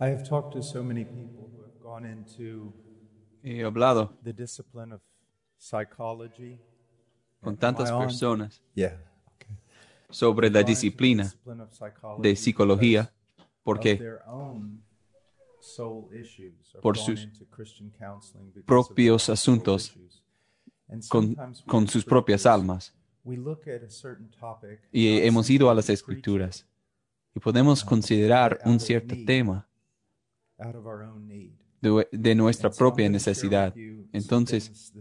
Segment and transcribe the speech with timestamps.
[0.00, 2.72] I have talked to so many people who have gone into
[3.42, 5.00] He hablado the discipline of
[5.58, 6.58] psychology.
[7.42, 8.04] con tantas Am I on?
[8.08, 8.96] personas Yeah.
[10.10, 14.22] sobre la Gone into the disciplina discipline of psychology de psicología because of porque their
[14.28, 14.82] own
[15.60, 19.54] soul issues, or por gone sus into Christian counseling because of propios their own soul
[19.56, 20.22] asuntos issues.
[20.88, 22.92] And con, sometimes we con sus propias almas.
[23.24, 26.66] we look at a certain topic, Y not hemos ido a las escrituras
[27.34, 29.64] y podemos considerar un cierto tema out of our own need.
[32.12, 33.74] De, nuestra propia necesidad.
[34.12, 34.92] Entonces,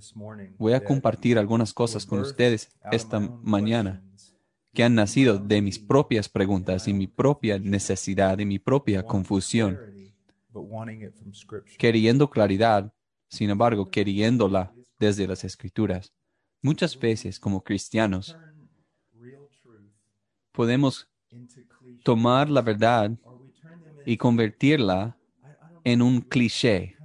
[0.58, 4.04] voy a compartir algunas cosas con ustedes esta mañana
[4.74, 9.80] que han nacido de mis propias preguntas y mi propia necesidad y mi propia confusión,
[11.78, 12.92] queriendo claridad,
[13.30, 16.12] sin embargo, queriéndola desde las escrituras.
[16.62, 18.38] Muchas veces, como cristianos,
[20.52, 21.08] podemos
[22.04, 23.12] tomar la verdad
[24.06, 25.18] y convertirla
[25.84, 26.96] en un cliché,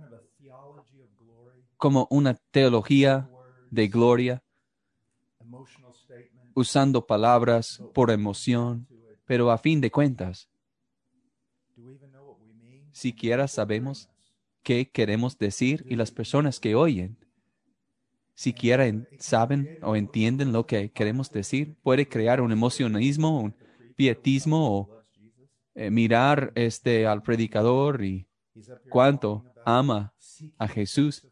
[1.77, 3.29] como una teología
[3.71, 4.43] de gloria,
[6.55, 8.87] usando palabras por emoción,
[9.27, 10.49] pero a fin de cuentas,
[12.93, 14.09] siquiera sabemos
[14.63, 17.17] qué queremos decir y las personas que oyen,
[18.35, 23.55] siquiera en- saben o entienden lo que queremos decir, puede crear un emocionalismo, un
[23.97, 25.05] pietismo o
[25.75, 28.28] eh, mirar este al predicador y
[28.89, 30.15] cuánto ama
[30.59, 31.25] a Jesús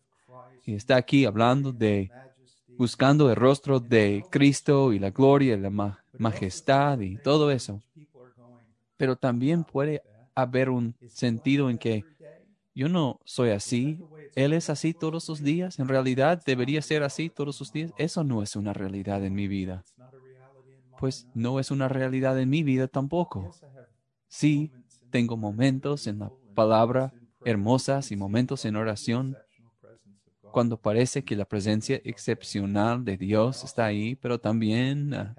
[0.64, 2.12] y está aquí hablando de
[2.77, 7.82] buscando el rostro de Cristo y la gloria y la ma- majestad y todo eso.
[8.97, 10.04] Pero también puede
[10.34, 12.06] haber un sentido en que
[12.74, 17.30] yo no soy así, Él es así todos los días, en realidad debería ser así
[17.30, 17.92] todos los días.
[17.97, 19.86] Eso no es una realidad en mi vida.
[20.97, 23.56] Pues no es una realidad en mi vida tampoco.
[24.28, 24.72] Sí,
[25.10, 29.39] tengo momentos en la palabra hermosas y momentos en oración
[30.50, 35.39] cuando parece que la presencia excepcional de Dios está ahí, pero también ah,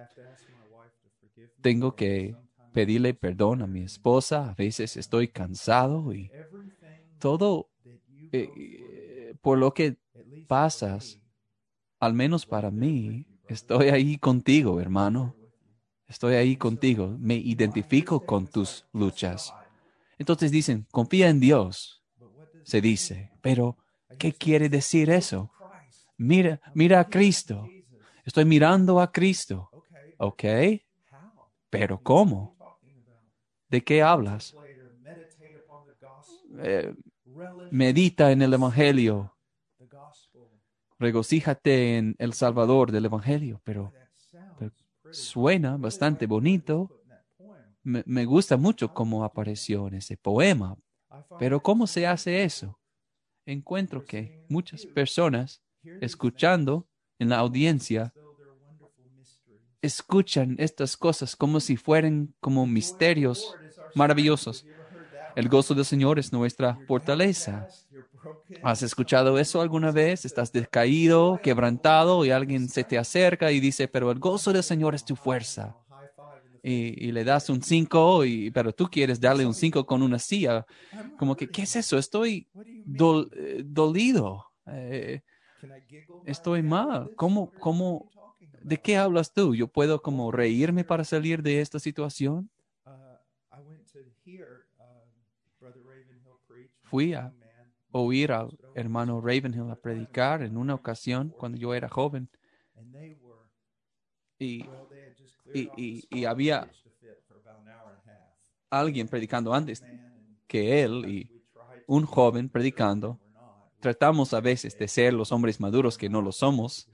[1.61, 2.38] tengo que
[2.72, 4.50] pedirle perdón a mi esposa.
[4.51, 6.31] A veces estoy cansado y
[7.19, 7.69] todo
[8.31, 9.97] eh, eh, por lo que
[10.47, 11.19] pasas,
[12.00, 15.38] al menos para mí, estoy ahí contigo, hermano.
[16.07, 17.17] Estoy ahí contigo.
[17.19, 19.57] Me identifico con tus luchas.
[20.17, 22.03] Entonces dicen, confía en Dios,
[22.63, 23.31] se dice.
[23.41, 23.78] Pero,
[24.17, 25.51] ¿qué quiere decir eso?
[26.17, 27.69] Mira, mira a Cristo.
[28.25, 29.69] Estoy mirando a Cristo.
[30.17, 30.44] ¿Ok?
[31.69, 32.57] Pero ¿cómo?
[33.69, 34.56] ¿De qué hablas?
[36.63, 36.94] Eh,
[37.69, 39.35] medita en el Evangelio.
[41.00, 43.61] Regocíjate en el Salvador del Evangelio.
[43.63, 43.94] Pero
[45.11, 46.91] suena bastante bonito.
[47.87, 50.77] Me, gusta mucho cómo apareció en ese poema.
[51.39, 52.77] Pero ¿cómo se hace eso?
[53.45, 55.61] Encuentro que muchas personas
[56.01, 56.87] escuchando
[57.17, 58.13] en la audiencia
[59.81, 63.55] escuchan estas cosas como si fueran como misterios
[63.95, 64.65] maravillosos.
[65.35, 67.67] El gozo del Señor es nuestra fortaleza.
[68.63, 70.25] ¿Has escuchado eso alguna vez?
[70.25, 74.93] Estás decaído, quebrantado y alguien se te acerca y dice, pero el gozo del Señor
[74.93, 75.77] es tu fuerza.
[75.89, 78.23] High five in the Y, y le das un 5,
[78.53, 80.66] pero tú quieres darle un 5 con una silla.
[81.17, 81.97] Como que, ¿qué es eso?
[81.97, 82.50] Estoy
[83.31, 84.47] eh, dolido.
[84.66, 85.22] Eh,
[86.25, 87.09] estoy mal.
[87.16, 88.11] ¿Cómo, cómo?
[88.61, 89.56] ¿De qué hablas tú?
[89.56, 92.50] ¿Yo puedo como reírme para salir de esta situación?
[96.83, 97.33] Fui a.
[97.91, 102.29] Oír al hermano Ravenhill a predicar en una ocasión cuando yo era joven
[104.39, 104.66] y
[105.53, 106.69] y- había-
[108.69, 109.85] alguien predicando antes
[110.47, 111.31] que él y
[111.87, 113.21] un joven predicando.
[113.81, 116.89] Tratamos a veces de ser los hombres maduros que no lo somos.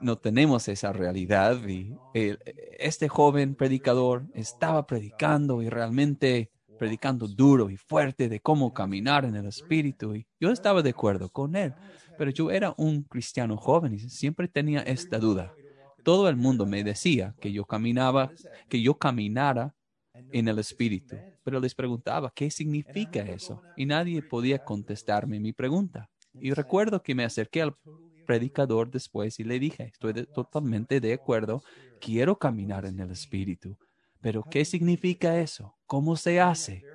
[0.00, 7.76] No tenemos esa realidad y este joven predicador estaba predicando y realmente predicando duro y
[7.76, 11.74] fuerte de cómo caminar en el espíritu y yo estaba de acuerdo con él,
[12.16, 15.58] pero yo era un cristiano joven y siempre tenía esta duda.
[16.04, 18.32] Todo el mundo me decía que yo caminaba,
[18.68, 19.74] que yo caminara
[20.32, 26.10] en el espíritu, pero les preguntaba qué significa eso y nadie podía contestarme mi pregunta.
[26.34, 27.76] Y recuerdo que me acerqué al
[28.26, 31.62] predicador después y le dije, estoy totalmente de acuerdo,
[32.00, 33.78] quiero caminar en el espíritu,
[34.20, 35.76] pero ¿qué significa eso?
[35.86, 36.86] ¿Cómo se hace?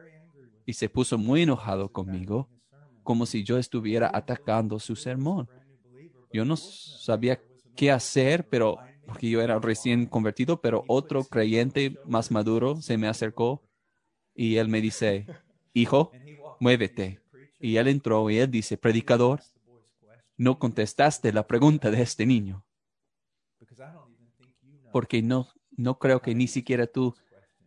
[0.66, 2.50] Y se puso muy enojado conmigo,
[3.04, 5.50] como si yo estuviera atacando su sermón.
[6.32, 7.42] Yo no sabía
[7.76, 8.78] qué hacer, pero
[9.10, 13.64] porque yo era recién convertido, pero otro creyente más maduro se me acercó
[14.36, 15.28] y él me dice,
[15.74, 16.12] hijo,
[16.60, 17.20] muévete.
[17.60, 19.42] Y él entró y él dice, predicador,
[20.38, 22.64] no contestaste la pregunta de este niño,
[24.92, 27.16] porque no, no creo que ni siquiera tú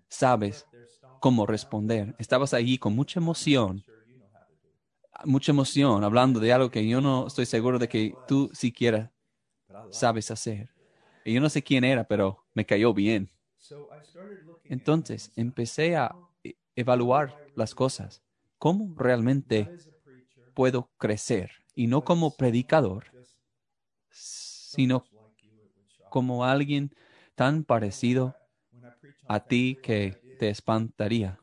[0.08, 0.66] sabes
[1.20, 2.14] cómo responder.
[2.18, 3.84] Estabas allí con mucha emoción,
[5.24, 9.12] mucha emoción, hablando de algo que yo no estoy seguro de que tú siquiera
[9.90, 10.70] sabes hacer.
[11.24, 13.30] Y yo no sé quién era, pero me cayó bien.
[14.68, 18.22] Entonces empecé a e- evaluar las cosas.
[18.58, 19.72] ¿Cómo realmente
[20.54, 21.52] puedo crecer?
[21.74, 23.14] Y no como predicador,
[24.10, 25.08] sino
[26.08, 26.94] como alguien
[27.34, 28.38] tan parecido
[29.28, 31.42] a ti que te espantaría.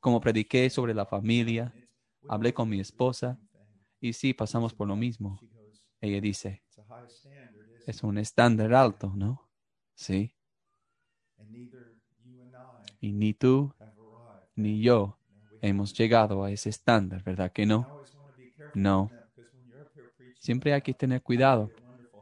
[0.00, 1.76] Como prediqué sobre la familia,
[2.28, 3.40] hablé con mi esposa
[4.00, 5.44] y sí, pasamos por lo mismo.
[6.00, 6.62] Ella dice,
[7.88, 9.48] es un estándar alto, ¿no?
[9.94, 10.34] Sí.
[13.00, 13.72] Y ni tú
[14.54, 15.16] ni yo
[15.62, 18.02] hemos llegado a ese estándar, ¿verdad que no?
[18.74, 19.10] No.
[20.38, 21.70] Siempre hay que tener cuidado,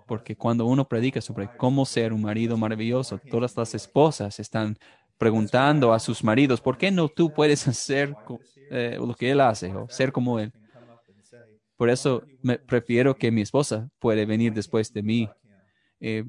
[0.06, 4.78] porque cuando uno predica sobre cómo ser un marido maravilloso, todas las esposas están
[5.18, 8.14] preguntando a sus maridos, ¿por qué no tú puedes hacer
[8.70, 10.52] eh, lo que él hace o ser como él?
[11.76, 15.28] Por eso me prefiero que mi esposa puede venir después de mí
[16.00, 16.24] eh,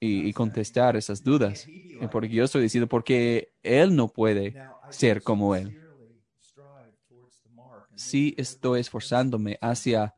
[0.00, 1.70] y, y, contestar esas dudas,
[2.00, 4.58] eh, porque yo estoy diciendo porque él no puede
[4.88, 5.76] ser como él.
[7.94, 10.14] Sí estoy esforzándome hacia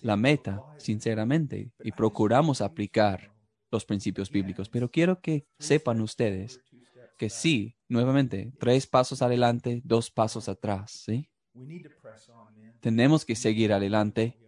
[0.00, 3.30] la meta, sinceramente, y procuramos aplicar
[3.70, 6.60] los principios bíblicos, pero quiero que sepan ustedes
[7.18, 11.30] que sí, nuevamente, tres pasos adelante, dos pasos atrás, ¿sí?
[12.80, 14.38] Tenemos que seguir adelante,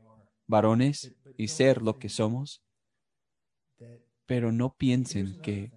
[0.49, 2.64] varones, y ser lo que somos,
[4.27, 5.73] pero no piensen que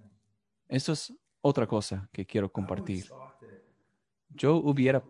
[0.69, 3.05] eso es otra cosa que quiero compartir.
[4.29, 5.05] Yo hubiera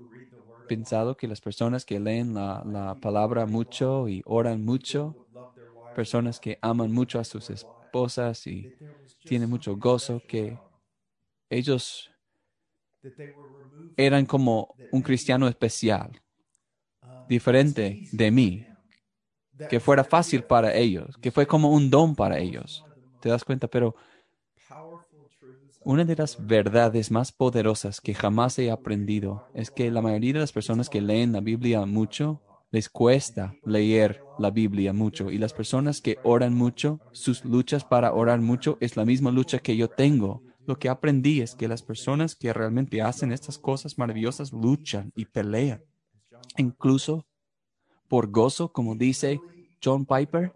[0.68, 5.18] pensado que las personas que leen la, la, palabra mucho y oran mucho,
[5.94, 8.72] personas que aman mucho a sus esposas y
[9.26, 10.62] tienen mucho gozo, que
[11.50, 12.10] ellos
[13.98, 16.22] eran como un cristiano especial,
[17.28, 18.66] diferente de mí,
[19.70, 22.87] que fuera fácil para ellos, que fue como un don para ellos.
[23.22, 23.68] ¿Te das cuenta?
[23.68, 23.96] Pero
[25.84, 30.40] una de las verdades más poderosas que jamás he aprendido es que la mayoría de
[30.40, 32.42] las personas que leen la Biblia mucho
[32.72, 38.14] les cuesta leer la Biblia mucho y las personas que oran mucho, sus luchas para
[38.14, 40.44] orar mucho es la misma lucha que yo tengo.
[40.66, 45.26] Lo que aprendí es que las personas que realmente hacen estas cosas maravillosas luchan y
[45.26, 45.82] pelean,
[46.58, 47.26] incluso
[48.10, 49.40] por gozo, como dice
[49.82, 50.54] John Piper,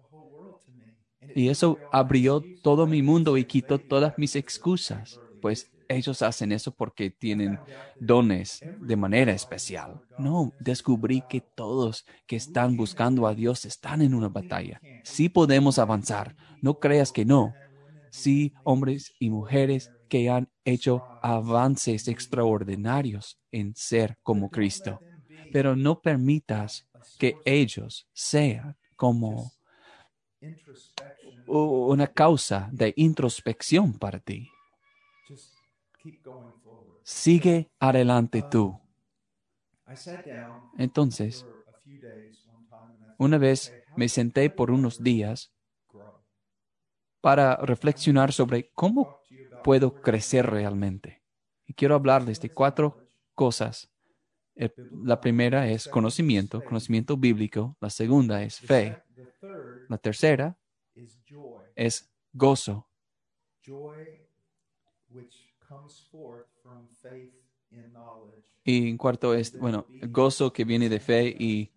[1.34, 6.74] y eso abrió todo mi mundo y quitó todas mis excusas, pues ellos hacen eso
[6.76, 7.62] porque tienen
[8.00, 10.02] dones de manera especial.
[10.18, 14.84] No, descubrí que todos que están buscando a Dios están en una batalla.
[15.04, 17.58] Sí podemos avanzar, no creas que no.
[18.10, 25.04] Sí, hombres y mujeres que han hecho avances extraordinarios en ser como Cristo.
[25.52, 29.54] Pero no permitas que ellos sean como
[31.48, 34.50] una causa de introspección para ti.
[37.04, 38.80] Sigue adelante tú.
[40.78, 41.46] Entonces,
[43.18, 45.52] una vez me senté por unos días
[47.22, 49.20] para reflexionar sobre cómo
[49.64, 51.22] puedo crecer realmente.
[51.66, 52.98] Y quiero hablarles de cuatro
[53.36, 53.90] cosas.
[55.04, 57.78] La primera es conocimiento, conocimiento bíblico.
[57.80, 58.98] La segunda es fe.
[59.92, 60.58] La tercera
[61.76, 62.88] es gozo.
[68.64, 71.72] Y en cuarto es, bueno, gozo que viene de fe y,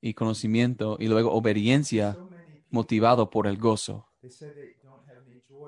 [0.00, 2.20] y conocimiento y luego obediencia
[2.70, 4.08] motivado por el gozo.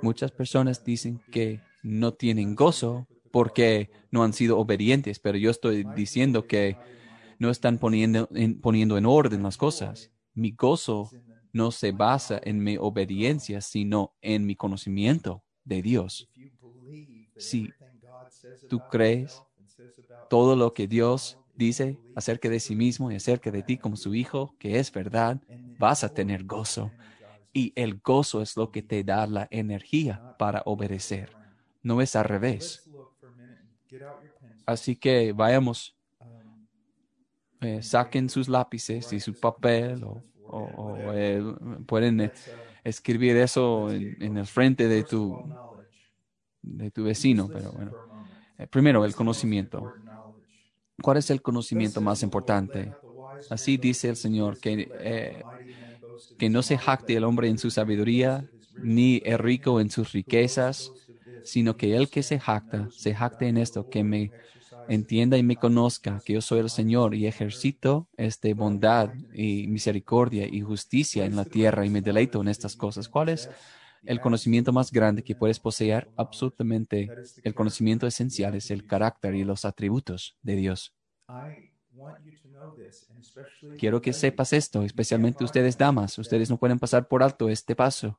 [0.00, 5.84] Muchas personas dicen que no tienen gozo porque no han sido obedientes, pero yo estoy
[5.84, 6.78] diciendo que
[7.38, 10.12] no están poniendo en, poniendo en orden las cosas.
[10.34, 11.16] Mi gozo
[11.54, 16.30] no se basa en mi obediencia, sino en mi conocimiento de Dios.
[17.36, 17.74] Si
[18.68, 19.44] tú crees
[20.28, 24.14] todo lo que Dios dice acerca de sí mismo y acerca de ti como su
[24.14, 25.40] hijo, que es verdad,
[25.78, 26.96] vas a tener gozo.
[27.52, 31.38] Y el gozo es lo que te da la energía para obedecer.
[31.82, 32.84] No es al revés.
[34.66, 35.96] Así que vayamos,
[37.60, 41.42] eh, saquen sus lápices y su papel o, o, o eh,
[41.86, 42.32] pueden eh,
[42.84, 45.36] escribir eso en, en, el frente de tu,
[46.62, 47.48] de tu vecino.
[47.48, 47.92] Pero bueno,
[48.70, 49.92] primero el conocimiento.
[51.02, 52.92] ¿Cuál es el conocimiento más importante?
[53.50, 55.42] Así dice el Señor, que, eh,
[56.38, 60.92] que no se jacte el hombre en su sabiduría, ni el rico en sus riquezas,
[61.42, 64.30] sino que el que se jacta, se jacte en esto, que me
[64.86, 70.46] entienda y me conozca, que yo soy el Señor y ejercito este bondad y misericordia
[70.50, 73.08] y justicia en la tierra y me deleito en estas cosas.
[73.08, 73.48] ¿Cuál es
[74.06, 76.10] el conocimiento más grande que puedes poseer?
[76.16, 77.14] Absolutamente.
[77.42, 80.94] El conocimiento esencial es el carácter y los atributos de Dios.
[83.76, 86.18] Quiero que sepas esto, especialmente ustedes damas.
[86.18, 88.18] Ustedes no pueden pasar por alto este paso.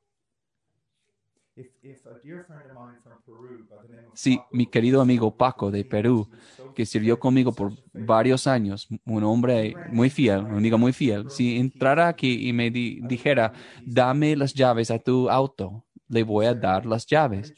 [4.15, 6.27] Si mi querido amigo Paco de Perú,
[6.74, 11.57] que sirvió conmigo por varios años, un hombre muy fiel, un amigo muy fiel, si
[11.57, 13.53] entrara aquí y me dijera,
[13.86, 17.53] dame las llaves a tu auto, le voy a dar las llaves.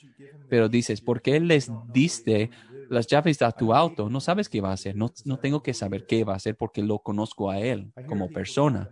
[0.49, 2.49] Pero dices, ¿por qué les diste
[2.89, 4.09] las llaves a tu auto?
[4.09, 4.95] No sabes qué va a hacer.
[4.95, 8.29] No, no tengo que saber qué va a hacer porque lo conozco a él como
[8.29, 8.89] persona.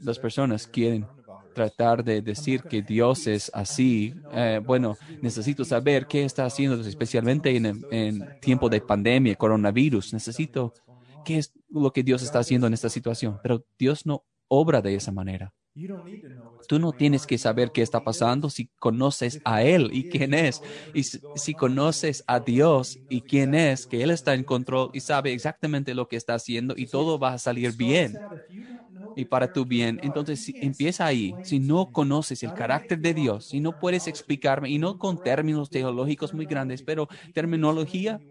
[0.00, 1.06] Las personas quieren
[1.54, 4.14] tratar de decir que Dios es así.
[4.32, 10.12] Eh, bueno, necesito saber qué está haciendo, especialmente en, en tiempo de pandemia, coronavirus.
[10.12, 10.72] Necesito
[11.24, 13.38] qué es lo que Dios está haciendo en esta situación.
[13.42, 15.52] Pero Dios no obra de esa manera.
[16.68, 20.60] Tú no tienes que saber qué está pasando si conoces a Él y quién es.
[20.92, 25.32] Y si, conoces a Dios y quién es, que Él está en control y sabe
[25.32, 28.18] exactamente lo que está haciendo y todo va a salir bien
[29.14, 29.98] y para tu bien.
[30.02, 31.38] Entonces si, empieza ahí.
[31.42, 35.70] Si no conoces el carácter de Dios, si no puedes explicarme, y no con términos
[35.70, 38.22] teológicos muy grandes, pero terminología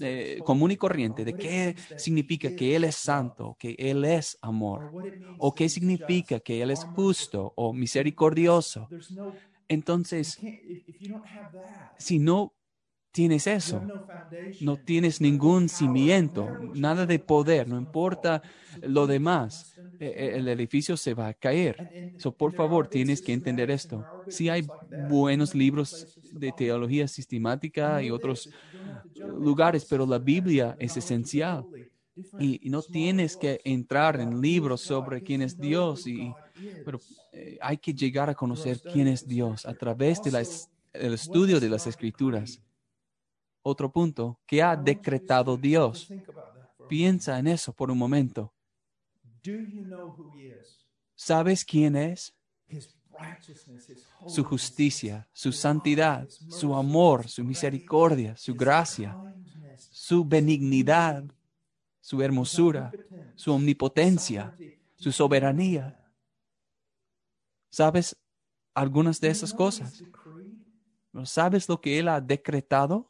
[0.00, 4.86] eh, común y corriente de qué significa que Él es santo, que Él es amor,
[5.36, 8.92] o qué significa que Él es justo o misericordioso.
[9.68, 10.42] Entonces,
[11.96, 12.54] si no
[13.12, 13.82] tienes eso,
[14.60, 18.42] no tienes ningún cimiento, nada de poder, no importa
[18.82, 21.76] lo demás, e, e, el edificio se va a caer.
[22.18, 24.04] So, por favor, tienes que entender esto.
[24.28, 28.50] Si hay buenos libros de teología sistemática y otros
[29.14, 31.64] lugares, pero la Biblia es esencial.
[32.38, 36.32] Y, no tienes que entrar en libros sobre quién es Dios, y,
[36.84, 37.00] pero
[37.32, 40.36] eh, hay que llegar a conocer quién es Dios a través del
[41.14, 42.60] estudio de las escrituras.
[43.62, 46.08] Otro punto, ¿qué ha decretado Dios?
[46.88, 48.52] Piensa en eso por un momento.
[51.14, 52.34] ¿Sabes quién es?
[54.26, 59.16] Su justicia, su santidad, su amor, su misericordia, su gracia,
[59.76, 61.24] su benignidad,
[62.00, 62.92] su hermosura,
[63.34, 64.56] su omnipotencia,
[64.96, 66.08] su soberanía.
[67.70, 68.16] ¿Sabes
[68.74, 70.02] algunas de esas cosas?
[71.24, 73.07] ¿Sabes lo que Él ha decretado?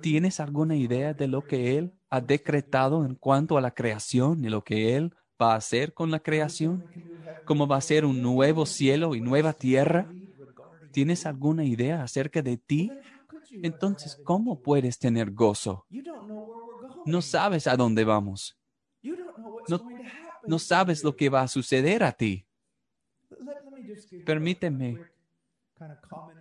[0.00, 4.48] ¿Tienes alguna idea de lo que Él ha decretado en cuanto a la creación y
[4.48, 6.86] lo que Él va a hacer con la creación?
[7.44, 10.16] ¿Cómo va a ser un nuevo cielo y nueva tierra?
[10.92, 12.98] ¿Tienes alguna idea acerca de ti?
[13.62, 15.88] Entonces, ¿cómo puedes tener gozo?
[17.04, 18.58] No sabes a dónde vamos.
[20.46, 22.46] No, sabes lo que va a suceder a ti.
[24.24, 24.90] Permíteme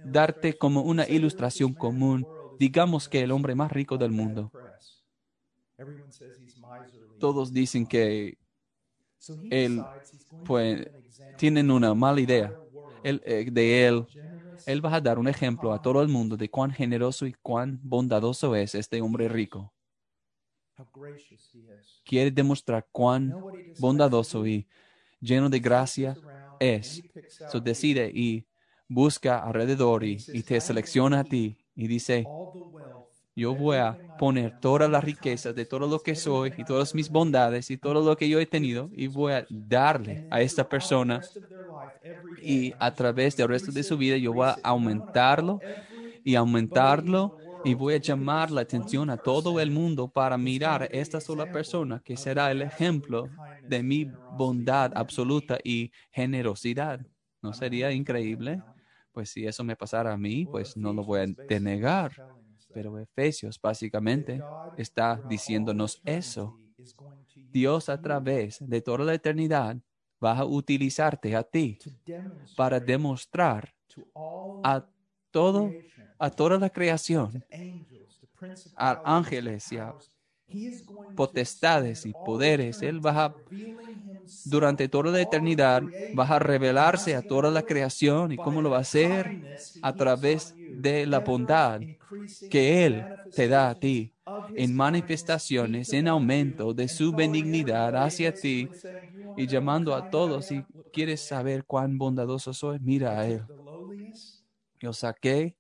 [0.03, 2.27] darte como una ilustración común
[2.62, 4.53] digamos que el hombre más rico del mundo.
[7.17, 8.38] Todos dicen que
[9.50, 9.83] él,
[10.43, 10.88] pues,
[11.36, 12.55] tienen una mala idea
[13.03, 14.05] eh, de él.
[14.65, 17.79] Él va a dar un ejemplo a todo el mundo de cuán generoso y cuán
[17.81, 19.74] bondadoso es este hombre rico.
[22.03, 23.31] Quiere demostrar cuán
[23.77, 24.67] bondadoso y
[25.19, 26.15] lleno de gracia
[26.60, 27.01] es.
[27.51, 28.45] So decide y
[28.91, 32.31] busca alrededor y, te selecciona a ti y dice,
[33.36, 37.10] yo voy a poner toda la riqueza de todo lo que soy y todas mis
[37.10, 41.27] bondades y todo lo que yo he tenido y voy a darle a esta persona
[42.36, 45.63] y a través del resto de su vida yo voy a aumentarlo
[46.24, 50.86] y aumentarlo y voy a llamar la atención a todo el mundo para mirar a
[50.88, 53.31] esta sola persona que será el ejemplo
[53.65, 57.01] de mi bondad absoluta y generosidad.
[57.41, 58.63] ¿No sería increíble?
[59.12, 62.13] Pues si eso me pasara a mí, pues no lo voy a denegar.
[62.72, 66.60] Pero Efesios básicamente está diciéndonos eso.
[67.53, 69.77] Dios a través de toda la eternidad
[70.24, 71.82] va a utilizarte a ti
[72.56, 73.74] para demostrar
[74.63, 74.88] a
[75.32, 75.77] todo,
[76.20, 77.46] a toda la creación,
[78.75, 79.96] a ángeles y a
[81.15, 82.82] potestades y poderes.
[82.84, 83.38] Él va a,
[84.43, 85.83] durante toda la eternidad,
[86.17, 88.31] va a revelarse a toda la creación.
[88.31, 89.35] ¿Y cómo lo va a hacer?
[89.81, 91.81] A través de la bondad
[92.50, 94.13] que Él te da a ti
[94.55, 98.73] en manifestaciones, en aumento de su benignidad hacia ti
[99.35, 100.47] y llamando a todos.
[100.47, 103.47] Si quieres saber cuán bondadoso soy, mira a Él.
[104.81, 105.55] Yo saqué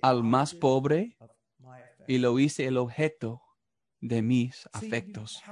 [0.00, 1.16] al más pobre
[2.06, 3.42] y lo hice el objeto
[4.00, 5.46] de mis afectos.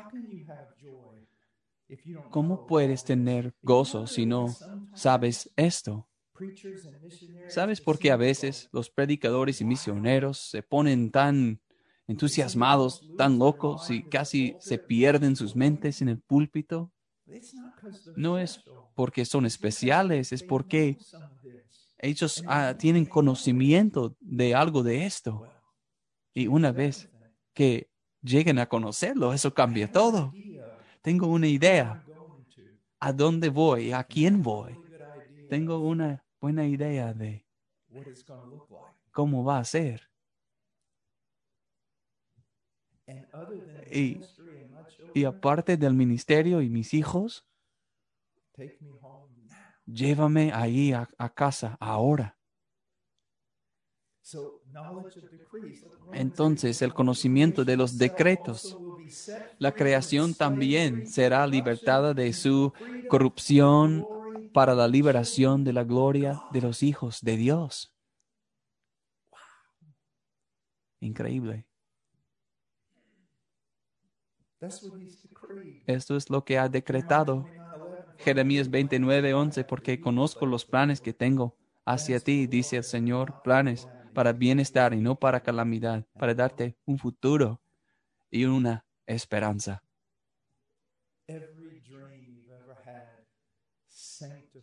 [2.31, 4.61] ¿Cómo puedes tener gozo si no
[4.93, 6.09] sabes esto?
[7.47, 11.61] ¿Sabes por qué a veces los predicadores y misioneros se ponen tan
[12.07, 16.93] entusiasmados, tan locos y casi se pierden sus mentes en el púlpito?
[18.15, 18.61] No es
[18.95, 21.01] porque son especiales, es porque
[21.99, 25.47] ellos ah, tienen conocimiento de algo de esto.
[26.35, 27.11] Y una vez
[27.55, 27.91] que
[28.23, 30.39] lleguen a conocerlo, eso cambia todo.
[31.03, 32.05] Tengo una idea
[33.01, 34.79] a dónde voy, a quién voy.
[35.49, 37.47] Tengo una buena idea de
[39.11, 40.11] cómo va a ser.
[43.91, 47.45] Y, aparte del ministerio y mis hijos,
[49.87, 52.41] llévame ahí a casa ahora.
[56.13, 58.77] Entonces el conocimiento de los decretos,
[59.59, 62.73] la creación también será libertada de su
[63.09, 64.07] corrupción
[64.53, 67.93] para la liberación de la gloria de los hijos de Dios.
[71.01, 71.67] Increíble.
[75.87, 77.47] Esto es lo que ha decretado
[78.19, 83.89] Jeremías 29, 11, porque conozco los planes que tengo hacia ti, dice el Señor, planes
[84.13, 87.63] para bienestar y no para calamidad, para darte un futuro
[88.31, 89.83] y una esperanza.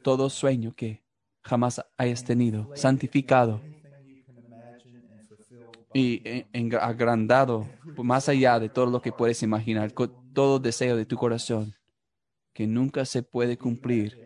[0.02, 1.04] Todo sueño que
[1.44, 3.64] jamás hayas tenido, santificado
[5.94, 6.22] y
[6.80, 9.92] agrandado más allá de todo lo que puedes imaginar,
[10.34, 11.74] todo deseo de tu corazón
[12.54, 14.20] que nunca se puede cumplir,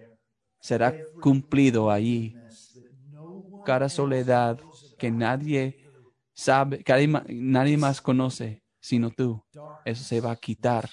[0.62, 2.38] será cumplido allí.
[3.64, 4.60] Cada soledad
[4.98, 5.80] que nadie
[6.34, 9.42] sabe, que nadie más conoce sino tú.
[9.86, 10.90] Eso se va a quitar.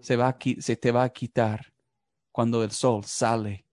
[0.00, 1.72] Se, va a, se te va a quitar
[2.30, 3.64] cuando el sol sale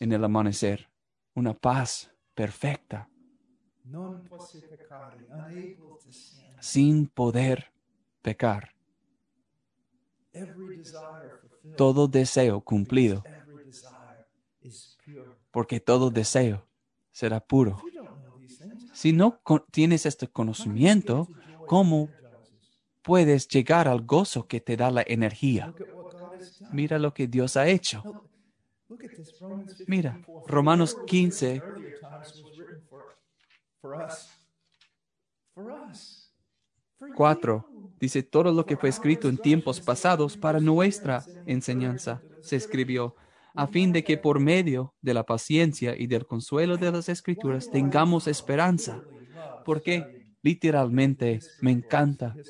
[0.00, 0.90] en el amanecer.
[1.34, 3.08] Una paz perfecta.
[6.60, 7.72] Sin poder
[8.20, 8.74] pecar.
[11.76, 13.22] Todo deseo cumplido.
[15.50, 16.66] Porque todo deseo
[17.12, 17.82] será puro.
[18.92, 21.28] Si no tienes este conocimiento,
[21.70, 22.10] ¿cómo
[23.00, 25.72] puedes llegar al gozo que te da la energía?
[26.72, 28.02] Mira lo que Dios ha hecho.
[29.86, 31.62] Mira, Romanos 15.
[37.14, 37.68] Cuatro.
[38.00, 43.14] Dice, todo lo que fue escrito en tiempos pasados para nuestra enseñanza se escribió
[43.54, 47.70] a fin de que por medio de la paciencia y del consuelo de las escrituras
[47.70, 49.04] tengamos esperanza.
[49.64, 52.40] Porque literalmente me encanta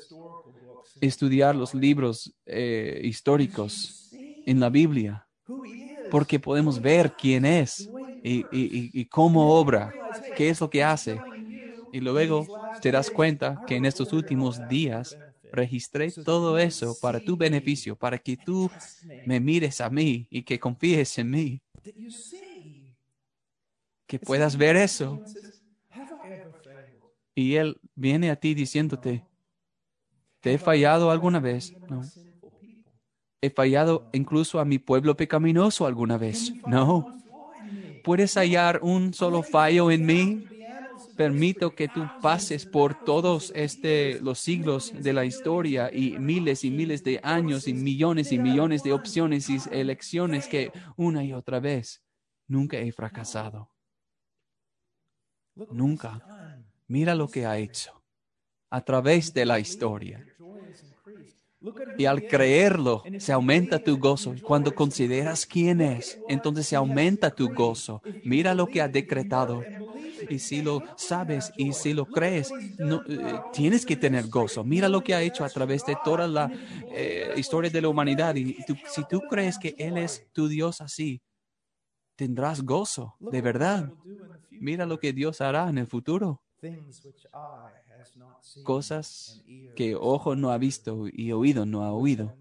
[0.99, 3.97] estudiar los libros eh, históricos
[4.45, 5.27] en la Biblia,
[6.09, 9.97] porque podemos ver quién es y, y cómo obra,
[10.33, 11.25] qué es lo que hace.
[11.91, 15.19] Y luego te das cuenta que en estos últimos días
[15.51, 18.73] registré todo eso para tu beneficio, para que tú
[19.25, 21.63] me mires a mí y que confíes en mí.
[24.07, 25.23] Que puedas ver eso.
[27.35, 29.25] Y Él viene a ti diciéndote,
[30.41, 31.75] ¿te he fallado alguna vez?
[31.87, 32.11] No.
[33.41, 36.57] ¿He fallado incluso a mi pueblo pecaminoso alguna vez?
[36.63, 37.11] No.
[38.01, 40.43] ¿Puedes hallar un solo fallo en mí?
[41.15, 46.71] permito que tú pases por todos este, los siglos de la historia y miles y
[46.71, 51.59] miles de años y millones y millones de opciones y elecciones que una y otra
[51.59, 52.03] vez
[52.47, 53.71] nunca he fracasado.
[55.79, 56.21] Nunca.
[56.93, 58.03] Mira lo que ha hecho
[58.69, 60.27] a través de la historia.
[61.97, 64.41] Y al creerlo, se aumenta tu gozo.
[64.43, 68.01] Cuando consideras quién es, entonces se aumenta tu gozo.
[68.23, 69.69] Mira lo que ha decretado
[70.27, 74.63] y si lo sabes y si lo crees, no, eh, tienes que tener gozo.
[74.63, 76.51] Mira lo que ha hecho a través de toda la
[76.89, 78.35] eh, historia de la humanidad.
[78.35, 81.21] Y si tú crees que Él es tu Dios así,
[82.17, 83.93] tendrás gozo, de verdad.
[84.59, 86.41] Mira lo que Dios hará en el futuro.
[88.63, 89.43] Cosas
[89.75, 92.35] que ojo no ha visto y oído no ha oído,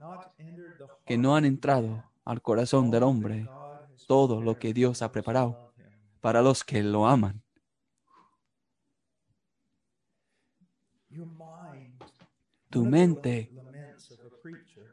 [1.06, 3.48] que no han entrado al corazón del hombre,
[4.06, 5.72] todo lo que Dios ha preparado
[6.20, 7.42] para los que lo aman.
[12.68, 13.50] Tu mente,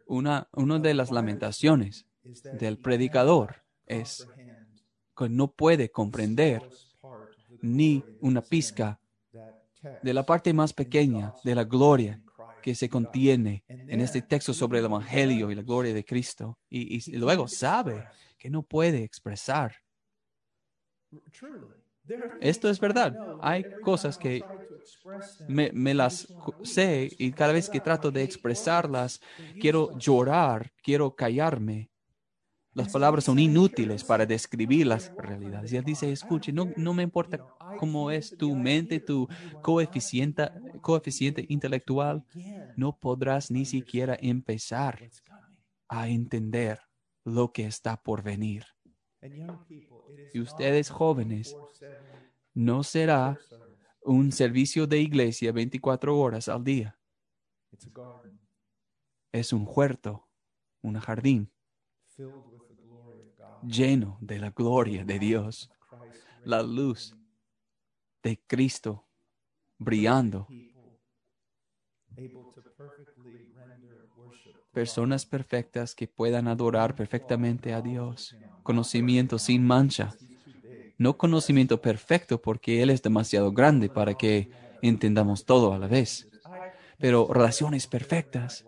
[0.08, 2.06] una, una de las lamentaciones
[2.54, 4.28] del predicador es
[5.16, 6.68] que no puede comprender
[7.62, 9.00] ni una pizca
[10.02, 12.22] de la parte más pequeña de la gloria
[12.62, 16.58] que se contiene en este texto sobre el Evangelio y la gloria de Cristo.
[16.70, 18.06] Y, luego sabe
[18.38, 19.76] que no puede expresar.
[22.42, 23.16] Esto es verdad.
[23.42, 24.44] Hay cosas que
[25.48, 26.28] me, me las
[26.63, 29.22] sé y cada vez que trato de expresarlas,
[29.60, 31.90] quiero llorar, quiero callarme.
[32.74, 35.74] Las palabras son inútiles para describir las realidades.
[35.74, 37.40] Y él dice, escuche, no, no me importa
[37.78, 39.28] cómo es tu mente, tu
[39.62, 42.26] coeficiente, intelectual,
[42.76, 45.00] no podrás ni siquiera empezar
[45.88, 46.80] a entender
[47.24, 48.66] lo que está por venir.
[50.34, 53.38] Y ustedes jóvenes, 24/7 No será
[54.02, 56.98] un servicio de iglesia 24 horas al día.
[59.32, 60.28] Es un huerto,
[60.82, 61.52] un jardín
[63.62, 65.70] lleno de la gloria de Dios,
[66.44, 67.16] la luz
[68.23, 69.08] de Cristo
[69.80, 70.53] brillando.
[74.71, 78.38] Personas perfectas que puedan adorar perfectamente a Dios.
[78.63, 80.17] Conocimiento sin mancha.
[80.97, 84.49] No conocimiento perfecto porque Él es demasiado grande para que
[84.82, 86.30] entendamos todo a la vez.
[86.99, 88.67] Pero relaciones perfectas.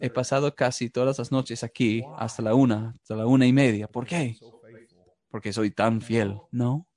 [0.00, 3.88] He pasado casi todas las noches aquí hasta la una, hasta la una y media.
[3.88, 4.40] ¿Por qué?
[5.30, 6.42] Porque soy tan fiel.
[6.50, 6.88] No,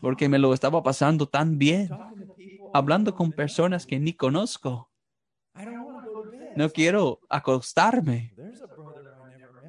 [0.00, 2.70] porque me lo estaba pasando tan bien, talking to people.
[2.72, 4.90] hablando con personas que ni conozco.
[5.54, 6.56] I don't want to go to bed.
[6.56, 8.34] No quiero acostarme.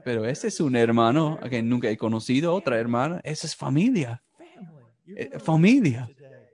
[0.03, 3.21] Pero ese es un hermano a quien nunca he conocido, otra hermana.
[3.23, 4.23] Esa es familia.
[5.05, 6.09] Eh, familia.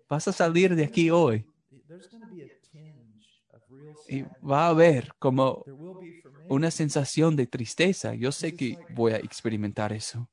[0.10, 1.46] Vas a salir de aquí hoy
[1.88, 5.64] There's going to be a tinge of real y va a haber como
[6.50, 8.14] una sensación de tristeza.
[8.14, 10.30] Yo sé que voy a experimentar eso.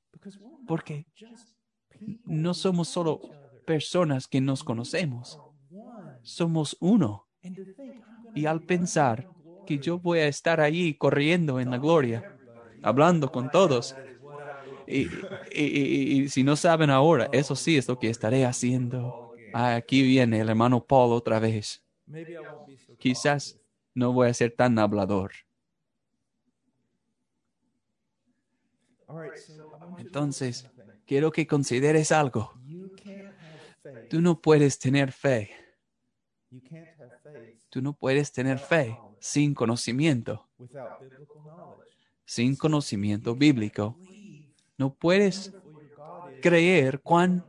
[0.67, 1.07] Porque
[2.25, 3.21] no somos solo
[3.65, 5.39] personas que nos conocemos.
[6.23, 7.27] Somos uno.
[8.35, 9.29] Y al pensar
[9.67, 12.37] que yo voy a estar allí corriendo en la gloria,
[12.83, 13.95] hablando con todos.
[14.87, 19.35] Y, si no saben ahora, eso sí es lo que estaré haciendo.
[19.53, 21.83] Ah, Aquí viene el hermano Paul otra vez.
[22.99, 23.59] Quizás
[23.95, 25.33] no voy a ser tan hablador.
[29.99, 30.69] Entonces.
[31.07, 32.53] Quiero que consideres algo.
[34.09, 35.51] Tú no puedes tener fe.
[37.71, 40.49] Tú no puedes tener fe sin conocimiento,
[42.25, 43.99] sin conocimiento bíblico.
[44.79, 45.53] No puedes
[46.43, 47.45] creer cuán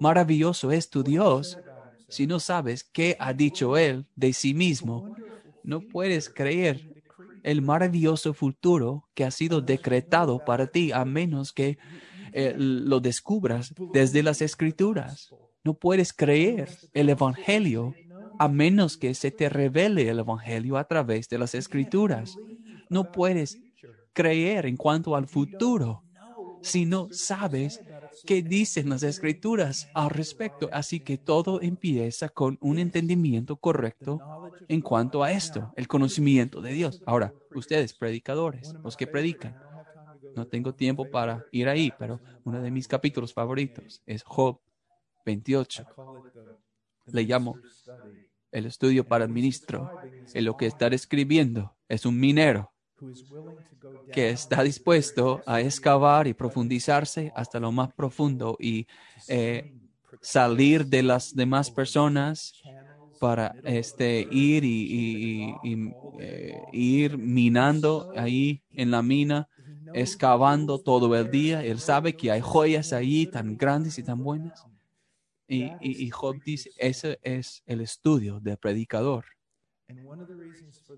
[0.00, 1.58] maravilloso es tu Dios
[2.08, 5.14] si no sabes qué ha dicho Él de sí mismo.
[5.62, 7.02] No puedes creer
[7.42, 11.78] el maravilloso futuro que ha sido decretado para ti a menos que
[12.32, 15.34] eh, lo descubras desde las escrituras.
[15.64, 17.94] No puedes creer el Evangelio
[18.38, 22.36] a menos que se te revele el Evangelio a través de las escrituras.
[22.88, 23.58] No puedes
[24.12, 26.02] creer en cuanto al futuro
[26.62, 27.80] si no sabes
[28.26, 30.68] qué dicen las escrituras al respecto.
[30.72, 34.20] Así que todo empieza con un entendimiento correcto
[34.68, 37.02] en cuanto a esto, el conocimiento de Dios.
[37.06, 39.56] Ahora, ustedes, predicadores, los que predican,
[40.38, 44.60] no tengo tiempo para ir ahí, pero uno de mis capítulos favoritos es Job
[45.26, 45.88] 28.
[47.12, 47.60] Le llamo
[48.52, 49.94] el estudio para el ministro.
[50.32, 52.72] En lo que está describiendo es un minero
[54.10, 58.86] que está dispuesto a excavar y profundizarse hasta lo más profundo y
[59.26, 59.64] eh,
[60.20, 62.56] salir de las demás personas
[63.18, 69.48] para este ir y, y- y- y, eh, ir minando ahí en la mina,
[69.94, 71.64] excavando todo el día.
[71.64, 74.66] Él sabe que hay joyas ahí tan grandes y tan buenas.
[75.46, 79.24] Y, y, y Job dice, ese es el estudio del predicador.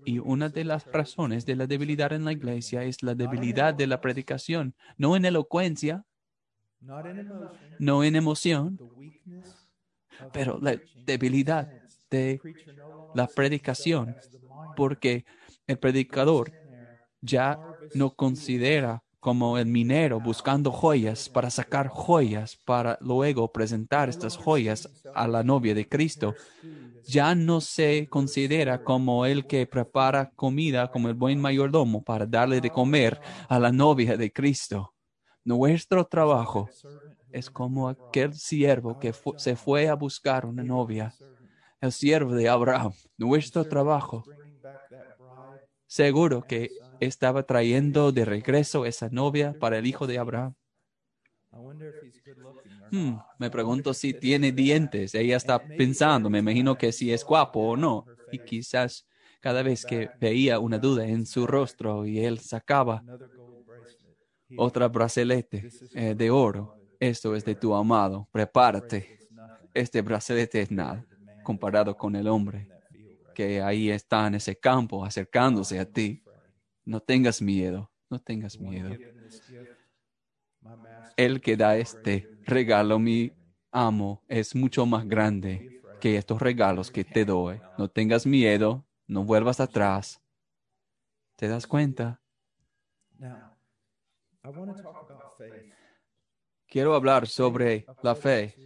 [0.05, 3.87] Y una de las razones de la debilidad en la iglesia es la debilidad de
[3.87, 6.05] la predicación, no en elocuencia,
[7.79, 8.77] no en emoción,
[10.33, 11.71] pero la debilidad
[12.09, 12.41] de
[13.15, 14.15] la predicación,
[14.75, 15.25] porque
[15.67, 16.51] el predicador
[17.21, 17.57] ya
[17.93, 24.89] no considera como el minero buscando joyas para sacar joyas para luego presentar estas joyas
[25.13, 26.33] a la novia de Cristo.
[27.05, 32.61] Ya no se considera como el que prepara comida como el buen mayordomo para darle
[32.61, 34.95] de comer a la novia de Cristo.
[35.43, 36.67] Nuestro trabajo
[37.31, 41.13] es como aquel siervo que se fue a buscar una novia,
[41.79, 42.91] el siervo de Abraham.
[43.17, 44.23] Nuestro trabajo
[45.85, 50.55] seguro que estaba trayendo de regreso esa novia para el hijo de Abraham.
[52.91, 55.15] Hmm, me pregunto si tiene dientes.
[55.15, 58.05] Ella está pensando, me imagino que si es guapo o no.
[58.31, 59.07] Y quizás
[59.39, 63.03] cada vez que veía una duda en su rostro y él sacaba
[64.55, 69.19] otra bracelete eh, de oro, esto es de tu amado, prepárate.
[69.73, 71.05] Este bracelete es nada
[71.43, 72.69] comparado con el hombre
[73.33, 76.21] que ahí está en ese campo acercándose a ti.
[76.85, 78.99] No tengas miedo, no tengas miedo.
[81.15, 83.33] El que da este regalo, mi
[83.71, 85.65] amo, es mucho más grande
[85.99, 87.63] que estos regalos que te doy.
[87.77, 90.21] No tengas miedo, no vuelvas atrás.
[91.35, 92.21] ¿Te das cuenta?
[96.67, 98.57] Quiero hablar sobre la fe.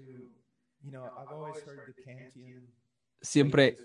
[3.21, 3.81] Siempre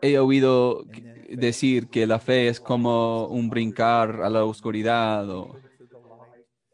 [0.00, 0.84] he oído
[1.30, 5.56] decir que la fe es como un brincar a la oscuridad o,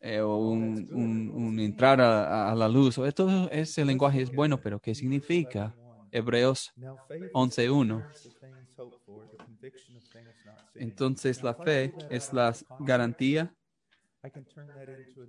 [0.00, 2.98] eh, un, entrar a, la luz.
[2.98, 5.74] Esto ese lenguaje es bueno, pero ¿qué significa?
[6.10, 8.04] Hebreos Now, faith is 11.1.
[8.04, 10.82] assurance of things hoped for, the conviction of things not seen.
[10.82, 13.54] Entonces la fe es la garantía,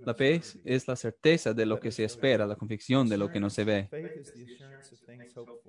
[0.05, 3.31] la fe es, es la certeza de lo que se espera, la convicción de lo
[3.31, 3.89] que no se ve.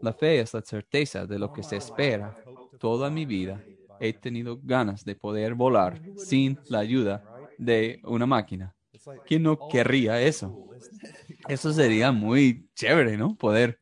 [0.02, 2.36] La fe es la certeza de lo que se espera.
[2.78, 3.62] Toda mi vida
[4.00, 7.22] he tenido ganas de poder volar sin la ayuda
[7.58, 8.74] de una máquina.
[9.26, 10.70] ¿Quién no querría eso?
[11.48, 13.36] Eso sería muy chévere, ¿no?
[13.36, 13.78] Poder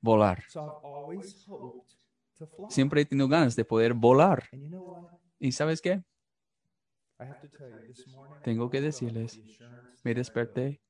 [0.00, 0.44] volar.
[2.68, 4.48] Siempre he tenido ganas de poder volar.
[5.38, 6.02] ¿Y sabes qué?
[8.42, 9.40] Tengo que decirles,
[10.02, 10.80] me desperté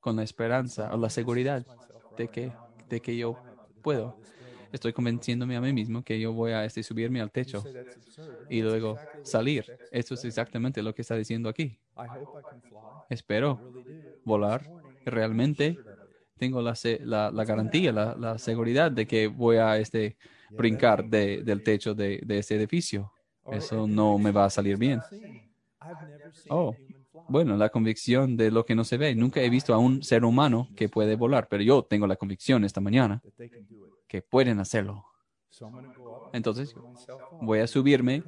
[0.00, 1.64] con la esperanza o la seguridad
[2.16, 2.52] de que,
[2.88, 3.38] de que yo
[3.82, 4.18] puedo.
[4.72, 7.64] Estoy convenciéndome a mí mismo que yo voy a este, subirme al techo
[8.50, 9.64] y luego salir.
[9.90, 11.78] Esto es exactamente lo que está diciendo aquí.
[13.08, 13.60] Espero
[14.24, 14.68] volar.
[15.04, 15.78] Realmente
[16.36, 20.16] tengo la, la, la garantía, la, la seguridad de que voy a este,
[20.50, 23.10] brincar de- del techo de, de ese edificio.
[23.50, 25.00] Eso no me va a salir bien.
[26.50, 26.74] Oh.
[27.30, 29.14] Bueno, la convicción de lo que no se ve.
[29.14, 32.64] Nunca he visto a un ser humano que puede volar, pero yo tengo la convicción
[32.64, 33.20] esta mañana
[34.08, 35.04] que pueden hacerlo.
[36.32, 36.74] Entonces
[37.40, 38.22] voy a subirme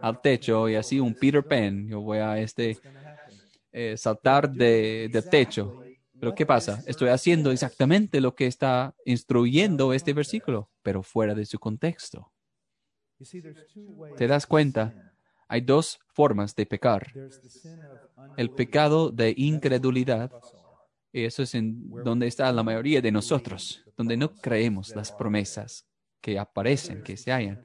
[0.00, 1.86] al techo y así un Peter Pan.
[1.88, 2.78] Yo voy a este
[3.72, 5.82] eh, saltar de, del techo.
[6.18, 6.82] Pero ¿qué pasa?
[6.86, 12.32] Estoy haciendo exactamente lo que está instruyendo este versículo, pero fuera de su contexto.
[14.16, 15.12] ¿Te das cuenta?
[15.48, 17.12] Hay dos formas de pecar.
[18.36, 20.32] El pecado de incredulidad,
[21.16, 25.86] y eso es en donde está la mayoría de nosotros, donde no creemos las promesas
[26.20, 27.64] que aparecen, que se hallan.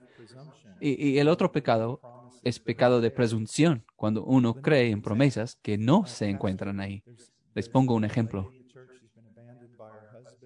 [0.80, 2.00] Y, y el otro pecado
[2.44, 7.04] es pecado de presunción, cuando uno cree en promesas que no se encuentran ahí.
[7.54, 8.54] Les pongo un ejemplo.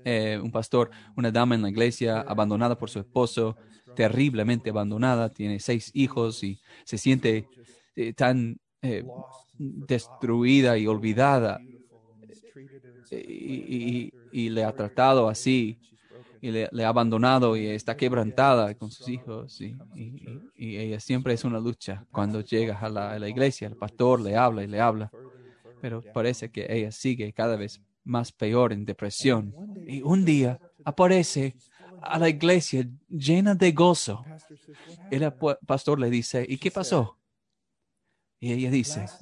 [0.04, 3.56] Eh, un pastor, una dama en la iglesia abandonada por su esposo,
[3.96, 7.48] terriblemente abandonada, tiene seis hijos y se siente
[7.96, 9.06] eh, tan eh,
[9.60, 11.60] destruida y olvidada
[13.12, 15.80] y, y- y le ha tratado así
[16.42, 20.78] y le, le ha abandonado y está quebrantada con sus hijos y, y- y- y
[20.78, 24.36] ella siempre es una lucha cuando llega a la, a la iglesia el pastor le
[24.38, 25.14] habla y le habla
[25.80, 29.56] pero parece que ella sigue cada vez más peor en depresión.
[29.86, 31.58] y un día aparece
[32.02, 34.30] a la iglesia llena de gozo.
[35.10, 35.32] El
[35.66, 37.18] pastor le dice ¿y qué pasó?
[38.40, 39.14] y ella dice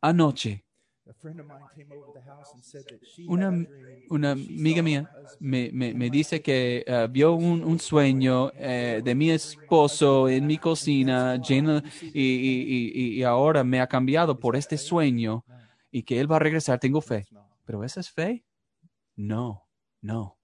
[0.00, 0.64] anoche
[1.08, 3.50] a friend of mine came over to the house and said that she una,
[4.10, 5.08] una amiga mía
[5.40, 10.46] me, me- me dice que eh, vio un, un sueño eh, de mi esposo en
[10.46, 15.44] mi cocina lleno y, y- y- ahora me ha cambiado por este sueño
[15.90, 16.78] y que él va a regresar.
[16.80, 17.28] Tengo fe.
[17.64, 18.44] ¿Pero esa es fe?
[19.16, 19.66] No,
[20.02, 20.38] no.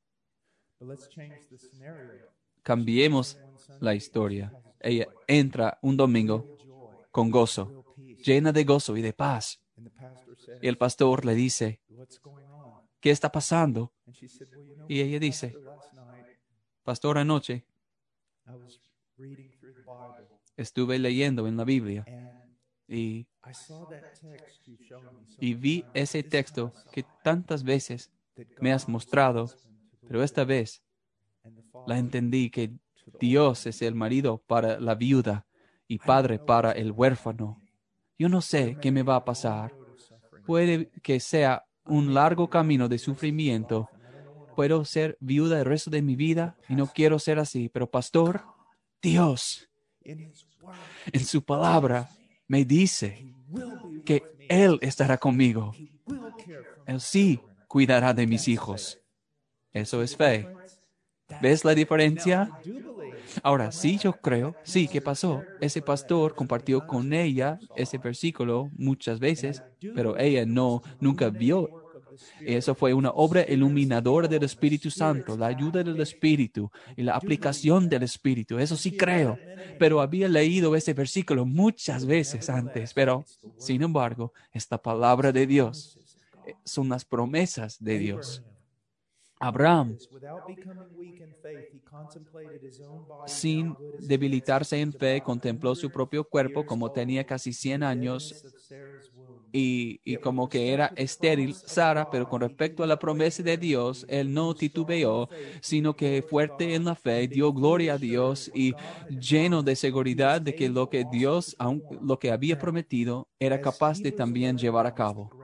[2.62, 3.38] Cambiemos
[3.80, 4.54] la historia.
[4.80, 6.48] Ella entra un domingo
[7.10, 7.74] con gozo,
[8.22, 9.60] llena de gozo y de paz.
[10.60, 11.80] Y el pastor le dice?
[13.00, 13.92] ¿qué está pasando?
[14.88, 15.54] Y ella dice,
[16.82, 17.64] Pastor, anoche
[20.56, 22.04] estuve leyendo en la Biblia
[22.88, 23.26] y,
[25.38, 28.10] y vi ese texto que tantas veces
[28.60, 29.50] me has mostrado,
[30.06, 30.82] pero esta vez
[31.86, 32.72] la entendí que
[33.18, 35.46] Dios es el marido para la viuda
[35.86, 37.62] y padre para el huérfano.
[38.18, 39.79] Yo no sé qué me va a pasar.
[40.50, 43.88] Puede que sea un largo camino de sufrimiento.
[44.56, 48.42] Puedo ser viuda el resto de mi vida y no quiero ser así, pero pastor,
[49.00, 49.70] Dios
[50.02, 52.08] en su palabra
[52.48, 53.32] me dice
[54.04, 55.72] que Él estará conmigo.
[56.84, 58.98] Él sí cuidará de mis hijos.
[59.72, 60.48] Eso es fe.
[61.40, 62.50] ¿Ves la diferencia?
[63.42, 65.48] Ahora, sí, yo creo, sí, ¿qué pasó?
[65.60, 71.72] Ese pastor compartió con ella ese versículo muchas veces, pero ella no, nunca vio.
[72.44, 77.88] Eso fue una obra iluminadora del Espíritu Santo, la ayuda del Espíritu y la aplicación
[77.88, 78.58] del Espíritu.
[78.58, 79.42] Eso sí creo,
[79.76, 86.00] pero había leído ese versículo muchas veces antes, pero sin embargo, esta palabra de Dios
[86.44, 88.44] eh, son las promesas de Dios.
[89.40, 89.98] Abraham,
[93.24, 98.36] sin debilitarse en fe, contempló su propio cuerpo como tenía casi 100 años
[99.52, 104.04] y, y, como que era estéril Sara, pero con respecto a la promesa de Dios,
[104.08, 105.28] él no titubeó,
[105.60, 108.76] sino que fuerte en la fe, dio gloria a Dios y
[109.08, 111.56] lleno de seguridad de que lo que Dios,
[112.00, 115.34] lo que había prometido, era capaz de también llevar a cabo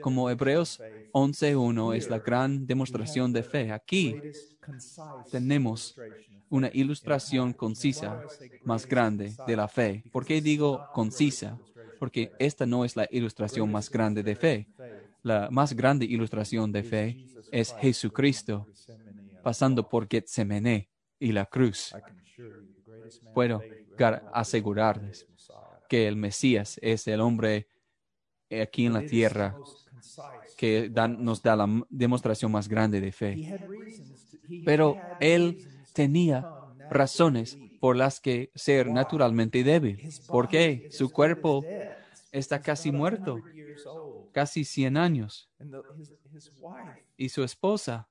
[0.00, 0.80] como Hebreos
[1.12, 3.72] 11.1 es la gran demostración de fe.
[3.72, 4.16] Aquí
[5.30, 5.96] tenemos
[6.48, 8.22] una ilustración concisa
[8.64, 10.02] más grande de la fe.
[10.12, 11.58] ¿Por qué digo concisa?
[11.98, 14.66] Porque esta no es la ilustración más grande de fe.
[15.22, 18.66] La más grande ilustración de fe es Jesucristo
[19.42, 21.94] pasando por Getsemaní y la cruz.
[23.34, 23.62] Puedo
[24.32, 25.26] asegurarles
[25.88, 27.66] que el Mesías es el hombre
[28.50, 29.56] aquí en la tierra
[30.56, 33.40] que nos da la demostración más grande de fe.
[34.64, 35.58] Pero él
[35.92, 36.50] tenía
[36.88, 40.02] razones por las que ser naturalmente débil.
[40.30, 40.86] ¿Por qué?
[40.90, 41.70] Su cuerpo
[42.32, 43.48] está casi muerto,
[44.32, 45.50] casi 100 años.
[47.16, 48.09] Y su esposa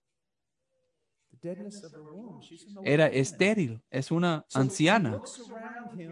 [2.83, 5.23] era estéril, es una anciana.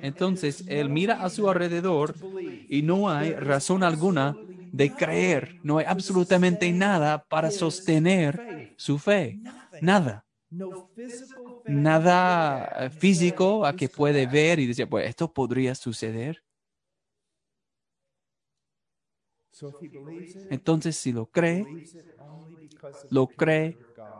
[0.01, 2.19] Entonces él mira a su alrededor
[2.67, 4.39] y no hay razón alguna
[4.71, 8.43] de creer, no hay absolutamente nada para sostener
[8.77, 9.39] su fe,
[9.79, 10.25] nada.
[11.67, 16.41] Nada físico a que puede ver y decir, pues esto podría suceder.
[20.49, 21.71] Entonces, si lo cree,
[23.09, 23.77] lo cree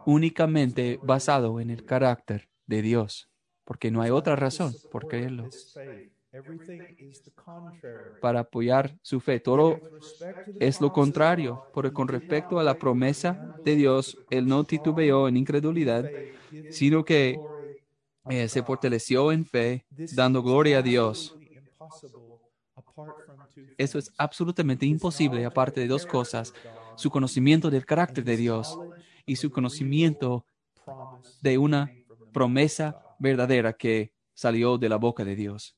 [0.07, 3.29] únicamente basado en el carácter de Dios,
[3.65, 5.49] porque no hay otra razón por creerlo.
[8.21, 9.81] Para apoyar su fe, todo
[10.61, 15.35] es lo contrario, porque con respecto a la promesa de Dios, él no titubeó en
[15.35, 16.09] incredulidad,
[16.69, 17.37] sino que
[18.29, 21.35] eh, se fortaleció en fe, dando gloria a Dios.
[23.77, 26.53] Eso es absolutamente imposible aparte de dos cosas,
[26.95, 28.77] su conocimiento del carácter de Dios
[29.27, 30.47] y su conocimiento
[31.41, 31.93] de una
[32.31, 35.75] promesa verdadera que salió de la boca de Dios.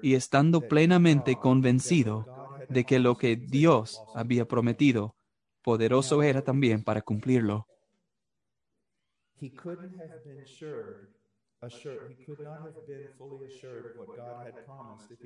[0.00, 2.30] Y estando plenamente convencido
[2.68, 5.16] de que lo que Dios había prometido,
[5.62, 7.68] poderoso era también para cumplirlo.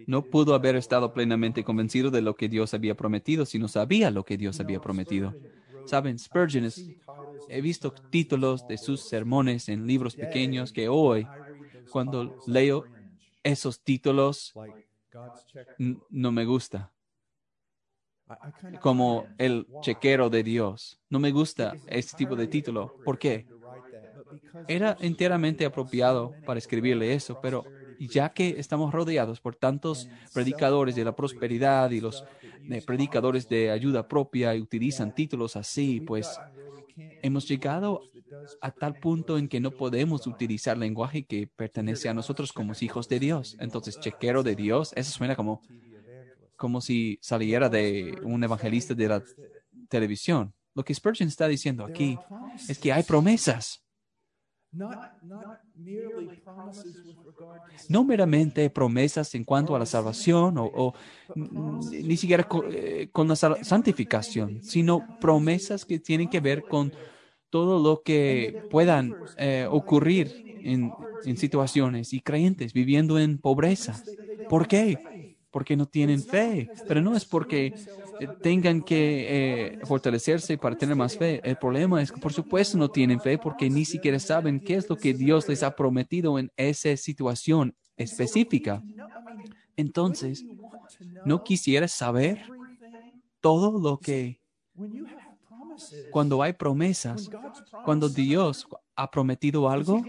[0.07, 4.11] No pudo haber estado plenamente convencido de lo que Dios había prometido si no sabía
[4.11, 5.37] lo que Dios había prometido.
[5.87, 6.71] Saben, Spurgeon,
[7.49, 11.27] he visto títulos de sus sermones en libros pequeños que hoy,
[11.91, 12.85] cuando leo
[13.43, 14.55] esos títulos,
[16.11, 16.91] no me gusta.
[18.81, 20.99] Como el chequero de Dios.
[21.11, 22.97] No me gusta este tipo de título.
[23.05, 23.47] ¿Por qué?
[24.67, 27.65] Era enteramente apropiado para escribirle eso, pero
[27.99, 32.25] ya que estamos rodeados por tantos predicadores de la prosperidad y los
[32.71, 36.39] eh, predicadores de ayuda propia y utilizan títulos así, pues
[36.97, 38.03] hemos llegado
[38.61, 43.09] a tal punto en que no podemos utilizar lenguaje que pertenece a nosotros como hijos
[43.09, 43.57] de Dios.
[43.61, 45.63] Entonces, chequero de Dios, eso suena como,
[46.57, 49.23] como si saliera de un evangelista de la
[49.89, 50.55] televisión.
[50.75, 52.19] Lo que Spurgeon está diciendo aquí
[52.69, 53.84] es que hay promesas
[57.89, 60.95] no meramente promesas en cuanto a la salvación o,
[61.35, 66.93] ni siquiera eh, con, la santificación, sino promesas que tienen que ver con
[67.51, 74.05] todo lo que puedan eh, ocurrir en, en situaciones y creyentes viviendo en pobreza.
[74.47, 75.03] ¿Por qué?
[75.55, 77.73] Porque no tienen fe, pero no es porque
[78.19, 81.41] eh, tengan que eh, fortalecerse para tener más fe.
[81.45, 84.91] El problema es que, por supuesto, no tienen fe porque ni siquiera saben qué es
[84.91, 88.83] lo que Dios les ha prometido en esa situación específica.
[89.77, 90.45] Entonces,
[91.25, 92.43] ¿no quisieras saber
[93.41, 94.41] todo lo que
[96.11, 97.31] cuando hay promesas,
[97.85, 100.03] cuando Dios ha prometido algo?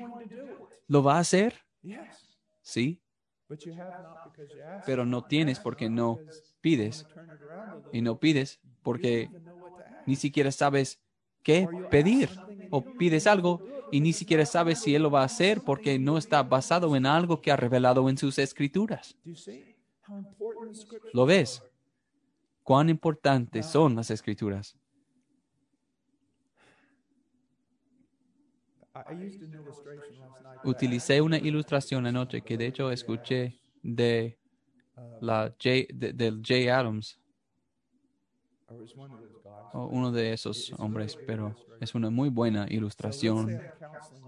[0.88, 1.54] ¿lo va a hacer?
[2.64, 3.00] Sí,
[4.86, 6.20] Pero no tienes porque no
[6.62, 7.06] pides.
[7.92, 9.30] Y no pides porque
[10.06, 11.00] ni siquiera sabes
[11.44, 12.30] qué pedir.
[12.72, 16.18] O pides algo y ni siquiera sabes si Él lo va a hacer porque no
[16.18, 19.16] está basado en algo que ha revelado en sus escrituras.
[21.14, 21.64] ¿Lo ves?
[22.64, 24.76] Cuán importantes son las escrituras.
[24.78, 24.94] I,
[26.58, 27.34] I used an
[28.08, 28.82] illustration last night.
[28.82, 28.85] that I
[30.64, 34.38] Utilicé una ilustración anoche que de hecho escuché de
[35.20, 36.76] la J, de- del J.
[36.76, 37.20] Adams,
[39.72, 43.62] o uno de esos hombres, pero es una muy buena So let's say ilustración.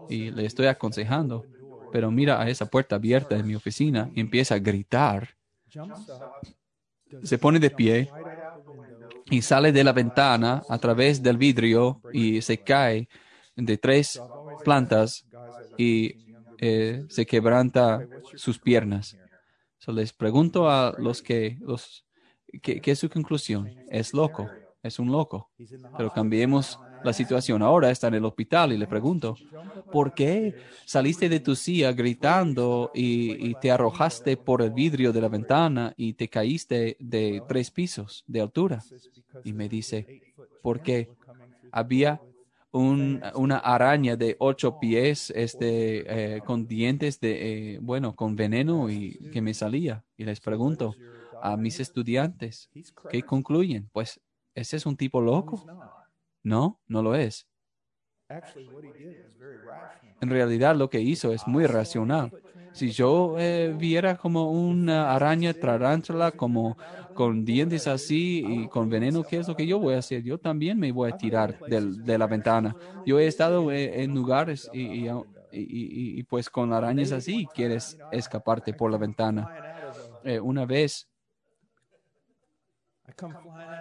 [0.09, 1.47] y le estoy aconsejando,
[1.91, 5.37] pero mira a esa puerta abierta de mi oficina y empieza a gritar,
[7.23, 11.23] se pone de pie right out the window, y sale de la ventana a través
[11.23, 13.09] del vidrio y se cae
[13.57, 14.21] de tres
[14.65, 15.27] plantas
[15.77, 16.27] y
[16.59, 19.17] eh, se quebranta sus piernas.
[19.79, 22.05] So, les pregunto a los que, los,
[22.63, 23.71] ¿qué, es su conclusión?
[23.91, 24.49] Es loco,
[24.83, 25.51] es un loco.
[25.97, 27.63] Pero cambiemos la situación.
[27.63, 29.41] Ahora está en el hospital y le pregunto,
[29.91, 35.21] ¿por qué saliste de tu silla gritando y, y te arrojaste por el vidrio de
[35.23, 38.87] la ventana y te caíste de tres pisos de altura?
[39.43, 40.09] Y me dice,
[40.63, 41.11] porque
[41.71, 42.23] había
[42.73, 48.91] un- una araña de ocho pies este, eh, con dientes de, eh, bueno, con veneno
[48.91, 50.05] y que me salía.
[50.17, 50.99] Y les pregunto
[51.41, 52.71] a mis estudiantes,
[53.09, 53.89] ¿qué concluyen?
[53.93, 54.21] Pues,
[54.55, 55.69] ¿ese es un tipo loco?
[56.53, 57.47] No, no lo es.
[60.21, 62.35] En realidad lo que hizo es muy racional.
[62.73, 66.79] Si yo eh, viera como una araña tarántula como
[67.13, 70.23] con dientes así y con veneno, ¿qué es lo que yo voy a hacer?
[70.23, 72.77] Yo también me voy a tirar del- de la ventana.
[73.05, 75.15] Yo he estado eh, en lugares y, y- y-
[75.51, 79.51] y- y, pues con arañas así quieres escaparte por la ventana.
[80.23, 81.09] Eh, una vez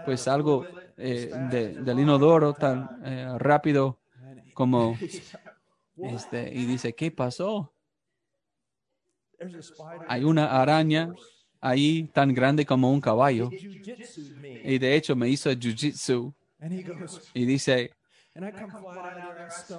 [0.04, 4.00] pues algo eh, de- del inodoro tan eh, rápido
[4.54, 5.00] como
[6.02, 7.74] este y dice, ¿qué pasó?
[10.06, 11.16] Hay una araña
[11.62, 13.56] ahí tan grande como un caballo.
[14.62, 16.34] Y de hecho me hizo jiu-jitsu.
[17.34, 17.92] Y dice,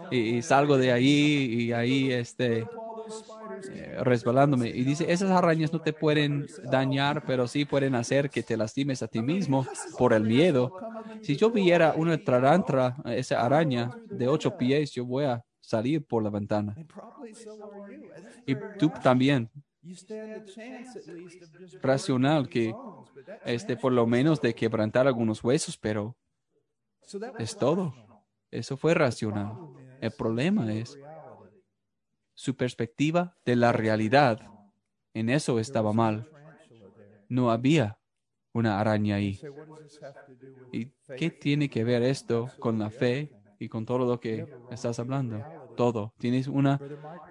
[0.09, 2.71] y, y salgo de ahí y ahí este
[3.69, 4.69] eh, resbalándome.
[4.71, 9.03] Y dice, esas arañas no te pueden dañar, pero sí pueden hacer que te lastimes
[9.03, 10.77] a ti mismo por el miedo.
[11.27, 16.23] Si yo viera una tarantra, esa araña de ocho pies, yo voy a salir por
[16.23, 16.79] la ventana.
[18.47, 19.51] Y tú también,
[21.83, 22.79] racional que
[23.45, 26.17] este por lo menos de quebrantar algunos huesos, pero
[27.37, 27.95] es todo.
[28.51, 29.61] Eso fue racional.
[30.01, 30.99] El problema es
[32.35, 34.41] su perspectiva de la realidad.
[35.15, 36.29] En eso estaba mal.
[37.29, 37.99] No había
[38.57, 39.39] una araña ahí.
[40.73, 40.87] ¿Y
[41.17, 45.43] qué tiene que ver esto con la fe y con todo lo que estás hablando?
[45.77, 46.15] Todo.
[46.19, 46.81] Tienes una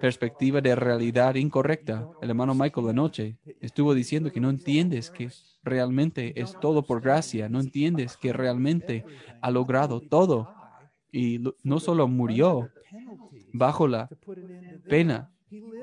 [0.00, 2.08] perspectiva de realidad incorrecta.
[2.22, 5.30] El hermano Michael anoche estuvo diciendo que no entiendes que
[5.64, 7.48] realmente es todo por gracia.
[7.48, 9.04] No entiendes que realmente
[9.40, 10.54] ha logrado todo.
[11.10, 12.70] Y no solo murió
[13.52, 14.08] bajo la
[14.88, 15.32] pena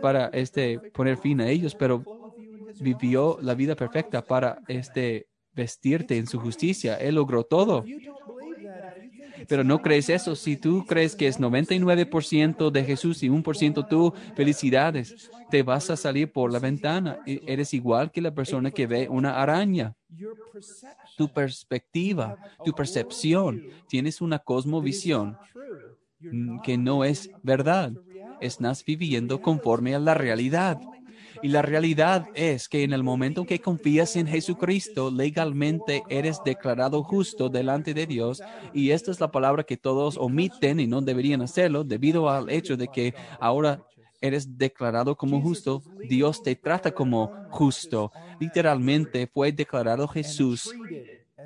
[0.02, 2.04] para este poner fin a ellos, pero
[2.80, 6.96] vivió la vida perfecta para este vestirte en su justicia.
[6.96, 7.92] Él logró todo.
[9.48, 10.36] Pero no crees eso.
[10.36, 15.16] Si tú crees que es 99% de Jesús y 1% tú, felicidades.
[15.50, 17.20] Te vas a salir por la ventana.
[17.26, 19.96] E- Eres igual que la persona que ve una araña.
[21.16, 23.64] Tu perspectiva, tu percepción.
[23.88, 25.40] Tienes una cosmovisión
[26.62, 27.94] que no es verdad.
[28.40, 30.82] Estás viviendo conforme a la realidad.
[31.42, 37.04] Y la realidad es que en el momento que confías en Jesucristo, legalmente eres declarado
[37.04, 38.42] justo delante de Dios.
[38.74, 42.78] Y esta es la palabra que todos omiten y no deberían hacerlo debido al hecho
[42.78, 43.84] de que ahora
[44.22, 45.84] eres declarado como justo.
[46.08, 48.12] Dios te trata como justo.
[48.40, 50.74] Literalmente fue declarado Jesús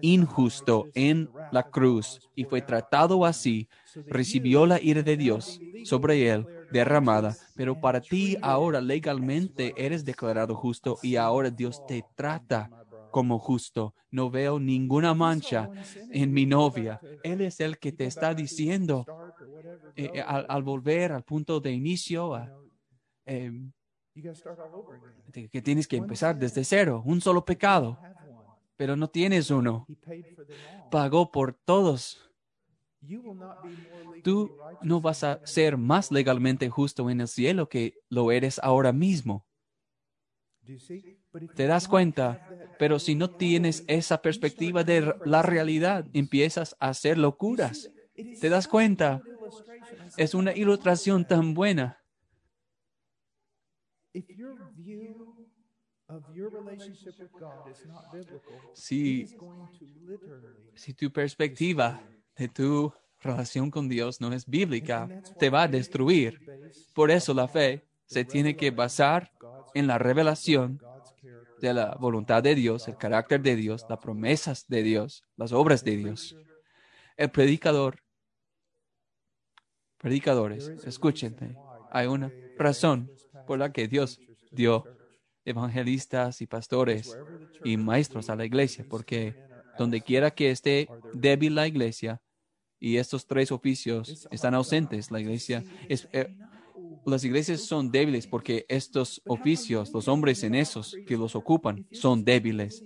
[0.02, 3.68] injusto en la cruz y fue tratado así.
[4.06, 10.56] Recibió la ira de Dios sobre él derramada, pero para ti ahora legalmente eres declarado
[10.56, 12.72] justo y ahora Dios te trata
[13.10, 13.96] como justo.
[14.12, 15.72] No veo ninguna mancha
[16.10, 17.04] en mi novia.
[17.24, 19.10] Él es el que te está diciendo
[19.96, 22.54] eh, eh, al, volver al punto de inicio, a-
[23.26, 23.52] eh,
[25.52, 28.00] que tienes que empezar desde cero, un solo pecado,
[28.78, 29.90] pero no tienes uno.
[30.90, 32.27] Pagó por todos.
[34.22, 38.94] Tú no vas a ser más legalmente justo en el cielo que lo eres ahora
[38.94, 39.46] mismo.
[41.56, 42.42] Te das cuenta,
[42.78, 47.92] pero si no tienes esa perspectiva de la realidad, empiezas a hacer locuras.
[48.38, 49.26] ¿Te das cuenta?
[50.18, 52.04] Es una ilustración tan buena.
[58.74, 59.32] Si,
[60.76, 62.02] si tu perspectiva
[62.38, 65.10] de tu relación con Dios no es bíblica,
[65.40, 66.40] te va a destruir.
[66.94, 69.32] Por eso la fe se tiene que basar
[69.74, 70.80] en la revelación
[71.60, 75.84] de la voluntad de Dios, el carácter de Dios, las promesas de Dios, las obras
[75.84, 76.36] de Dios.
[77.16, 78.04] El predicador,
[79.98, 81.56] predicadores, escúchenme,
[81.92, 83.12] hay una razón
[83.48, 84.20] por la que Dios
[84.52, 84.84] dio
[85.46, 87.18] evangelistas y pastores
[87.64, 89.36] y maestros a la iglesia, porque
[89.80, 92.22] donde quiera que esté débil la iglesia
[92.80, 96.30] y estos tres oficios están ausentes, la iglesia es, eh,
[97.06, 102.24] las iglesias son débiles porque estos oficios, los hombres en esos que los ocupan, son
[102.26, 102.86] débiles.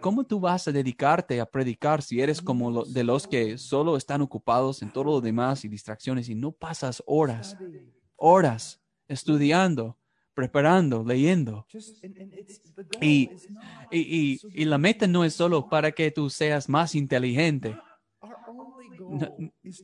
[0.00, 3.96] ¿Cómo tú vas a dedicarte a predicar si eres como lo- de los que solo
[3.96, 7.58] están ocupados en todo lo demás y distracciones y no pasas horas,
[8.16, 9.98] horas estudiando,
[10.34, 11.68] preparando, leyendo?
[13.00, 13.34] Y,
[13.90, 17.80] y, y, y la meta no es solo para que tú seas más inteligente.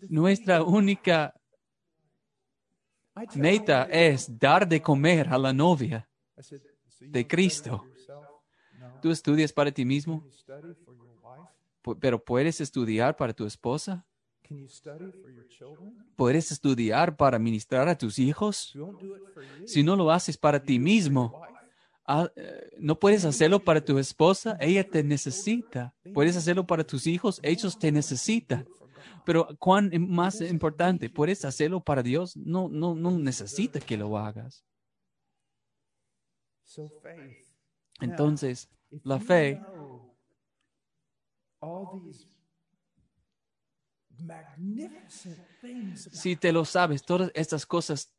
[0.08, 1.34] Nuestra única
[3.34, 6.08] meta es dar de comer a la novia.
[7.00, 7.84] De Cristo.
[9.00, 10.24] ¿Tú estudias para ti mismo?
[12.00, 14.04] Pero puedes estudiar para tu esposa?
[16.14, 18.76] ¿Puedes estudiar para ministrar a tus hijos?
[19.66, 21.32] Si no lo haces para ti mismo.
[22.06, 25.94] Ah, eh, no puedes hacerlo para tu esposa, ella te necesita.
[26.12, 28.68] Puedes hacerlo para tus hijos, ellos te necesitan.
[29.24, 34.18] Pero cuán im- más importante, puedes hacerlo para Dios, no, no, no necesita que lo
[34.18, 34.64] hagas.
[38.00, 38.68] Entonces,
[39.04, 39.62] la fe
[46.12, 48.12] si te lo sabes, todas estas cosas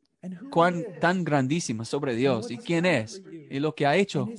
[0.48, 4.36] cuán tan grandísimas sobre Dios y quién es y lo que ha hecho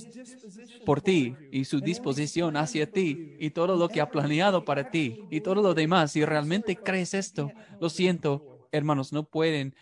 [0.83, 5.21] por ti y su disposición hacia ti y todo lo que ha planeado para ti
[5.29, 6.11] y todo lo demás.
[6.11, 9.75] Si realmente crees esto, lo siento, hermanos, no pueden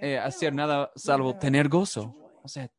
[0.00, 2.16] eh, hacer nada salvo tener gozo.
[2.42, 2.70] O sea,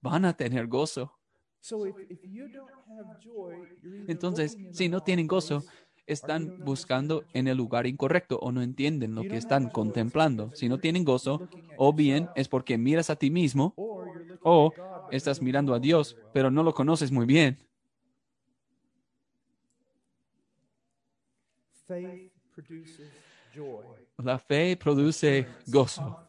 [0.00, 1.16] van a tener gozo.
[1.60, 5.66] So if, if you don't have joy, you're either Entonces, si no tienen gozo,
[6.12, 10.52] están buscando en el lugar incorrecto o no entienden lo que están contemplando.
[10.54, 11.42] Si no tienen gozo,
[11.74, 13.78] o bien es porque miras a ti mismo
[14.42, 14.74] o
[15.08, 17.58] estás mirando a Dios, pero no lo conoces muy bien.
[24.18, 26.20] La fe produce gozo,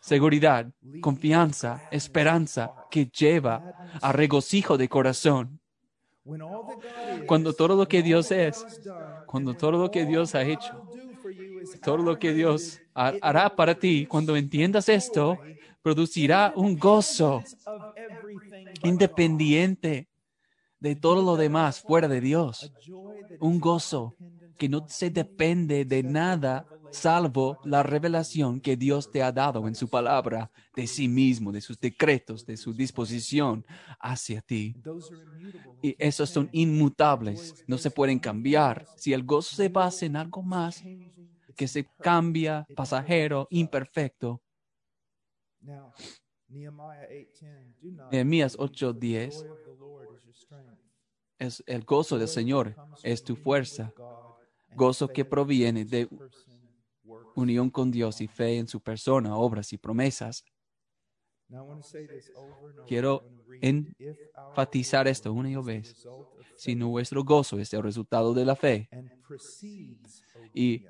[0.00, 3.66] seguridad, confianza, esperanza que lleva
[4.00, 5.60] a regocijo de corazón.
[7.26, 8.64] Cuando todo lo que Dios es,
[9.26, 10.82] cuando todo lo que Dios ha hecho,
[11.82, 15.38] todo lo que Dios hará para ti, cuando entiendas esto,
[15.82, 17.44] producirá un gozo
[18.82, 20.08] independiente
[20.80, 22.72] de todo lo demás fuera de Dios.
[23.40, 24.14] Un gozo
[24.56, 29.74] que no se depende de nada salvo la revelación que Dios te ha dado en
[29.74, 33.64] su palabra de sí mismo, de sus decretos, de su disposición
[34.00, 34.74] hacia ti.
[35.82, 38.86] Y esos son inmutables, no se pueden cambiar.
[38.96, 40.82] Si el gozo se basa en algo más
[41.56, 44.40] que se cambia, pasajero, imperfecto,
[45.60, 45.92] Now,
[46.48, 47.74] Nehemiah 8:10.
[47.82, 49.30] Do not Nehemías be grieved, for the 8:10.
[49.42, 50.78] joy of the Lord is your strength.
[51.38, 53.92] es el gozo del Señor, es tu fuerza,
[54.76, 56.08] gozo que proviene de
[57.38, 60.44] unión con Dios y fe en su persona, obras y promesas.
[62.86, 63.24] Quiero
[63.60, 66.06] enfatizar esto una y otra vez.
[66.56, 68.88] Si nuestro gozo es el resultado de la fe
[70.52, 70.84] y,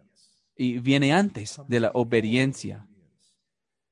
[0.56, 2.88] y viene antes de la obediencia,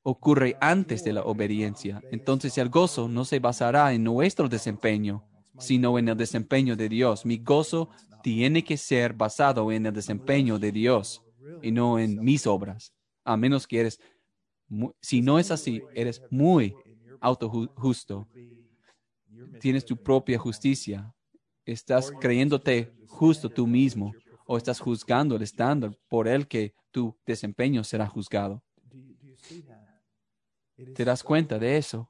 [0.03, 5.25] ocurre antes de la obediencia, entonces el gozo no se basará en nuestro desempeño,
[5.59, 7.27] sino en el desempeño de Dios.
[7.27, 7.91] Mi gozo
[8.23, 11.26] tiene que ser basado en el desempeño de Dios
[11.63, 12.93] y no en mis obras,
[13.25, 14.01] a menos que eres,
[15.01, 16.75] si no es así, eres muy
[17.21, 18.29] autojusto,
[19.61, 21.13] tienes tu propia justicia,
[21.65, 24.13] estás creyéndote justo tú mismo
[24.47, 28.63] o estás juzgando el estándar por el que tu desempeño será juzgado.
[30.95, 32.09] ¿Te das cuenta de eso?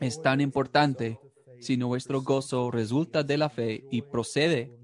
[0.00, 1.18] Es tan importante
[1.60, 4.77] si nuestro gozo resulta de la fe y procede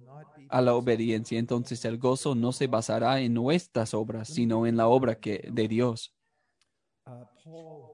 [0.55, 4.87] a la obediencia, entonces el gozo no se basará en nuestras obras, sino en la
[4.87, 6.15] obra que, de Dios.
[7.05, 7.89] Uh, um,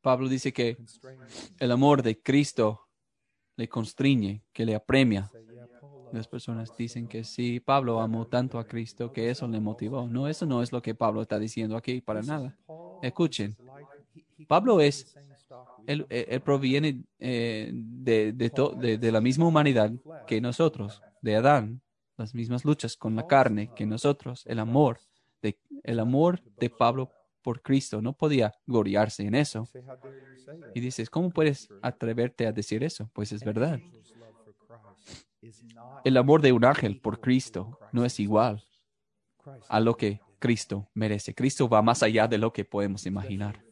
[0.00, 0.78] Pablo dice que
[1.58, 2.88] el amor de Cristo
[3.56, 5.32] le constriñe, que le apremia.
[6.12, 10.06] Las personas dicen que sí, Pablo amó tanto a Cristo que eso le motivó.
[10.06, 12.56] No, eso no es lo que Pablo está diciendo aquí para nada.
[13.02, 13.56] Escuchen,
[14.46, 15.16] Pablo es-
[15.50, 19.92] we él, proviene eh, de, la misma humanidad
[20.26, 21.80] que nosotros, de Adán,
[22.16, 24.44] las mismas luchas con la carne que nosotros.
[24.46, 25.00] El amor
[25.42, 27.10] de, el amor de Pablo
[27.42, 29.68] por Cristo no podía gloriarse en eso.
[30.74, 33.10] Y dices, ¿cómo puedes atreverte a decir eso?
[33.14, 33.80] Pues es verdad.
[36.04, 38.62] El amor de un ángel por Cristo no es igual
[39.68, 41.34] a lo que Cristo merece.
[41.34, 43.62] Cristo va más allá de lo que podemos imaginar.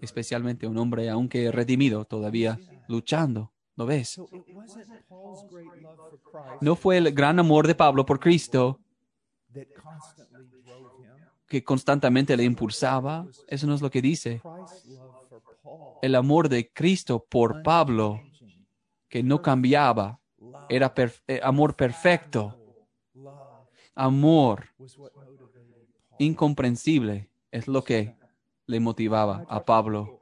[0.00, 3.52] Especialmente un hombre, aunque redimido, todavía luchando.
[3.76, 4.20] ¿Lo ves?
[6.60, 8.80] No fue el gran amor de Pablo por Cristo
[11.46, 13.26] que constantemente le impulsaba.
[13.46, 14.42] Eso no es lo que dice.
[16.02, 18.20] El amor de Cristo por Pablo,
[19.08, 20.20] que no cambiaba,
[20.68, 20.92] era
[21.26, 22.54] eh, amor perfecto.
[23.94, 24.66] Amor
[26.18, 28.17] incomprensible es lo que
[28.68, 30.20] le motivaba a Pablo.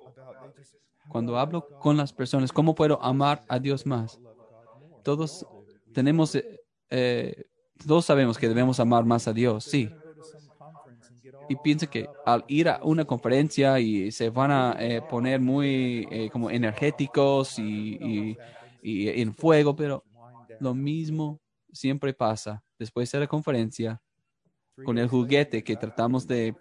[1.09, 4.21] Cuando hablo con las personas, ¿cómo puedo amar a Dios más?
[5.05, 5.47] Todos
[5.93, 7.45] tenemos, eh, eh,
[7.87, 9.91] todos sabemos que debemos amar más a Dios, sí.
[11.49, 16.09] Y piensa que al ir a una conferencia y se van a eh, poner muy
[16.11, 18.39] eh, como energéticos y, y-
[18.83, 20.05] y en fuego, pero
[20.59, 21.41] lo mismo
[21.73, 24.01] siempre pasa después de la conferencia
[24.83, 26.57] con el juguete que tratamos de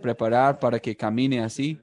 [0.00, 1.80] preparar para que camine así.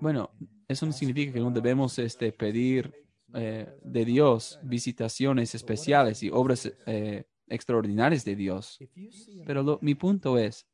[0.00, 0.30] Bueno,
[0.68, 2.92] eso no significa que no debemos este, pedir
[3.34, 8.78] eh, de Dios visitaciones especiales y obras eh, extraordinarias de Dios.
[9.46, 10.66] Pero mi punto es,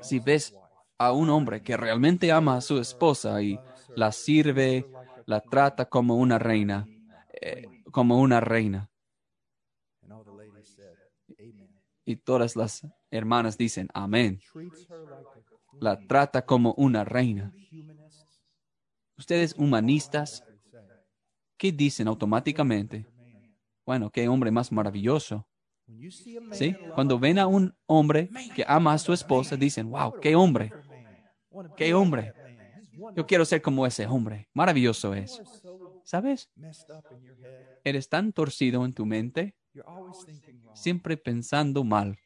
[0.00, 0.54] si ves
[0.98, 3.58] a un hombre que realmente ama a su esposa y
[3.96, 4.86] la sirve,
[5.26, 6.86] la trata como una reina,
[7.40, 8.90] eh, como una reina,
[12.04, 14.40] y todas las hermanas dicen, amén,
[15.80, 17.52] la trata como una reina.
[19.16, 20.44] Ustedes humanistas,
[21.56, 23.06] ¿qué dicen automáticamente?
[23.84, 25.46] Bueno, qué hombre más maravilloso.
[26.52, 26.76] ¿Sí?
[26.94, 30.72] Cuando ven a un hombre que ama a su esposa, dicen, wow, qué hombre,
[31.76, 32.32] qué hombre.
[33.16, 34.48] Yo quiero ser como ese hombre.
[34.52, 35.40] Maravilloso es.
[36.04, 36.50] ¿Sabes?
[37.84, 39.56] Eres tan torcido en tu mente,
[40.74, 42.18] siempre pensando mal.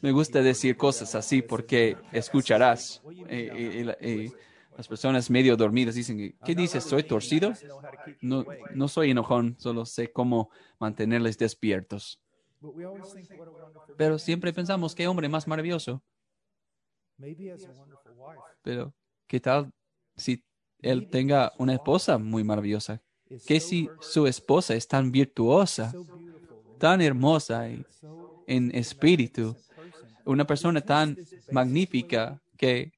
[0.00, 3.00] Me gusta decir cosas así porque escucharás.
[3.28, 4.30] Eh,
[4.76, 6.84] las personas medio dormidas dicen, ¿qué dices?
[6.84, 7.52] ¿Soy torcido?
[8.20, 8.44] No,
[8.74, 12.20] no soy enojón, solo sé cómo mantenerles despiertos.
[13.96, 16.02] Pero siempre pensamos, qué hombre más maravilloso.
[18.62, 18.94] Pero,
[19.26, 19.70] ¿qué tal
[20.16, 20.42] si
[20.80, 23.02] él tenga una esposa muy maravillosa?
[23.46, 25.92] ¿Qué si su esposa es tan virtuosa,
[26.80, 27.68] tan hermosa
[28.46, 29.56] en espíritu,
[30.24, 31.18] una persona tan
[31.50, 32.92] magnífica que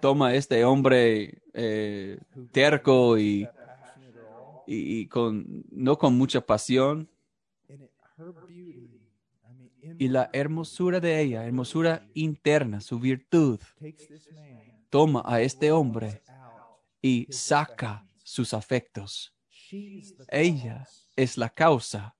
[0.00, 2.18] toma este hombre eh,
[2.52, 3.50] terco y-
[4.66, 7.08] y con, no con mucha pasión,
[7.68, 9.00] And it, her beauty,
[9.48, 13.60] I mean, in y la hermosura de ella, hermosura interna, su virtud,
[14.90, 16.22] toma a este hombre
[17.00, 19.34] y saca sus afectos.
[20.28, 20.86] Ella
[21.16, 22.16] es la causa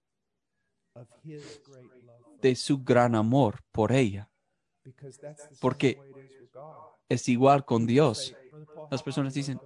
[2.41, 4.31] de su gran amor por ella.
[5.61, 5.99] Porque
[7.09, 8.35] es igual con Dios.
[8.91, 9.61] Las personas dicen,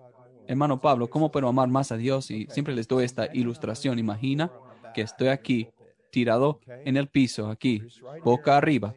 [0.47, 2.31] hermano Pablo, ¿cómo puedo amar más a Dios?
[2.31, 3.99] Y siempre les doy esta ilustración.
[3.99, 4.53] Imagina
[4.95, 5.69] que estoy aquí,
[6.11, 7.89] tirado en el piso, aquí,
[8.23, 8.97] boca arriba.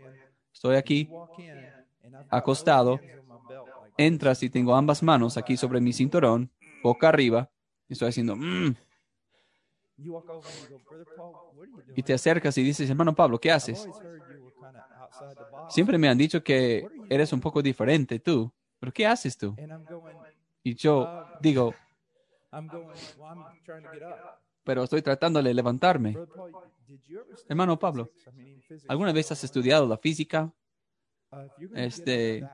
[0.54, 1.14] Estoy aquí,
[2.30, 3.06] acostado.
[3.98, 6.52] entras y tengo ambas manos aquí sobre mi cinturón,
[6.84, 7.52] boca arriba,
[7.90, 8.76] y estoy haciendo, "Mm",
[11.96, 13.88] y te acercas y dices, hermano Pablo, ¿qué haces?
[15.68, 19.56] Siempre me han dicho que eres un poco diferente tú, pero ¿qué haces tú?
[19.58, 20.18] And I'm going,
[20.64, 21.82] Y yo digo,
[24.64, 26.18] Pero estoy tratando de levantarme.
[27.48, 28.12] Hermano Pablo,
[28.88, 30.54] ¿Alguna vez has estudiado la física?
[31.76, 32.48] este,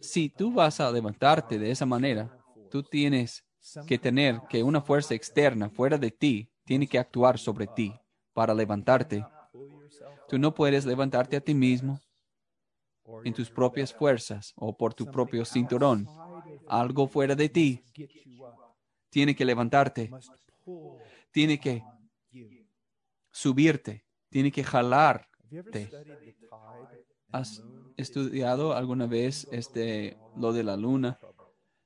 [0.00, 3.44] Si tú vas a levantarte de esa manera, tú tienes
[3.86, 7.94] que tener que una fuerza externa fuera de ti tiene que actuar sobre ti
[8.32, 9.24] para levantarte.
[10.28, 11.98] Tú no puedes levantarte a ti mismo
[13.24, 16.06] en tus propias fuerzas o por tu propio cinturón.
[16.66, 17.82] Algo fuera de ti.
[19.10, 20.10] Tiene que levantarte,
[21.30, 21.82] tiene que
[23.30, 25.28] subirte, tiene que jalarte.
[27.32, 27.62] ¿Has
[27.96, 31.20] estudiado alguna vez este lo de la luna?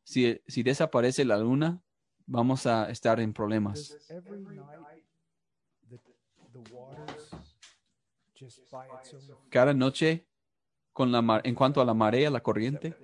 [0.04, 1.82] Si, desaparece la luna,
[2.26, 3.98] vamos a estar en problemas.
[9.50, 10.26] Cada noche,
[10.92, 12.94] con la mar- en cuanto a la marea, la corriente,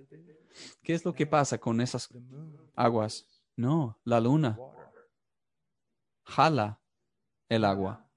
[0.83, 2.09] ¿qué es lo que pasa con esas
[2.75, 3.27] aguas?
[3.59, 4.57] No, la luna
[6.23, 6.81] jala
[7.49, 8.09] el agua.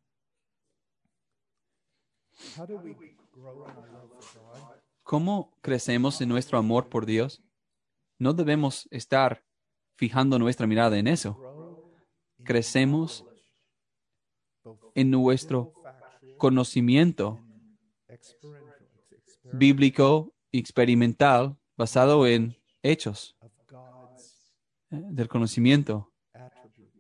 [5.02, 7.42] ¿Cómo crecemos en nuestro amor por Dios?
[8.20, 9.44] No debemos estar
[9.96, 11.36] fijando nuestra mirada en eso.
[12.44, 13.26] Crecemos
[14.94, 15.74] en nuestro
[16.38, 17.44] conocimiento
[19.54, 23.36] bíblico experimental basado en hechos
[24.92, 26.12] del conocimiento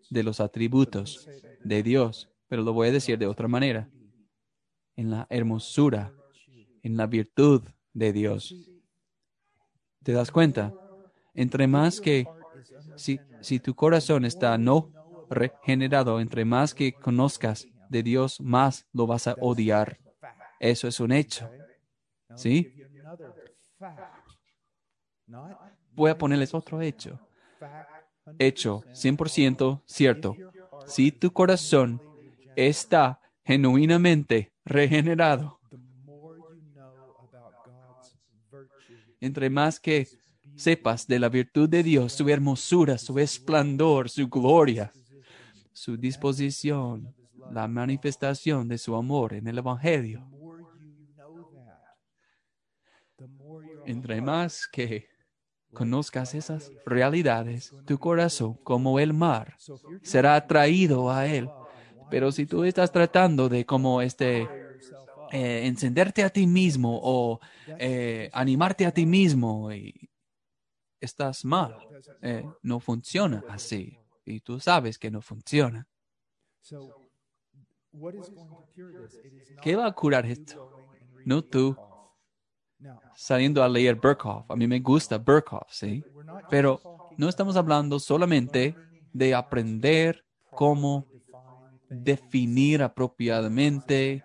[0.10, 1.28] de los atributos
[1.64, 2.30] de Dios.
[2.48, 3.90] Pero lo voy a decir de otra manera.
[4.96, 6.14] En la hermosura,
[6.84, 7.64] en la virtud
[7.94, 8.54] de Dios.
[10.04, 10.74] ¿Te das cuenta?
[11.34, 12.28] Entre más que,
[12.96, 14.92] si, si tu corazón está no
[15.30, 20.00] regenerado, entre más que conozcas de Dios, más lo vas a odiar.
[20.60, 21.50] Eso es un hecho.
[22.36, 22.74] ¿Sí?
[25.94, 27.20] Voy a ponerles otro hecho.
[28.40, 30.36] Hecho 100% cierto.
[30.88, 32.02] Si tu corazón
[32.56, 35.60] está genuinamente regenerado,
[39.20, 40.08] entre más que
[40.56, 44.92] sepas de la virtud de Dios, su hermosura, su esplendor, su gloria,
[45.72, 47.14] su disposición,
[47.52, 50.28] la manifestación de su amor en el Evangelio,
[53.86, 55.11] entre más que
[55.74, 59.60] conozcas esas realidades, tu corazón, como el mar,
[60.02, 61.54] será atraído a él.
[62.10, 64.54] Pero si tú estás tratando de como este
[65.32, 67.40] eh, encenderte a ti mismo o
[67.78, 70.10] eh, animarte a ti mismo y
[71.02, 71.78] estás mal,
[72.22, 74.00] eh, no funciona así.
[74.26, 75.88] Y tú sabes que no funciona.
[79.60, 80.56] ¿Qué va a curar esto?
[81.26, 81.80] No tú
[83.16, 84.50] saliendo a leer Burkhoff.
[84.50, 86.04] A mí me gusta Burkhoff, ¿sí?
[86.50, 86.82] Pero
[87.18, 88.76] no estamos hablando solamente
[89.14, 91.06] de aprender cómo
[91.90, 94.24] definir apropiadamente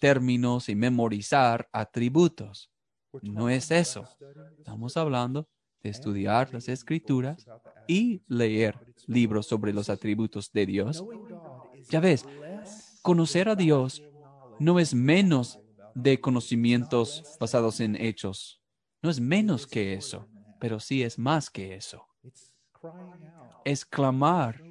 [0.00, 2.70] términos y memorizar atributos.
[3.22, 4.04] No es eso.
[4.58, 5.48] Estamos hablando
[5.82, 7.46] de estudiar las escrituras
[7.86, 11.04] y leer libros sobre los atributos de Dios.
[11.90, 12.26] Ya ves,
[13.02, 14.02] conocer a Dios
[14.58, 15.60] no es menos
[15.94, 18.60] de conocimientos basados en hechos.
[19.02, 20.28] No es menos que eso,
[20.58, 22.06] pero sí es más que eso.
[23.64, 24.62] Es clamar,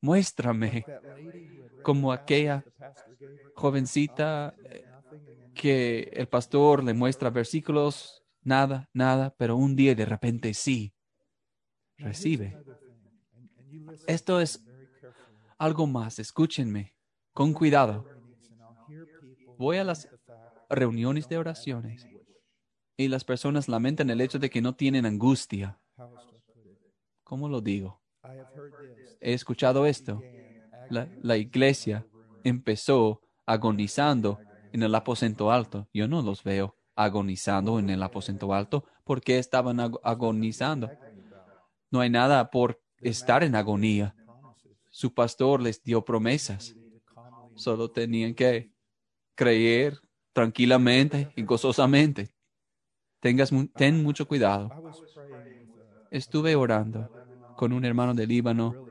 [0.00, 0.84] muéstrame,
[1.82, 2.64] como aquella
[3.54, 4.84] jovencita eh,
[5.54, 10.94] que el pastor le muestra versículos, nada, nada, pero un día de repente sí,
[11.98, 12.56] recibe.
[14.06, 14.64] Esto es
[15.58, 16.94] algo más, escúchenme,
[17.34, 18.06] con cuidado.
[19.58, 20.08] Voy a las
[20.68, 22.08] reuniones de oraciones
[22.96, 25.78] y las personas lamentan el hecho de que no tienen angustia.
[27.24, 28.00] ¿Cómo lo digo?
[29.20, 30.22] He escuchado esto.
[30.88, 32.06] La, iglesia
[32.44, 34.38] empezó agonizando
[34.72, 35.88] en el aposento alto.
[35.92, 38.84] Yo no los veo agonizando en el aposento alto.
[39.04, 40.90] ¿Por qué estaban ag- agonizando?
[41.90, 44.14] No hay nada por estar en agonía.
[44.90, 46.74] Su pastor les dio promesas.
[47.54, 48.70] Solo tenían que
[49.34, 50.00] creer
[50.38, 52.28] tranquilamente y gozosamente.
[53.20, 54.70] Tengas, ten mucho cuidado.
[56.12, 57.10] Estuve orando
[57.56, 58.86] con un hermano de Líbano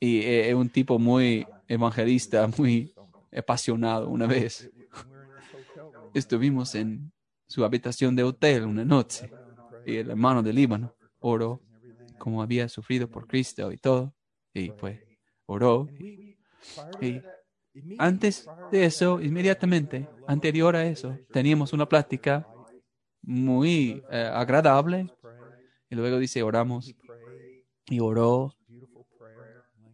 [0.00, 2.94] y eh, es un tipo muy evangelista, muy
[3.36, 4.70] apasionado una vez.
[6.14, 7.12] Estuvimos en
[7.46, 9.30] su habitación de hotel una noche
[9.84, 11.60] y el hermano de Líbano oró
[12.16, 14.14] como había sufrido por Cristo y todo.
[14.54, 15.00] Y pues
[15.44, 15.86] oró.
[17.02, 17.20] Y
[17.98, 22.46] antes de eso, inmediatamente, anterior a eso, teníamos una plática
[23.22, 25.08] muy eh, agradable.
[25.88, 26.94] Y luego dice, oramos.
[27.86, 28.54] Y oró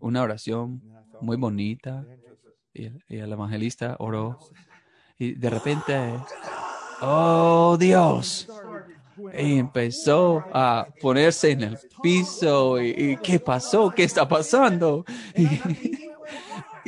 [0.01, 0.83] una oración
[1.21, 2.05] muy bonita.
[2.75, 4.39] Y y el evangelista oró.
[5.19, 6.15] Y de repente,
[7.01, 8.49] oh Dios.
[9.37, 12.81] Y empezó a ponerse en el piso.
[12.81, 13.91] ¿Y, y qué pasó?
[13.91, 15.05] ¿Qué está pasando?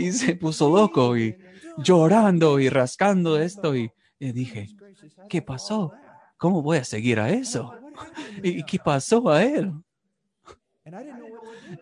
[0.01, 1.37] Y se puso loco y
[1.77, 3.77] llorando y rascando esto.
[3.77, 4.71] Y, y dije,
[5.29, 5.93] ¿qué pasó?
[6.39, 7.73] ¿Cómo voy a seguir a eso?
[8.43, 9.73] ¿Y qué pasó a él?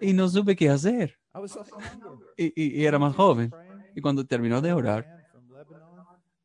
[0.00, 1.18] Y no supe qué hacer.
[2.36, 3.54] Y, y- y era más joven.
[3.94, 5.06] Y cuando terminó de orar,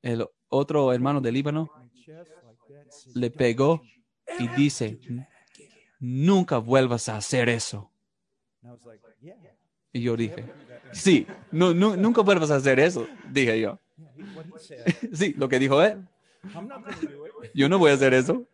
[0.03, 1.71] el otro hermano de Líbano
[3.13, 3.81] le pegó
[4.39, 4.99] y dice,
[5.99, 7.91] nunca vuelvas a hacer eso.
[9.93, 10.45] Y yo dije,
[10.93, 13.79] sí, no, nu- nunca vuelvas a hacer eso, dije yo.
[15.13, 16.07] Sí, lo que dijo él,
[17.53, 18.45] yo no voy a hacer eso.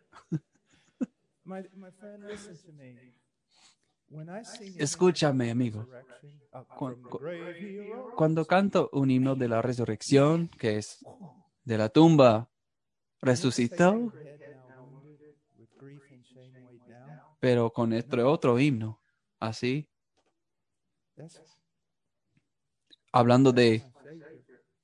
[4.78, 5.86] Escúchame, amigo.
[8.16, 11.04] Cuando canto un himno de la resurrección, que es
[11.64, 12.48] de la tumba,
[13.22, 14.12] resucitó,
[17.38, 19.00] pero con este otro himno,
[19.38, 19.88] así,
[23.12, 23.82] hablando de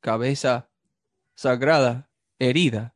[0.00, 0.68] cabeza
[1.34, 2.08] sagrada,
[2.38, 2.94] herida.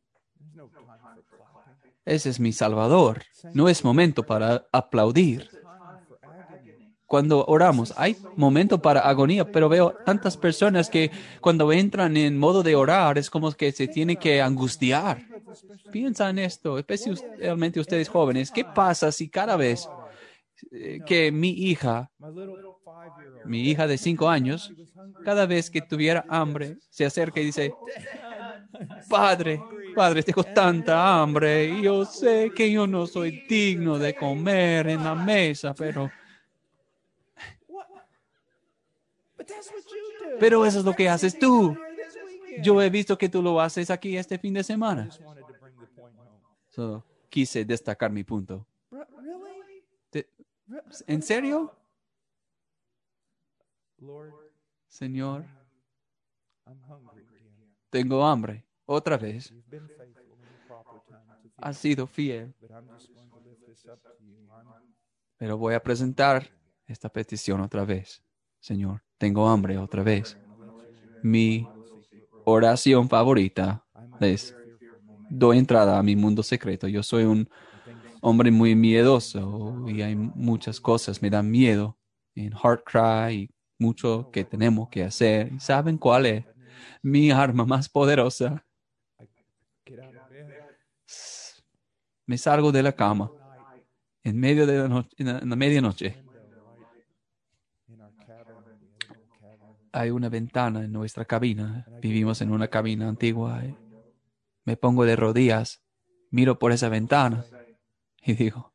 [2.05, 3.23] Ese es mi Salvador.
[3.53, 5.49] No es momento para aplaudir.
[7.05, 11.11] Cuando oramos, hay momento para agonía, pero veo tantas personas que
[11.41, 15.21] cuando entran en modo de orar es como que se tienen que angustiar.
[15.91, 18.49] Piensa en esto, especialmente ustedes jóvenes.
[18.49, 19.89] ¿Qué pasa si cada vez
[20.71, 22.09] eh, que mi hija,
[23.45, 24.71] mi hija de cinco años,
[25.23, 27.73] cada vez que tuviera hambre, se acerca y dice,
[29.09, 29.61] Padre,
[29.95, 35.03] Padre, tengo tanta hambre y yo sé que yo no soy digno de comer en
[35.03, 36.09] la mesa, pero,
[40.39, 41.77] pero eso es lo que haces tú.
[42.61, 45.09] Yo he visto que tú lo haces aquí este fin de semana.
[47.29, 48.65] quise destacar mi punto.
[51.07, 51.73] ¿En serio?
[54.01, 54.33] Lord,
[54.87, 55.45] Señor,
[56.65, 57.75] I'm hungry again.
[57.91, 58.65] tengo hambre.
[58.87, 59.53] Otra vez.
[61.57, 64.37] Has sido fiel, But I'm just going to lift this up to you.
[64.51, 64.67] I'm,
[65.37, 66.49] pero voy a presentar
[66.87, 68.23] esta petición otra vez.
[68.59, 70.35] Señor, tengo hambre otra vez.
[71.21, 71.67] Mi
[72.45, 73.85] oración favorita
[74.19, 74.55] es,
[75.29, 76.87] doy entrada a mi mundo secreto.
[76.87, 77.47] Yo soy un
[78.21, 81.99] hombre muy miedoso y hay muchas cosas, me dan miedo
[82.33, 83.49] en Heart Cry y
[83.81, 85.51] mucho que tenemos que hacer.
[85.51, 86.45] ¿Y ¿Saben cuál es?
[87.01, 88.65] Mi arma más poderosa.
[92.25, 93.31] Me salgo de la cama
[94.23, 96.23] en medio de la noche, en en la medianoche.
[99.93, 101.85] Hay una ventana en nuestra cabina.
[102.01, 103.61] Vivimos en una cabina antigua.
[104.63, 105.83] Me pongo de rodillas,
[106.29, 107.43] miro por esa ventana
[108.23, 108.70] y digo,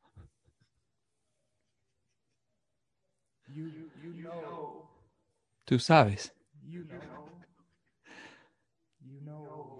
[5.66, 6.32] tú sabes,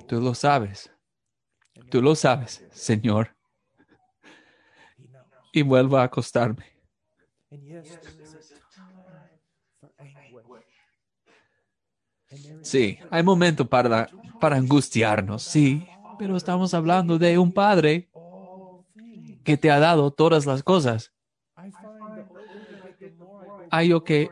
[0.06, 0.90] tú lo sabes,
[1.90, 3.36] tú lo sabes, Señor.
[5.52, 6.66] Y vuelvo a acostarme.
[12.62, 18.10] Sí, hay momento para, para angustiarnos, sí, pero estamos hablando de un Padre
[19.44, 21.12] que te ha dado todas las cosas.
[23.70, 24.30] Hay yo que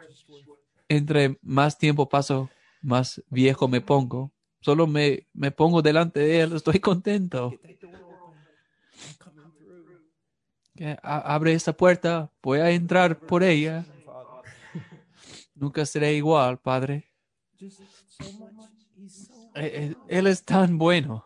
[0.96, 2.50] entre más tiempo paso,
[2.82, 4.32] más viejo me pongo.
[4.60, 7.52] Solo me, me pongo delante de Él, estoy contento.
[10.74, 13.86] Que abre esta puerta, voy a entrar por ella.
[15.54, 17.10] Nunca seré igual, Padre.
[19.08, 19.34] so.
[19.54, 21.24] Eh, eh, Él es tan bueno.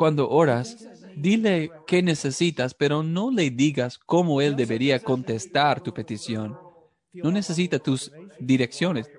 [0.00, 6.56] Cuando oras, dile qué necesitas, pero no le digas cómo Él debería contestar tu petición.
[7.12, 9.10] No necesita tus direcciones.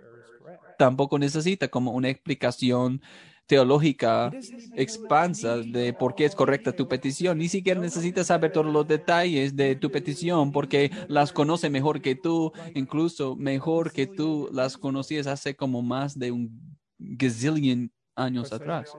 [0.80, 3.00] Tampoco necesita como una explicación
[3.46, 4.32] teológica
[4.76, 7.38] expansa de por qué es correcta tu petición.
[7.38, 12.16] Ni siquiera necesitas saber todos los detalles de tu petición porque las conoce mejor que
[12.16, 18.92] tú, incluso mejor que tú las conocías hace como más de un gazillion años atrás.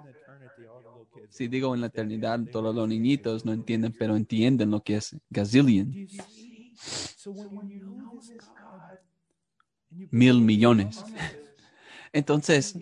[1.33, 5.17] Si digo en la eternidad, todos los niñitos no entienden, pero entienden lo que es
[5.31, 5.99] gazillion,
[10.11, 11.05] mil millones.
[12.13, 12.79] Entonces,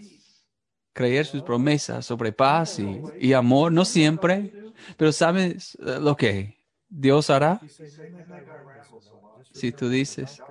[0.92, 4.52] creer sus promesas sobre paz y, y amor, no siempre,
[4.96, 7.62] pero ¿sabes eh, lo que Dios hará?
[7.78, 9.12] You say, "No, no, no, no, just
[9.52, 10.42] Si tú dices,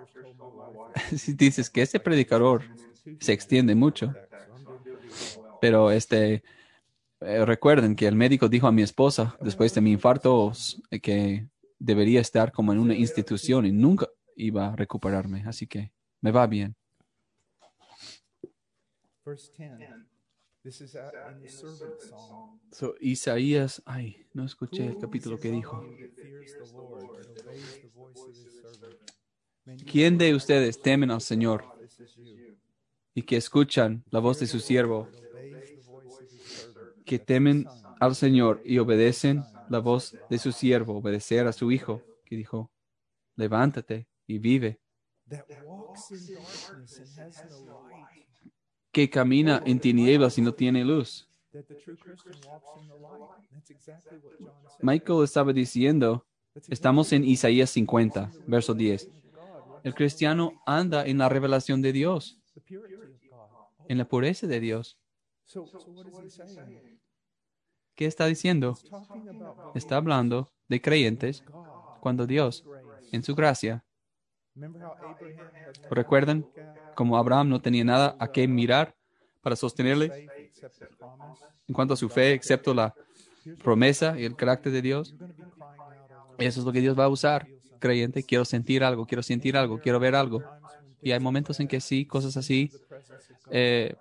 [1.17, 2.63] si dices que este predicador
[3.19, 5.19] se extiende mucho, so I'm doing pretty well."
[5.59, 6.43] pero este,
[7.21, 10.51] eh, recuerden que el médico dijo a mi esposa después de mi infarto
[11.01, 11.47] que
[11.77, 15.91] debería estar como en una institución y nunca iba a recuperarme, así que
[16.21, 16.75] me va bien.
[19.25, 20.09] Verse 10.
[20.63, 22.59] This is out in the servant song.
[22.71, 25.85] So, Isaías, ay, no escuché el capítulo que dijo.
[29.89, 31.63] ¿Quién de ustedes temen al Señor
[33.13, 36.98] y que escuchan la voz de su siervo, That obeys the voice of his servant.
[37.09, 37.65] Que temen
[37.99, 42.71] al Señor y obedecen la voz de su siervo, obedecer a su hijo, que dijo,
[43.35, 44.79] levántate y vive,
[48.91, 51.27] que camina en tinieblas y no tiene luz.
[54.79, 56.27] Michael estaba diciendo,
[56.67, 59.09] estamos en Isaías 50, verso 10.
[59.09, 62.39] what God, El cristiano anda en la revelación de Dios,
[63.87, 64.99] en la pureza de Dios.
[65.49, 66.99] So, so what is he saying?
[67.99, 68.77] ¿Qué está diciendo?
[69.75, 71.43] Está hablando de creyentes
[71.99, 72.63] cuando Dios,
[73.11, 73.83] en su gracia,
[75.91, 76.47] ¿recuerdan?
[76.95, 78.95] Como Abraham no tenía nada a qué mirar
[79.41, 80.29] para sostenerle
[81.67, 82.95] en cuanto a su fe, excepto la
[83.61, 85.13] promesa y el carácter de Dios.
[86.37, 87.49] Eso es lo que Dios va a usar.
[87.79, 90.41] Creyente, quiero sentir algo, quiero sentir algo, quiero ver algo.
[91.01, 92.71] Y hay momentos en que sí, cosas así,
[93.51, 93.93] eh.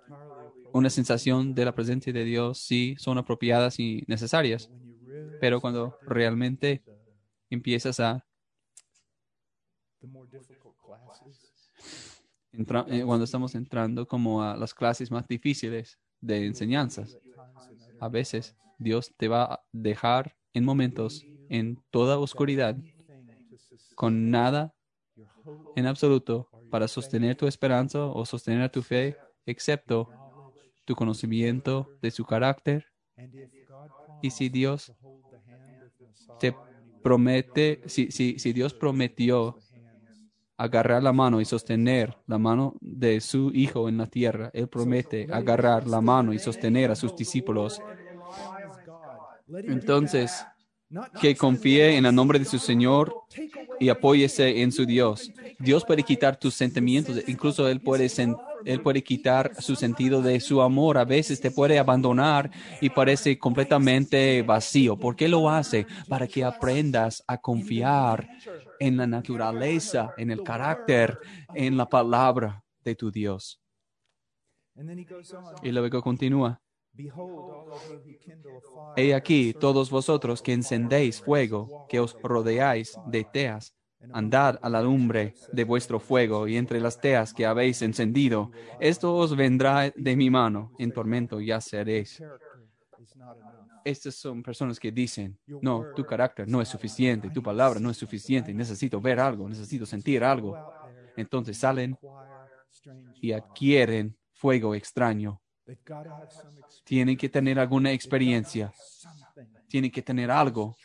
[0.71, 4.71] Una sensación de la presencia de Dios sí son apropiadas y necesarias.
[5.39, 6.83] Pero cuando realmente
[7.49, 8.25] empiezas a,
[12.51, 17.19] entra- eh, cuando estamos entrando como a las clases más difíciles de enseñanzas,
[17.99, 22.77] a veces Dios te va a dejar en momentos en toda oscuridad,
[23.95, 24.73] con nada
[25.75, 30.09] en absoluto para sostener tu esperanza o sostener tu fe, excepto
[30.89, 32.87] tu conocimiento de su carácter.
[34.21, 34.93] Y si Dios
[36.37, 36.61] te
[37.01, 39.61] promete, si, si, si Dios prometió
[40.57, 45.27] agarrar la mano y sostener la mano de su Hijo en la tierra, Él promete
[45.31, 47.83] agarrar la mano y sostener a sus discípulos.
[49.65, 50.47] Entonces,
[51.17, 53.17] que confíe en el nombre de su Señor
[53.79, 55.33] y apóyese en su Dios.
[55.57, 60.39] Dios puede quitar tus sentimientos, incluso Él puede, sen- él puede quitar su sentido de
[60.39, 60.97] su amor.
[60.97, 62.51] A veces te puede abandonar
[62.81, 64.97] y parece completamente vacío.
[64.97, 65.85] ¿Por qué lo hace?
[66.07, 68.27] Para que aprendas a confiar
[68.79, 71.17] en la naturaleza, en el carácter,
[71.53, 73.61] en la palabra de tu Dios.
[75.63, 76.61] Y luego continúa.
[78.95, 83.73] He aquí, todos vosotros que encendéis fuego, que os rodeáis de teas,
[84.11, 88.51] andad a la lumbre de vuestro fuego y entre las teas que habéis encendido.
[88.79, 92.21] Esto os vendrá de mi mano, en tormento ya seréis.
[93.83, 97.97] Estas son personas que dicen, no, tu carácter no es suficiente, tu palabra no es
[97.97, 100.55] suficiente, necesito ver algo, necesito sentir algo.
[101.15, 101.97] Entonces salen
[103.21, 105.41] y adquieren fuego extraño.
[106.83, 108.71] Tienen que tener alguna experiencia,
[109.67, 110.75] tienen que tener algo.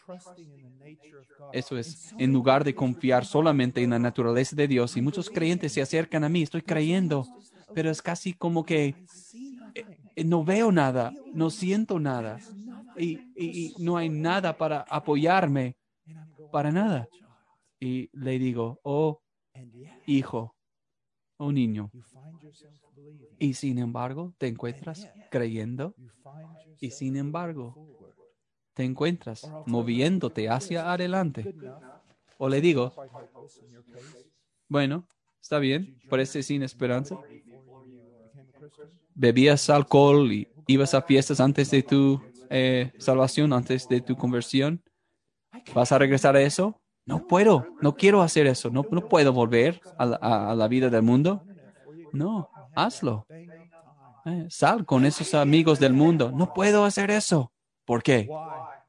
[1.53, 4.97] Eso es, en lugar de confiar solamente en la naturaleza de Dios.
[4.97, 7.31] Y muchos creyentes se acercan a mí, estoy creyendo,
[7.73, 8.99] pero es casi como que
[9.75, 10.13] nothing.
[10.17, 12.45] eh, no veo nada, no siento nada
[12.97, 15.77] y, y- y no hay nada para apoyarme,
[16.51, 17.11] para nada.
[17.81, 19.23] Y le digo, oh
[20.07, 20.57] hijo,
[21.39, 21.93] oh niño.
[23.39, 25.97] Y sin embargo, te encuentras creyendo
[26.81, 27.81] y sin embargo.
[28.75, 31.51] Te encuentras moviéndote hacia adelante.
[32.39, 32.95] O le digo,
[34.69, 35.07] bueno,
[35.41, 37.19] está bien, parece sin esperanza.
[39.15, 44.83] bebías alcohol y ibas a fiestas antes de tu eh, salvación, antes de tu conversión,
[45.75, 46.83] ¿vas a regresar a eso?
[47.07, 50.69] No puedo, no quiero hacer eso, no, no puedo volver a la, a- a la
[50.69, 51.47] vida del mundo.
[52.13, 53.29] No, hazlo.
[54.27, 56.33] Eh, sal con esos amigos del mundo.
[56.33, 57.54] No puedo hacer eso.
[57.85, 58.35] ¿Por qué?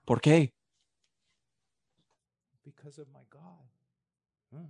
[0.06, 0.54] ¿Por qué?
[4.52, 4.66] Hmm.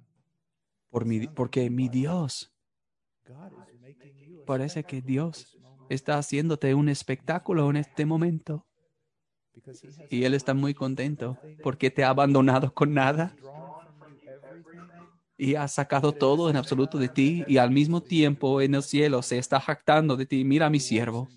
[0.89, 2.51] Por mi, porque mi Dios,
[4.45, 5.49] parece que Dios
[5.89, 8.65] está haciéndote un espectáculo en este momento.
[10.09, 13.37] Y Él está muy contento porque te ha abandonado con nada.
[15.37, 19.21] y ha sacado todo en absoluto de ti y al mismo tiempo en el cielo
[19.21, 20.43] se está jactando de ti.
[20.45, 21.31] Mira a mi siervo.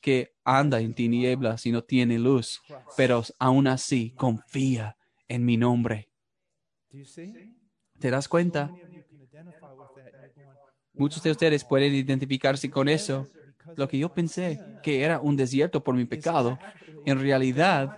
[0.00, 2.62] Que anda en tinieblas y no tiene luz,
[2.94, 4.96] pero aún así confía
[5.28, 6.08] en mi nombre.
[7.98, 8.74] ¿Te das cuenta?
[10.96, 13.30] Muchos de ustedes pueden identificarse con eso.
[13.76, 16.62] Lo que yo pensé que era un desierto por mi pecado,
[17.04, 17.94] en realidad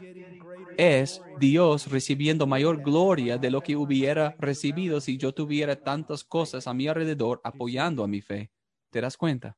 [0.76, 6.66] es Dios recibiendo mayor gloria de lo que hubiera recibido si yo tuviera tantas cosas
[6.66, 8.50] a mi alrededor apoyando a mi fe.
[8.90, 9.56] ¿Te das cuenta?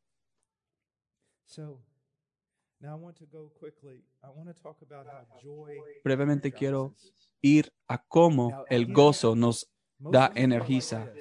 [6.05, 6.95] Brevemente quiero
[7.41, 11.13] ir a cómo el gozo nos da energiza.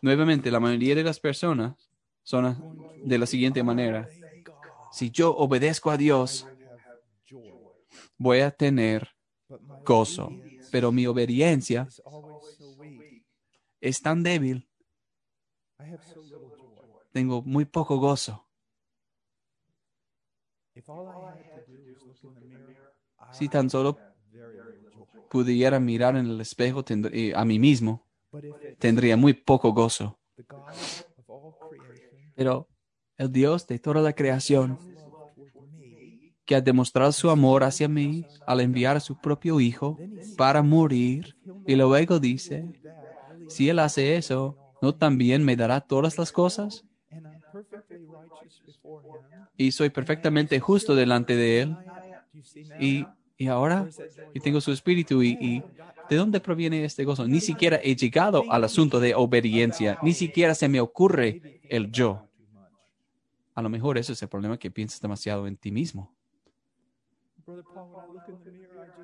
[0.00, 1.76] Nuevamente, la mayoría de las personas
[2.22, 2.56] son
[3.04, 4.08] de la siguiente manera.
[4.92, 6.46] Si yo obedezco a Dios,
[8.16, 9.08] voy a tener
[9.84, 10.30] gozo.
[10.70, 11.86] Pero mi obediencia
[13.80, 14.68] es tan débil,
[15.78, 16.72] I have so little joy.
[17.12, 18.46] tengo muy poco gozo.
[18.46, 20.61] If all I had to do was look in the mirror, I
[23.30, 24.02] Si tan solo
[25.28, 28.06] pudiera mirar en el espejo eh, a mí mismo,
[28.78, 30.20] tendría muy poco gozo.
[32.34, 32.68] Pero
[33.18, 34.80] el Dios de toda la creación,
[36.44, 40.02] que ha demostrado su amor hacia mí al enviar a su propio Hijo
[40.36, 42.68] para morir, y luego dice,
[43.46, 46.86] si Él hace eso, ¿no también me dará todas las cosas?
[49.56, 51.76] Y soy perfectamente justo delante de Él.
[52.80, 53.06] Y,
[53.36, 53.88] y ahora,
[54.34, 55.22] y tengo su espíritu.
[55.22, 55.62] Y, y
[56.08, 57.26] ¿de dónde proviene este gozo?
[57.26, 59.98] Ni siquiera he llegado al asunto de obediencia.
[60.02, 62.28] Ni siquiera se me ocurre el yo.
[63.54, 66.14] A lo mejor ese es el problema que piensas demasiado en ti mismo.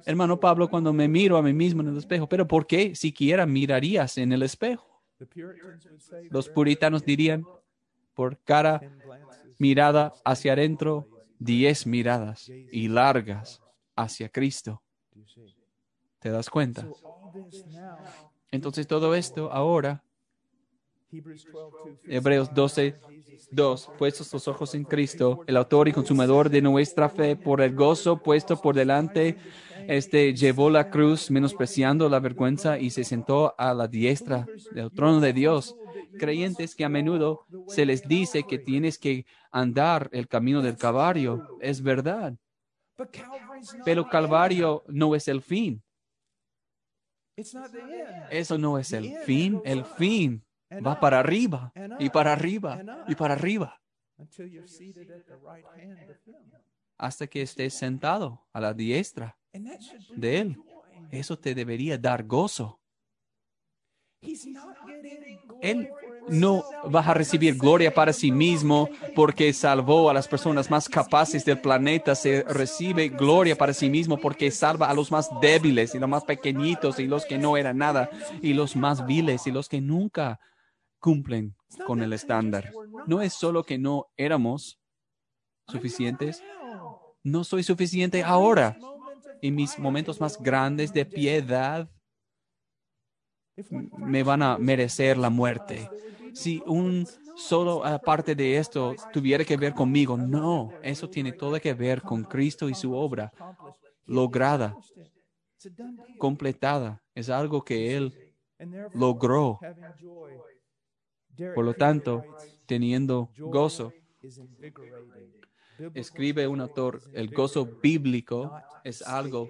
[0.06, 3.46] Hermano Pablo, cuando me miro a mí mismo en el espejo, pero ¿por qué siquiera
[3.46, 5.02] mirarías en el espejo?
[6.30, 7.44] Los puritanos dirían,
[8.18, 8.90] por glances,
[9.58, 11.06] mirada hacia adentro,
[11.38, 13.62] diez miradas y largas
[13.94, 14.82] hacia Cristo.
[16.18, 16.88] ¿Te das cuenta?
[18.50, 20.02] Entonces todo esto ahora,
[21.12, 22.96] Hebrews 12, Hebreos 12,
[23.52, 27.72] 2, puestos los ojos en Cristo, el autor y consumador de nuestra fe, por el
[27.76, 29.38] gozo puesto por delante,
[29.86, 35.20] este llevó la cruz, menospreciando la vergüenza, y se sentó a la diestra del trono
[35.20, 35.76] de Dios.
[36.18, 41.58] Creyentes que a menudo se les dice que tienes que andar el camino del Calvario.
[41.60, 42.36] Es verdad,
[43.84, 45.82] pero Calvario no es el fin.
[48.30, 49.60] Eso no es el fin.
[49.64, 50.44] El fin
[50.84, 53.80] va para arriba y para arriba y para arriba
[56.98, 59.38] hasta que estés sentado a la diestra
[60.16, 60.62] de Él.
[61.10, 62.80] Eso te debería dar gozo.
[65.60, 65.88] Él
[66.28, 71.44] no va a recibir gloria para sí mismo porque salvó a las personas más capaces
[71.44, 72.14] del planeta.
[72.14, 76.24] Se recibe gloria para sí mismo porque salva a los más débiles y los más
[76.24, 78.10] pequeñitos y los que no eran nada
[78.42, 80.38] y los más viles y los que nunca
[81.00, 81.54] cumplen
[81.86, 82.72] con el estándar.
[83.06, 84.78] No es solo que no éramos
[85.66, 86.42] suficientes.
[87.22, 88.78] No soy suficiente ahora.
[89.40, 91.88] En mis momentos más grandes de piedad
[93.96, 95.88] me van a merecer la muerte.
[96.34, 97.06] Si un
[97.36, 102.02] solo ah, parte de esto tuviera que ver conmigo, no, eso tiene todo que ver
[102.02, 103.32] con Cristo y su obra
[104.06, 104.74] lograda,
[106.18, 107.02] completada.
[107.14, 108.34] Es algo que Él
[108.94, 109.58] logró.
[111.54, 112.24] Por lo tanto,
[112.66, 115.38] teniendo "Joy gozo, is invigorating."
[115.78, 118.52] Biblical escribe un autor, el gozo bíblico
[118.82, 119.48] es algo.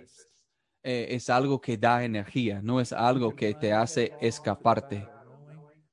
[0.91, 5.07] Eh, es algo que da energía, no es algo que te hace escaparte.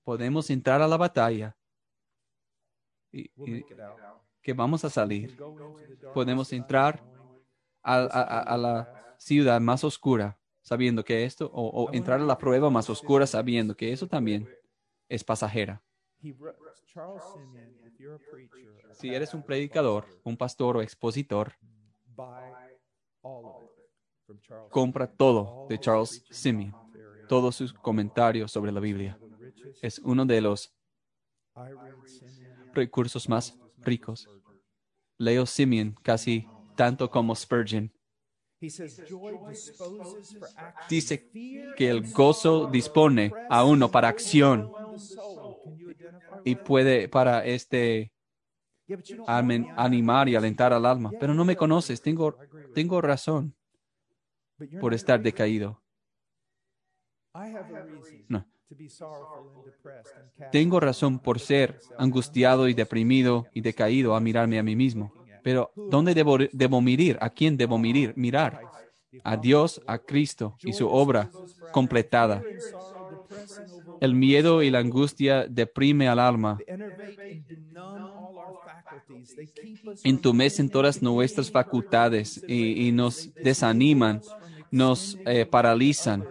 [0.05, 1.53] Podemos entrar a la batalla
[3.11, 3.29] y,
[4.41, 5.37] que vamos a salir.
[6.13, 7.03] Podemos entrar
[7.83, 12.89] a, la ciudad más oscura, sabiendo que esto, o, o entrar a la prueba más
[12.89, 14.47] oscura, sabiendo que eso también
[15.09, 15.83] es pasajera.
[18.93, 21.53] Si eres un predicador, un pastor o expositor,
[24.69, 26.73] compra todo de Charles Simeon,
[27.27, 29.17] todos sus comentarios sobre la Biblia.
[29.81, 30.73] Es uno de los
[32.73, 34.27] recursos más ricos.
[35.17, 37.91] Leo Simeon casi tanto como Spurgeon.
[40.89, 41.29] Dice
[41.77, 44.71] que el gozo dispone a uno para acción.
[46.43, 48.11] y puede para este
[49.25, 51.11] animar y alentar al alma.
[51.19, 52.35] Pero no me conoces, tengo,
[52.73, 53.54] tengo razón
[54.79, 55.81] por estar decaído.
[58.29, 58.45] No.
[60.51, 65.13] Tengo razón por ser angustiado y deprimido y decaído a mirarme a mí mismo.
[65.41, 67.17] Pero ¿dónde debo, debo mirar?
[67.21, 68.13] ¿A quién debo mirar?
[68.17, 68.61] Mirar
[69.23, 71.33] a Dios, a Cristo y su obra
[71.71, 72.47] completada.
[73.99, 76.65] El miedo y la angustia deprime al alma,
[80.03, 84.21] entumecen todas nuestras facultades y, y nos desaniman,
[84.75, 86.29] nos eh, paralizan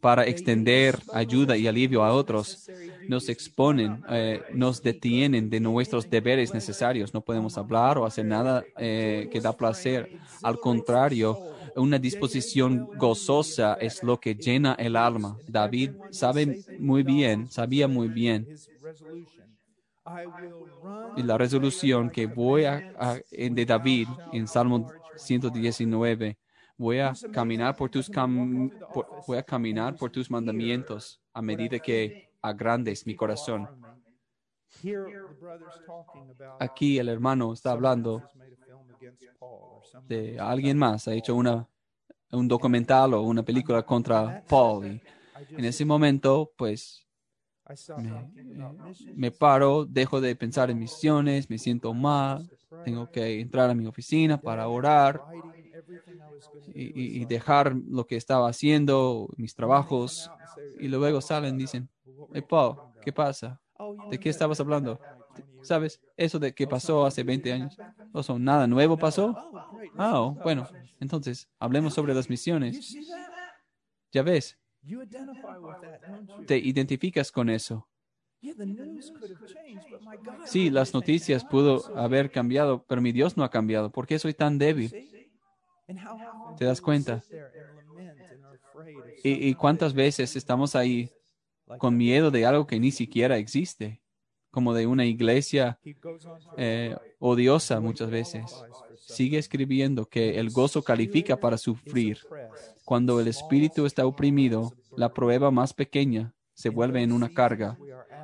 [0.00, 2.60] para extender ayuda y alivio a otros.
[3.06, 7.12] Nos exponen, eh, nos detienen de nuestros deberes necesarios.
[7.14, 10.08] No podemos hablar o hacer nada eh, que da placer.
[10.42, 11.40] Al contrario,
[11.74, 15.42] una disposición gozosa es lo que llena el alma.
[15.46, 18.48] David sabe muy bien, sabía muy bien.
[21.14, 26.38] Y la resolución que voy a, a- de David en Salmo 119,
[26.76, 31.80] voy a caminar por tus cam- por- voy a caminar por tus mandamientos a medida
[31.80, 33.70] que agrandes mi corazón.
[36.58, 38.26] Aquí el hermano está hablando
[40.08, 41.68] de alguien más, ha hecho una,
[42.32, 44.86] un documental o una película contra Paul.
[44.86, 45.02] Y
[45.56, 47.06] en ese momento, pues,
[49.14, 52.50] me paro, dejo de pensar en misiones, me siento mal,
[52.82, 55.24] tengo que entrar a mi oficina para orar
[56.66, 60.32] y, y- dejar lo que estaba haciendo, mis trabajos,
[60.74, 61.90] y luego salen y dicen,
[62.32, 63.60] hey Paul, ¿qué pasa?
[64.08, 65.02] ¿De qué estabas hablando?
[65.62, 66.00] ¿Sabes?
[66.16, 67.80] Eso de que pasó hace 20 años.
[68.12, 69.42] ¿O son nada nuevo pasó?
[69.96, 70.70] Ah, oh, bueno,
[71.00, 72.86] entonces hablemos sobre las misiones.
[74.12, 74.56] Ya ves,
[76.46, 77.88] te identificas con eso.
[80.44, 83.90] Sí, las noticias pudo haber cambiado, pero mi Dios no ha cambiado.
[83.92, 84.96] ¿Por qué soy tan débil?
[86.58, 87.22] ¿Te das cuenta?
[89.22, 91.10] ¿Y, y cuántas veces estamos ahí
[91.78, 94.00] con miedo de algo que ni siquiera existe?
[94.50, 95.78] Como de una iglesia
[96.58, 98.62] eh, odiosa muchas veces.
[98.98, 102.18] Sigue escribiendo que el gozo califica para sufrir.
[102.84, 107.78] Cuando el espíritu está oprimido, la prueba más pequeña se vuelve en una carga.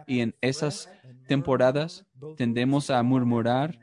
[0.07, 0.90] Y en esas
[1.27, 2.05] temporadas
[2.36, 3.78] tendemos a murmurar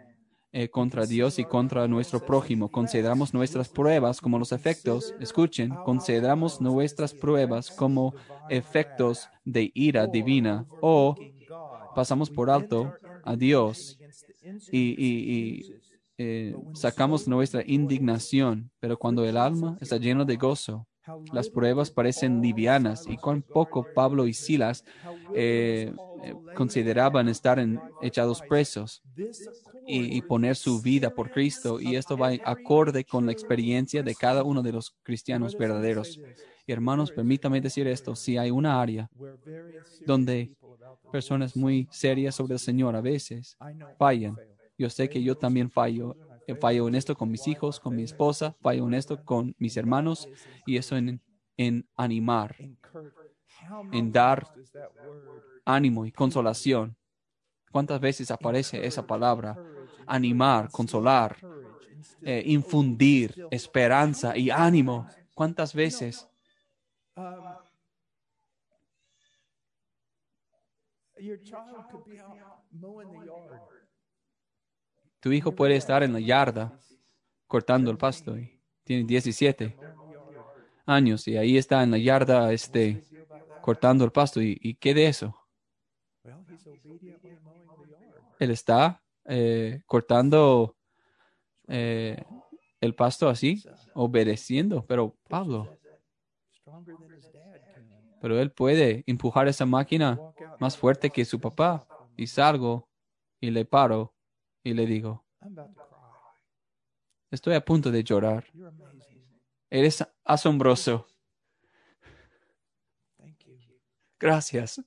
[0.55, 2.69] eh, contra Dios y contra nuestro prójimo.
[2.71, 8.15] Consideramos nuestras pruebas como los efectos, escuchen, consideramos nuestras pruebas como
[8.47, 10.67] efectos de ira divina.
[10.79, 11.19] O
[11.93, 13.99] pasamos por alto a Dios
[14.71, 15.67] y, y- y,
[16.17, 20.87] eh, sacamos nuestra indignación, pero cuando el alma está lleno de gozo,
[21.31, 24.83] las pruebas parecen livianas y cuán poco Pablo y Silas
[25.33, 27.63] eh, eh, consideraban estar
[28.01, 29.01] echados presos
[29.87, 31.79] y, y poner su vida por Cristo.
[31.79, 36.19] Y esto va acorde con la experiencia de cada uno de los cristianos verdaderos.
[36.67, 39.09] Y hermanos, permítame decir esto, si hay una área
[40.05, 40.51] donde
[41.11, 43.55] personas muy serias sobre el Señor a veces
[43.97, 44.35] fallan,
[44.77, 46.15] yo sé que yo también fallo.
[46.53, 50.27] Fallo en esto con mis hijos, con mi esposa, fallo en esto con mis hermanos
[50.65, 51.21] y eso en,
[51.57, 52.55] en animar,
[53.91, 54.47] en dar
[55.65, 56.95] ánimo y consolación.
[57.71, 59.57] ¿Cuántas veces aparece esa palabra?
[60.05, 61.37] Animar, consolar,
[62.21, 65.07] eh, infundir esperanza y ánimo.
[65.33, 66.27] ¿Cuántas veces?
[72.71, 73.74] Mowing the yard.
[75.25, 76.79] Tu hijo puede estar en la yarda
[77.47, 79.75] cortando el pasto y tiene 17
[80.85, 83.03] años y ahí está en la yarda este,
[83.59, 84.39] cortando el pasto.
[84.39, 85.35] ¿Y, qué de eso?
[88.37, 90.77] Él está eh, cortando
[91.69, 92.23] eh,
[92.79, 93.63] el pasto así,
[93.95, 94.85] obedeciendo.
[94.85, 95.75] Pero Pablo,
[98.21, 100.19] pero él puede empujar esa máquina
[100.59, 101.87] más fuerte que su papá.
[102.15, 102.87] Y salgo
[103.41, 104.14] y le paro
[104.65, 105.23] y le digo,
[107.29, 108.47] estoy a punto de llorar.
[109.69, 111.07] Eres asombroso.
[114.19, 114.81] Gracias.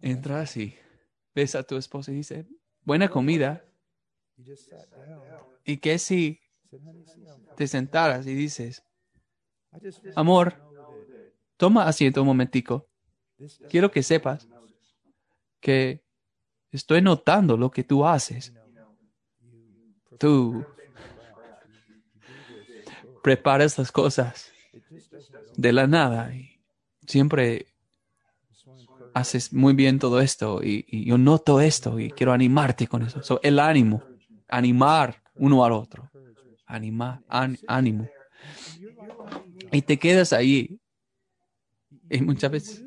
[0.00, 0.78] Entras y
[1.34, 2.46] ves a tu esposa y dice,
[2.82, 3.64] buena comida.
[5.64, 6.40] ¿Y qué si
[7.56, 8.84] te sentaras y dices,
[10.14, 10.66] amor,
[11.56, 12.88] toma asiento un momentico.
[13.68, 14.48] Quiero que sepas
[15.60, 16.02] que
[16.70, 18.52] estoy notando lo que tú haces.
[20.18, 20.64] Tú
[23.22, 24.52] preparas las cosas
[25.56, 26.60] de la nada y
[27.06, 27.66] siempre
[29.14, 33.22] haces muy bien todo esto y, yo noto esto y quiero animarte con eso.
[33.22, 34.04] So, el ánimo,
[34.48, 36.10] animar uno al otro,
[36.66, 38.08] animar, án- ánimo.
[39.72, 40.78] Y te quedas ahí
[42.08, 42.84] Y muchas veces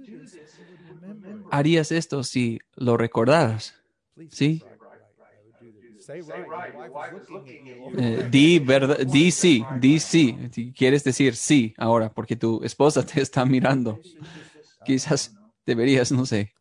[1.50, 3.74] harías esto si lo recordaras.
[4.30, 4.68] ¿Sí?
[7.98, 10.38] Eh, di, verdad, di sí, di sí.
[10.76, 14.04] Quieres decir sí ahora, porque tu esposa te está mirando.
[14.84, 16.54] Quizás deberías, no sé,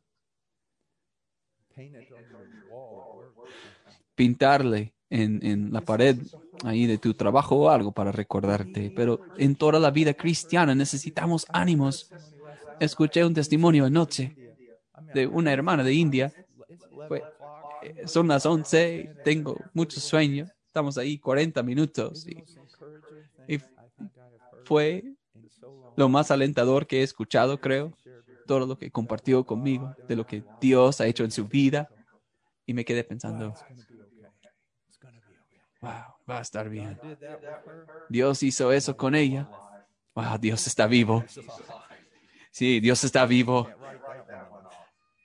[4.15, 6.19] pintarle en, en la pared
[6.65, 8.91] ahí de tu trabajo o algo para recordarte.
[8.91, 12.11] Pero en toda la vida cristiana necesitamos ánimos.
[12.81, 14.35] Escuché un testimonio anoche
[15.15, 16.33] de una hermana de India.
[17.83, 20.47] Eh, son las 11, tengo mucho sueño.
[20.67, 22.45] Estamos ahí 40 minutos y
[23.49, 23.59] Y
[24.65, 25.05] fue
[25.97, 27.93] lo más alentador que he escuchado, creo.
[28.47, 31.89] Todo lo que compartió conmigo, de lo que Dios ha hecho en su vida.
[32.67, 33.55] Y me quedé pensando,
[35.81, 35.91] wow,
[36.29, 36.99] va a estar bien.
[38.09, 39.49] Dios hizo eso con ella.
[40.15, 41.25] Wow, Dios está vivo.
[42.59, 43.71] Sí, Dios está vivo.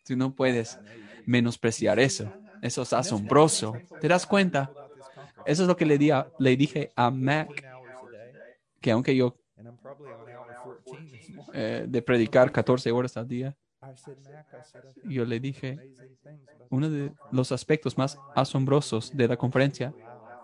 [0.06, 0.78] Tú no puedes
[1.26, 2.32] menospreciar eso.
[2.62, 3.82] Eso es asombroso.
[4.00, 4.72] ¿Te das cuenta?
[5.44, 8.34] Eso es lo que le, le dije a Mac, 14 hours a day,
[8.80, 10.56] que aunque yo and I'm probably on hour
[10.86, 11.54] 14 this morning.
[11.56, 13.58] eh, de predicar 14 horas al día,
[15.06, 15.80] yo le dije,
[16.70, 19.92] uno de los aspectos más asombrosos de la conferencia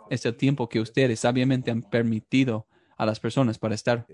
[0.09, 2.65] es el tiempo que ustedes sabiamente han permitido
[2.97, 4.07] a las personas para estar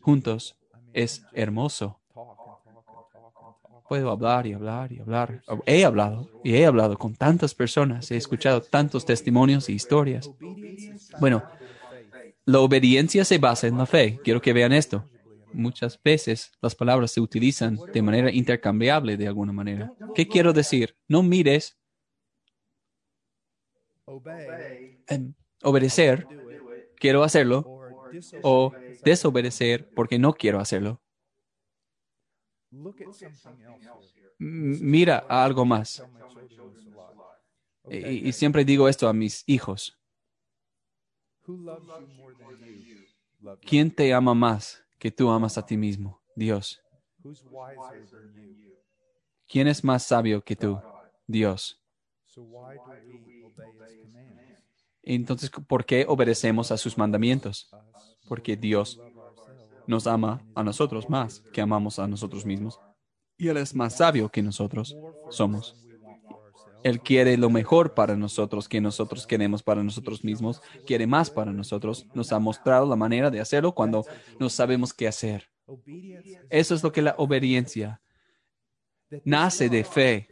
[0.00, 0.56] juntos.
[0.92, 2.00] Es hermoso.
[2.12, 3.70] talk and talk and talk and talk.
[3.90, 5.42] Puedo hablar y hablar y hablar.
[5.66, 8.08] He hablado y he hablado con tantas personas.
[8.12, 10.32] He escuchado tantos testimonios y historias.
[11.16, 11.44] Bueno,
[12.46, 14.20] la obediencia se basa en la fe.
[14.22, 15.10] Quiero que vean esto.
[15.52, 19.92] Muchas veces las palabras se utilizan de manera intercambiable de alguna manera.
[20.14, 20.96] ¿Qué quiero decir?
[21.08, 21.76] No mires
[25.62, 26.28] obedecer,
[26.96, 27.72] quiero hacerlo,
[28.42, 30.98] o desobedecer porque no quiero hacerlo.
[30.98, 32.38] Look at something else here.
[32.38, 32.52] M-
[34.38, 36.02] Mira a algo más.
[37.88, 39.98] Y, siempre digo esto a mis hijos.
[43.66, 46.20] ¿Quién te ama más que tú amas a ti mismo?
[46.34, 46.80] Dios.
[49.48, 50.80] ¿Quién es más sabio que tú?
[51.26, 51.82] Dios.
[55.02, 57.74] Entonces, ¿por qué obedecemos a sus mandamientos?
[58.28, 59.02] Porque Dios.
[59.90, 62.80] Nos ama a nosotros más que amamos a nosotros mismos.
[63.36, 64.96] Y Él es más sabio que nosotros
[65.28, 65.76] somos.
[66.82, 70.62] Él quiere lo mejor para nosotros que nosotros queremos para nosotros mismos.
[70.86, 72.06] Quiere más para nosotros.
[72.14, 74.04] Nos ha mostrado la manera de hacerlo cuando
[74.38, 75.50] no sabemos qué hacer.
[76.48, 78.00] Eso es lo que la obediencia
[79.24, 80.28] nace de fe.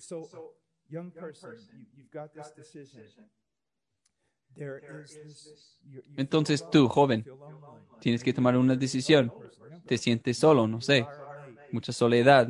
[6.17, 7.25] Entonces tú, you joven,
[8.01, 9.33] tienes que tomar una decisión.
[9.87, 11.07] Te sientes solo, no sé,
[11.73, 12.49] mucha soledad,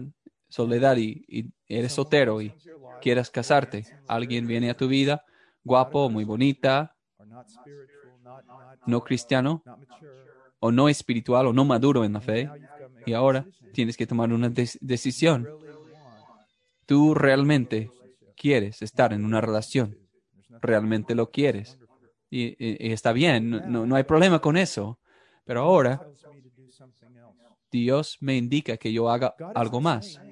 [0.48, 2.52] soledad y, y eres soltero y
[3.01, 3.85] quieras casarte.
[4.06, 5.22] Alguien viene a tu vida,
[5.62, 10.10] guapo, muy bonita, are not spiritual, not, not, no cristiano, not mature.
[10.60, 12.44] o no espiritual, o no maduro en la fe.
[12.44, 13.72] Now you've got to make Y a ahora decision.
[13.72, 15.44] tienes que tomar una decisión.
[15.44, 15.62] Really
[15.93, 16.26] want
[16.86, 17.90] Tú realmente
[18.36, 19.98] quieres estar en una relación.
[20.62, 21.78] Realmente lo quieres.
[22.31, 25.01] Y, y- y está bien, no- no, hay problema con eso.
[25.45, 26.05] Pero ahora.
[27.71, 30.23] Dios me indica que yo haga algo más.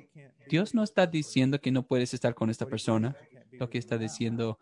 [0.49, 3.19] Dios no está diciendo que no puedes estar con esta persona.
[3.59, 4.59] Lo que está diciendo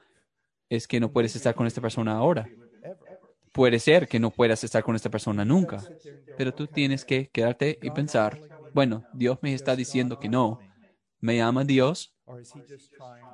[0.70, 2.52] es que no puedes estar con esta persona ahora.
[3.52, 5.92] Puede ser que no puedas estar con esta persona nunca.
[6.34, 8.42] Pero tú tienes que quedarte y pensar,
[8.72, 10.62] bueno, Dios me está diciendo que no.
[11.20, 12.14] ¿Me ama Dios?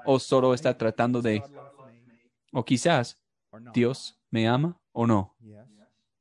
[0.02, 1.48] ¿O solo está tratando de,
[2.52, 3.19] o quizás?
[3.72, 5.36] Dios me ama o no?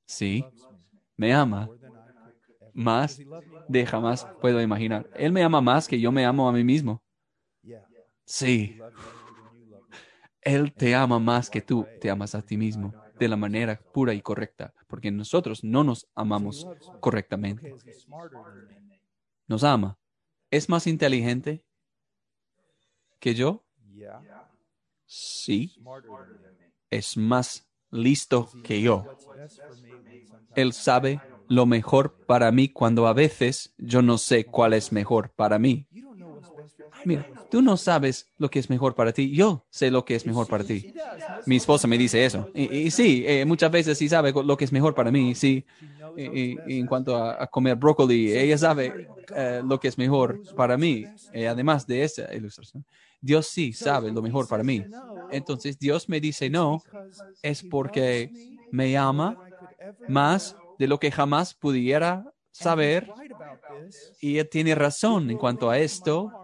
[0.08, 0.52] Sí,
[1.18, 1.74] me ama
[2.74, 3.24] más
[3.68, 5.10] de jamás puedo imaginar.
[5.14, 7.04] Él me ama más que yo me amo a mí mismo.
[8.26, 8.78] Sí.
[10.42, 14.14] Él te ama más que tú te amas a ti mismo, de la manera pura
[14.14, 16.70] y correcta, porque nosotros no nos amamos
[17.00, 17.78] correctamente.
[19.50, 19.98] Nos ama.
[20.52, 21.66] ¿Es más inteligente
[23.20, 23.64] que yo?
[25.08, 25.74] Sí.
[26.92, 29.10] Es más listo que yo.
[30.54, 35.32] Él sabe lo mejor para mí cuando a veces yo no sé cuál es mejor
[35.36, 35.88] para mí.
[37.04, 39.32] Mira, tú no sabes lo que es mejor para ti.
[39.36, 40.88] Yo sé lo que es mejor para ti.
[41.46, 42.50] Mi esposa me dice eso.
[42.54, 45.36] Y, y sí, eh, muchas veces sí sabe lo que es mejor para mí.
[45.36, 45.66] Sí,
[46.16, 49.00] y, y- y en cuanto a, a comer brócoli, ella sabe
[49.36, 51.12] eh, lo que es mejor para mí.
[51.32, 52.86] Eh, además de esa ilustración,
[53.22, 54.88] Dios sí sabe lo mejor para mí.
[55.30, 56.84] Entonces Dios me dice no,
[57.42, 58.32] es porque
[58.72, 59.40] me ama
[60.08, 63.12] más de lo que jamás pudiera saber
[64.22, 66.36] Y él tiene razón en cuanto a esto.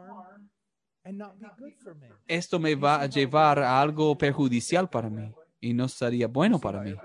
[2.27, 6.79] Esto me va a llevar a algo perjudicial para mí y no sería bueno para
[6.81, 6.95] mí.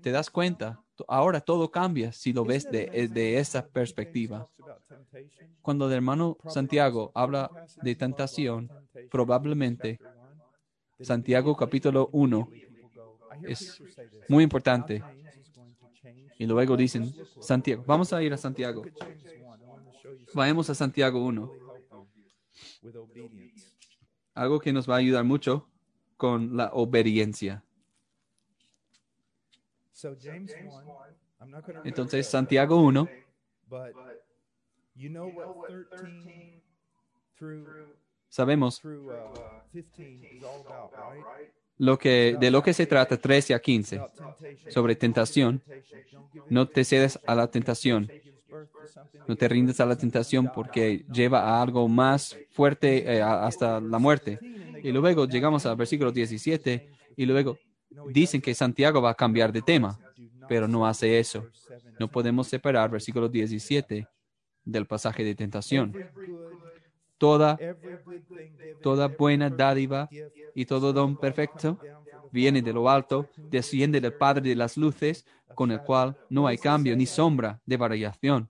[0.00, 0.80] ¿Te das cuenta?
[1.06, 4.48] Ahora todo cambia si lo ves de, eh, de esa perspectiva.
[5.62, 7.50] Cuando el hermano Santiago habla
[7.82, 8.70] de tentación,
[9.10, 10.00] probablemente
[11.00, 12.48] Santiago capítulo 1
[13.42, 13.80] es
[14.28, 15.02] muy importante.
[16.38, 18.84] Y luego dicen, Santiago, vamos a ir a Santiago.
[20.34, 21.50] Vayamos a Santiago 1,
[22.82, 23.74] with obedience.
[24.34, 25.68] algo que nos va a ayudar mucho
[26.16, 27.64] con la obediencia.
[29.87, 29.87] So James 1, I'm not going to
[31.84, 33.08] Entonces, Santiago 1,
[33.68, 33.92] but
[34.94, 36.62] you know what 13
[37.38, 37.66] through
[38.28, 38.80] sabemos.
[38.80, 39.10] through
[39.72, 41.50] 15 is all about, right?
[41.78, 44.72] lo que, de lo que se trata 13 a 15 About temptation.
[44.72, 45.62] sobre tentación.
[46.50, 48.10] No te cedes a la tentación.
[49.28, 53.98] No te rindes a la tentación porque lleva a algo más fuerte eh, hasta la
[53.98, 54.38] muerte.
[54.82, 57.58] Y luego llegamos al versículo 17 y luego
[58.10, 59.98] dicen que Santiago va a cambiar de tema,
[60.48, 61.46] pero no hace eso.
[61.98, 64.06] No podemos separar versículo 17
[64.64, 65.94] del pasaje de tentación.
[67.16, 67.58] Toda,
[68.80, 70.08] toda buena dádiva
[70.54, 71.78] y todo don perfecto
[72.30, 76.58] viene de lo alto, desciende del Padre de las luces, con el cual no hay
[76.58, 78.48] cambio ni sombra de variación.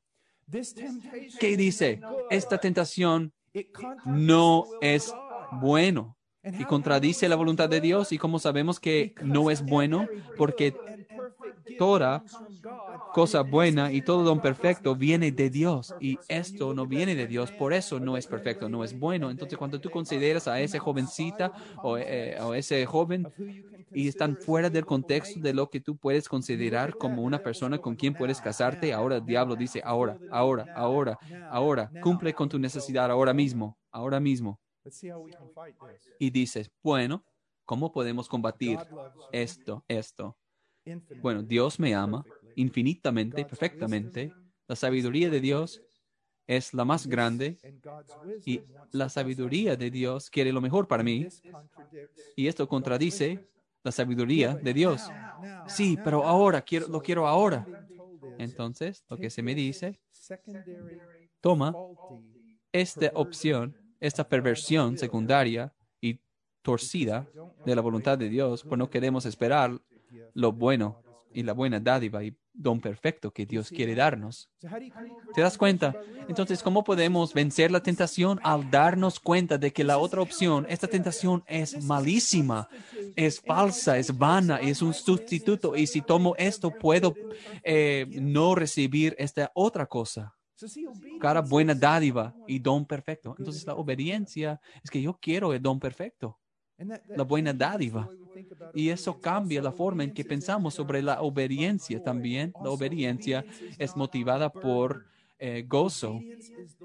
[1.41, 2.01] ¿Qué dice?
[2.31, 3.33] Esta tentación
[4.05, 5.15] no es
[5.53, 6.18] bueno
[6.57, 8.13] y contradice la voluntad de Dios.
[8.13, 10.11] ¿Y cómo sabemos que no es bueno?
[10.37, 10.81] Porque
[11.77, 12.25] toda
[13.13, 17.53] cosa buena y todo don perfecto viene de Dios y esto no viene de Dios,
[17.53, 19.31] por eso no es perfecto, no es bueno.
[19.31, 21.53] Entonces cuando tú consideras a esa jovencita
[21.83, 23.29] o, eh, o ese joven
[23.93, 27.97] y están fuera del contexto de lo que tú puedes considerar como una persona con
[27.97, 31.19] quien puedes casarte, ahora el diablo dice, ahora, ahora, ahora,
[31.51, 34.61] ahora, cumple con tu necesidad ahora mismo, ahora mismo.
[36.19, 37.25] Y dices, bueno,
[37.65, 38.89] ¿cómo podemos combatir
[39.33, 40.39] esto, esto?
[41.23, 44.35] Bueno, Dios me ama infinitamente, perfectamente.
[44.69, 45.83] La sabiduría de Dios
[46.47, 47.61] es la más grande
[48.45, 51.31] y la sabiduría de Dios quiere lo mejor para mí.
[52.37, 53.43] y esto contradice
[53.85, 55.15] la sabiduría de Dios.
[55.67, 57.71] Sí, pero ahora quiero, lo quiero ahora.
[58.39, 60.01] Entonces, lo que se me dice,
[61.41, 61.81] toma
[62.73, 66.21] esta opción, esta perversión secundaria y
[66.63, 67.27] torcida
[67.65, 69.81] de la voluntad de Dios, pues no queremos esperar
[70.35, 71.03] lo bueno
[71.33, 74.51] y la buena dádiva y don perfecto que Dios quiere darnos.
[75.35, 75.95] ¿Te das cuenta?
[76.29, 80.89] Entonces, ¿cómo podemos vencer la tentación al darnos cuenta de que la otra opción, esta
[80.89, 82.69] tentación es malísima,
[83.15, 87.15] es falsa, es vana, es un sustituto y si tomo esto puedo
[87.63, 90.38] eh, no recibir esta otra cosa?
[90.59, 93.37] So see, obedience Cara buena dádiva y don perfecto.
[93.39, 96.37] Entonces, la obediencia es que yo quiero el don perfecto.
[96.79, 98.09] la buena dádiva.
[98.75, 102.53] Y eso cambia la forma en que pensamos sobre la obediencia también.
[102.63, 103.45] La obediencia
[103.79, 105.07] es motivada por
[105.39, 106.21] eh, gozo.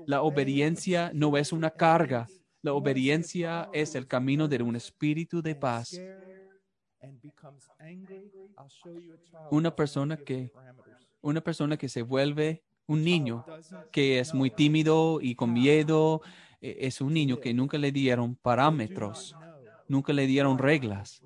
[0.05, 2.27] La obediencia no es una carga.
[2.61, 5.89] La obediencia es el camino de un espíritu de paz.
[5.89, 6.33] scared
[7.01, 10.51] and becomes angry, I'll show you a child Una persona que-.
[11.21, 13.45] Una persona que se vuelve un niño,
[13.91, 16.22] que es muy tímido y con miedo,
[16.61, 19.35] eh, es un niño que nunca le dieron parámetros,
[19.88, 21.22] nunca le dieron reglas.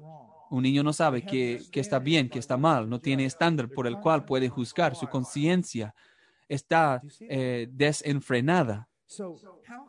[0.50, 3.86] Un niño no sabe que, que está bien, que está mal, no tiene estándar por
[3.86, 4.96] el cual puede juzgar.
[4.96, 5.94] Su conciencia
[6.48, 8.90] está eh, desenfrenada.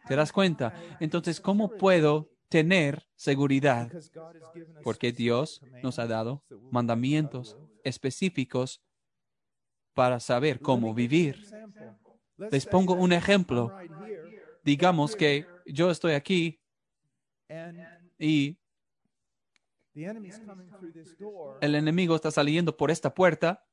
[0.06, 0.74] ¿Te das cuenta?
[1.00, 3.90] Entonces, ¿cómo puedo tener seguridad?
[4.82, 8.80] Porque Dios nos ha dado mandamientos específicos
[9.98, 11.42] para saber cómo vivir.
[12.52, 13.74] Les pongo un ejemplo.
[14.62, 16.60] Digamos que yo estoy aquí
[18.16, 18.56] y
[21.60, 23.66] el enemigo está saliendo por esta puerta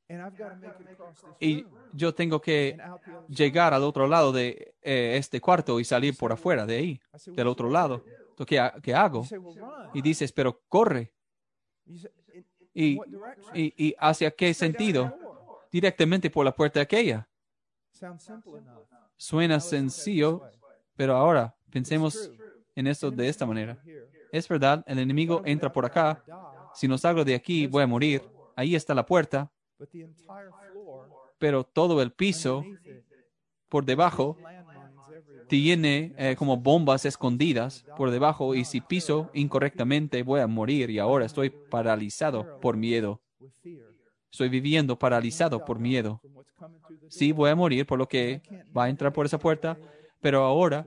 [1.39, 2.76] y yo tengo que
[3.27, 7.45] llegar al otro lado de eh, este cuarto y salir por afuera de ahí, del
[7.45, 7.97] "What otro lado.
[7.99, 9.23] do?" Entonces, ¿Qué, ha- qué hago?
[9.93, 11.14] Y dices, pero corre.
[11.85, 15.24] You say, "In- ¿Y, in what direction?" y, y hacia qué sentido?
[15.76, 17.27] Directamente por la puerta aquella.
[19.18, 20.41] Suena sencillo,
[20.95, 22.31] pero ahora pensemos
[22.76, 23.84] en esto de esta manera.
[24.31, 26.23] Es verdad, el enemigo entra por acá.
[26.73, 28.22] Si no salgo de aquí, voy a morir.
[28.56, 29.52] Ahí está la puerta,
[31.38, 32.64] pero todo el piso
[33.68, 34.38] por debajo
[35.49, 40.99] tiene eh, como bombas escondidas por debajo y si piso incorrectamente voy a morir y
[40.99, 43.22] ahora estoy paralizado por miedo.
[44.35, 46.21] Estoy viviendo paralizado por miedo.
[47.07, 48.41] Sí voy a morir por lo que
[48.75, 49.77] va a entrar por esa puerta,
[50.19, 50.85] pero ahora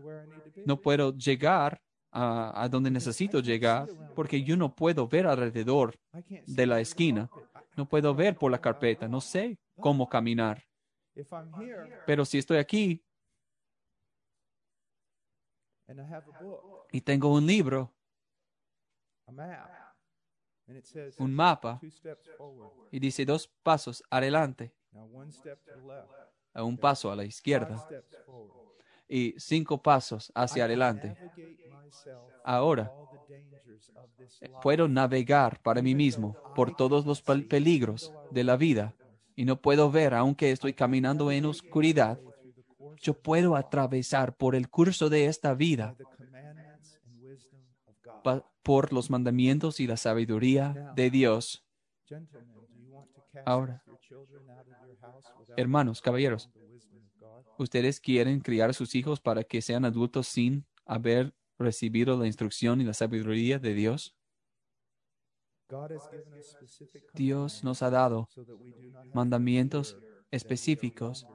[0.67, 1.81] no puedo llegar
[2.13, 5.95] a, a donde necesito llegar porque yo no puedo ver alrededor
[6.47, 7.31] de la esquina,
[7.75, 10.63] no puedo ver por la carpeta, no sé cómo caminar.
[12.05, 13.03] Pero si estoy aquí
[16.93, 17.95] y tengo un libro,
[19.27, 20.58] a map, and it says
[21.19, 21.81] un mapa,
[22.91, 24.73] y dice dos pasos adelante,
[26.55, 27.89] a un paso a la izquierda
[29.09, 31.17] y cinco pasos hacia adelante.
[32.45, 32.93] Ahora
[34.41, 34.55] life.
[34.63, 38.95] puedo navegar para mí mismo por todos los pel- peligros de la vida
[39.37, 42.19] y no puedo ver, aunque estoy caminando en oscuridad,
[43.01, 47.97] yo puedo atravesar por el curso de esta vida of the commandments and wisdom of
[48.03, 48.07] God.
[48.07, 48.08] pa-
[48.63, 51.65] por los mandamientos y la sabiduría de Dios.
[53.45, 53.83] Ahora.
[55.57, 56.51] Hermanos, caballeros?
[57.59, 62.81] ¿ustedes quieren criar a sus hijos para que sean adultos sin haber recibido la instrucción
[62.81, 64.17] y la sabiduría de Dios?
[67.13, 68.29] Dios nos ha dado
[69.13, 69.99] mandamientos
[70.31, 71.27] específicos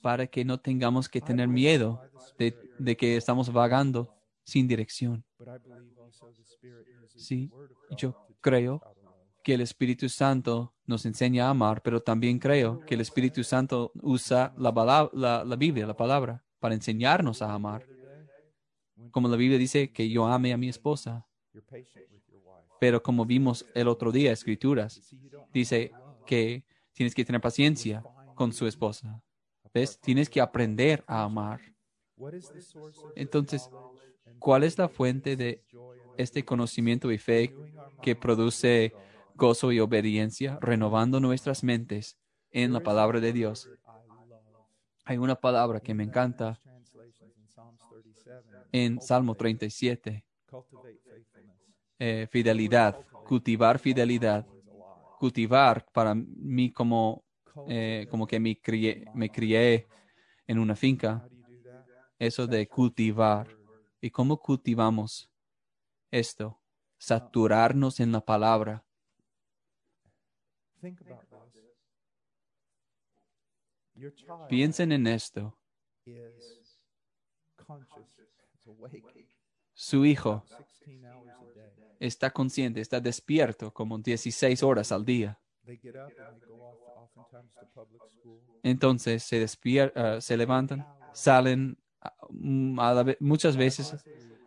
[0.00, 2.02] para que no tengamos que tener miedo
[2.38, 4.14] de, de que estamos vagando
[4.44, 5.24] sin dirección.
[7.16, 7.50] Sí,
[7.96, 8.80] yo creo
[9.42, 13.92] que el Espíritu Santo nos enseña a amar, pero también creo que el Espíritu Santo
[14.02, 17.86] usa la, la, la Biblia, la palabra, para enseñarnos a amar.
[19.10, 21.26] Como la Biblia dice que yo ame a mi esposa,
[22.80, 25.00] pero como vimos el otro día, escrituras,
[25.52, 25.92] dice
[26.26, 28.02] que tienes que tener paciencia
[28.34, 29.22] con su esposa.
[29.72, 29.98] ¿Ves?
[30.00, 31.60] Tienes que aprender a amar.
[33.16, 33.68] Entonces,
[34.38, 35.62] ¿cuál es la fuente de
[36.16, 37.52] este conocimiento y fe
[38.00, 38.92] que produce
[39.34, 42.18] gozo y obediencia, renovando nuestras mentes
[42.50, 43.68] en la palabra de Dios?
[45.04, 48.68] Hay una palabra que me encanta Translations in Psalms 37.
[48.72, 51.58] en Salmo 37, Cultivate faithfulness.
[51.98, 54.46] eh, fidelidad, cultivar fidelidad,
[55.18, 57.24] cultivar para mí como,
[57.68, 59.86] eh, como que me crié, me crié
[60.46, 61.26] en una finca,
[62.18, 63.48] eso de cultivar.
[64.04, 65.30] ¿Y cómo cultivamos
[66.10, 66.60] esto?
[66.98, 68.84] Saturarnos en la palabra.
[74.50, 75.56] Piensen en esto.
[79.72, 81.96] Su hijo 16 hours a day.
[81.98, 85.40] está consciente, está despierto como 16 horas al día.
[88.62, 91.78] Entonces se despiertan, se levantan, salen
[92.30, 92.78] mm,
[93.20, 93.96] muchas veces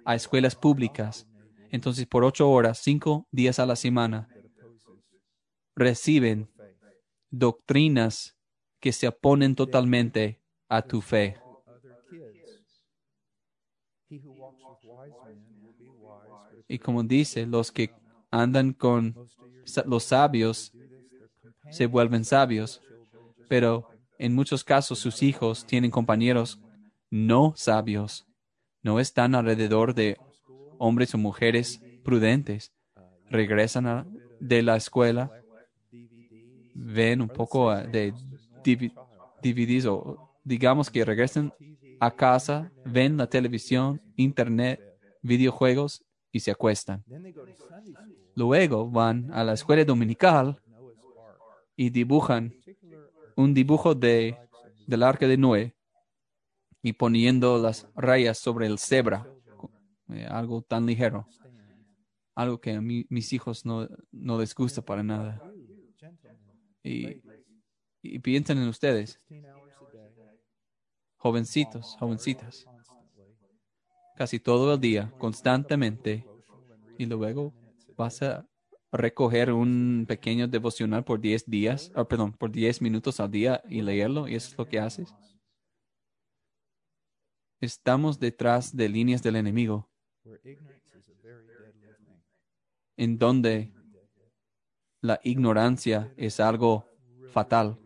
[0.05, 1.27] a escuelas públicas.
[1.71, 4.29] Entonces por ocho horas, cinco días a la semana,
[5.75, 6.49] reciben
[7.31, 8.37] doctrinas
[8.81, 11.37] que se oponen totalmente a tu fe.
[16.67, 17.95] Y como dice, los que
[18.31, 19.19] andan con
[19.85, 20.73] los sabios
[21.69, 22.83] se vuelven sabios,
[23.47, 26.61] pero en muchos casos sus hijos tienen compañeros
[27.09, 28.27] no sabios,
[28.83, 30.17] no están alrededor de
[30.77, 32.73] hombres o mujeres prudentes.
[33.29, 34.07] Regresan
[34.39, 35.31] de la escuela,
[36.73, 38.13] ven un poco ah, de
[39.43, 41.53] DVDs o digamos que regresan
[41.99, 44.79] a casa, ven la televisión, internet,
[45.21, 47.03] videojuegos y se acuestan.
[48.35, 50.61] Luego van a la escuela dominical
[51.75, 52.53] y dibujan
[53.35, 54.37] un dibujo de,
[54.85, 55.76] del arca de Noé
[56.81, 59.27] y poniendo las rayas sobre el cebra,
[60.09, 61.27] eh, algo tan ligero,
[62.35, 65.41] algo que a mí, mis hijos no, no les gusta para nada.
[66.83, 67.21] Y,
[68.01, 70.39] y piensen en ustedes, 16 hours a day,
[71.17, 72.65] jovencitos, jovencitas,
[74.15, 76.25] casi todo el día, constantemente,
[76.97, 77.53] y luego
[77.95, 78.47] vas a
[78.91, 83.81] recoger un pequeño devocional por 10 días, ah, perdón, por 10 minutos al día y
[83.81, 85.13] leerlo, y eso es lo que haces.
[87.59, 89.89] Estamos detrás de líneas del enemigo,
[92.95, 93.73] en donde
[95.01, 96.85] la ignorancia es algo
[97.31, 97.77] fatal.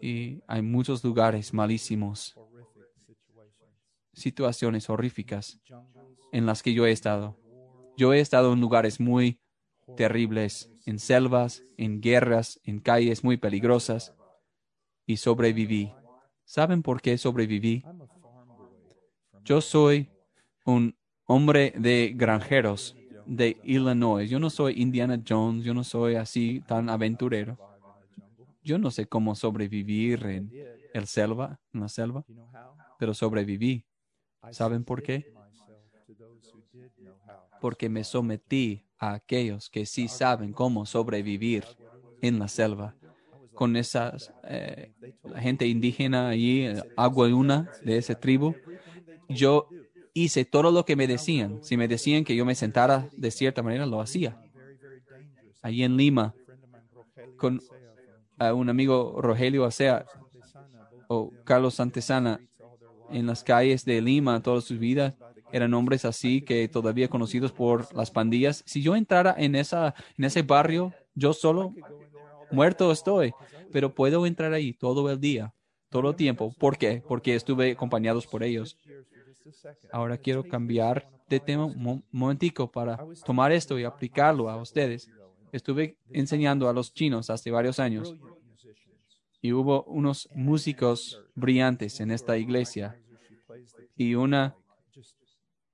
[0.00, 2.36] y hay muchos lugares malísimos,
[4.12, 5.60] situaciones horríficas
[6.30, 7.36] en las que yo he estado.
[7.96, 9.40] Yo he estado en lugares muy
[9.96, 14.14] terribles, en selvas, en guerras, en calles muy peligrosas
[15.06, 15.92] y sobreviví.
[16.48, 17.86] ¿Saben por qué sobreviví?
[19.44, 20.10] Yo soy
[20.64, 20.96] un
[21.26, 24.28] hombre de granjeros de Illinois.
[24.30, 27.60] Yo no soy Indiana Jones, yo no soy así tan aventurero.
[28.62, 30.54] Yo no sé cómo sobrevivir en
[30.92, 32.26] el selva, en la selva,
[32.98, 33.86] pero sobreviví.
[34.50, 35.28] ¿Saben por qué?
[37.60, 41.64] Porque me sometí a aquellos que sí saben cómo sobrevivir
[42.20, 42.97] en la selva.
[43.58, 44.92] Con esas eh,
[45.24, 48.54] la gente indígena allí, agua una de esa tribu,
[49.28, 49.68] yo
[50.14, 51.58] hice todo lo que me decían.
[51.64, 54.40] Si me decían que yo me sentara de cierta manera, lo hacía.
[55.60, 56.36] Allí en Lima,
[57.36, 57.60] con
[58.54, 60.06] un amigo Rogelio Acea
[61.08, 62.40] o Carlos Santesana
[63.10, 65.16] en las calles de Lima toda su vida
[65.50, 68.62] eran hombres así que todavía conocidos por las pandillas.
[68.66, 71.74] Si yo entrara en esa en ese barrio yo solo
[72.50, 73.36] Muerto estoy,
[73.70, 75.54] pero puedo entrar ahí todo el día,
[75.90, 76.54] todo el tiempo.
[76.58, 77.02] ¿Por qué?
[77.06, 78.78] Porque estuve acompañados por ellos.
[79.90, 85.10] Ahora quiero cambiar de tema un mo- momentico para tomar esto y aplicarlo a ustedes.
[85.52, 88.16] Estuve enseñando a los chinos hace varios años
[89.40, 92.96] y hubo unos músicos brillantes en esta iglesia
[93.96, 94.56] y una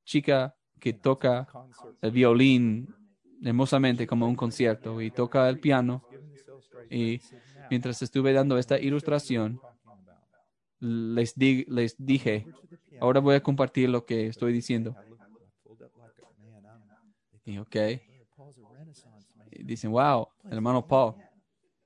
[0.05, 1.49] chica que toca
[2.01, 2.95] el violín
[3.43, 6.05] hermosamente como un concierto y toca el piano.
[6.91, 7.23] Y
[7.69, 9.63] mientras estuve dando esta ilustración
[10.81, 12.51] les, di- les dije,
[13.01, 14.99] ahora voy a compartir lo que estoy diciendo.
[17.45, 17.77] Y ok,
[19.65, 21.15] dicen, wow, hermano Paul,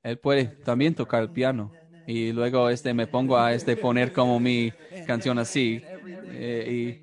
[0.03, 1.77] él puede también tocar el piano.
[2.07, 5.87] Y luego este me pongo a este poner como mi canción así
[6.31, 6.99] eh,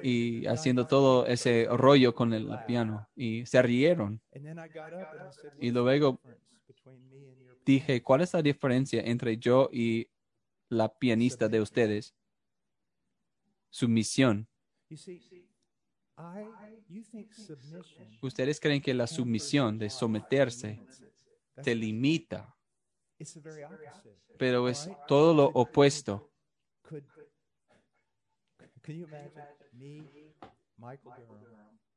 [0.00, 4.20] y, y haciendo todo ese rollo con el piano y se rieron.
[5.58, 9.36] Y "What's the luego difference between me and your dije, ¿cuál es la diferencia entre
[9.36, 10.08] yo y
[10.68, 12.14] la pianista de ustedes?
[13.70, 14.48] Su misión.
[14.88, 15.20] You see,
[16.20, 16.44] I,
[16.88, 20.84] you think submission Ustedes creen que la sumisión de someterse
[21.62, 22.54] te limita,
[24.38, 26.30] pero es todo lo opuesto.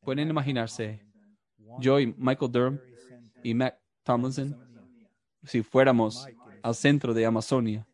[0.02, 1.06] Pueden imaginarse,
[1.80, 2.80] yo y Michael Durham
[3.44, 4.73] y Mac Tomlinson,
[5.44, 6.26] si fuéramos
[6.62, 7.88] al centro de Amazonia,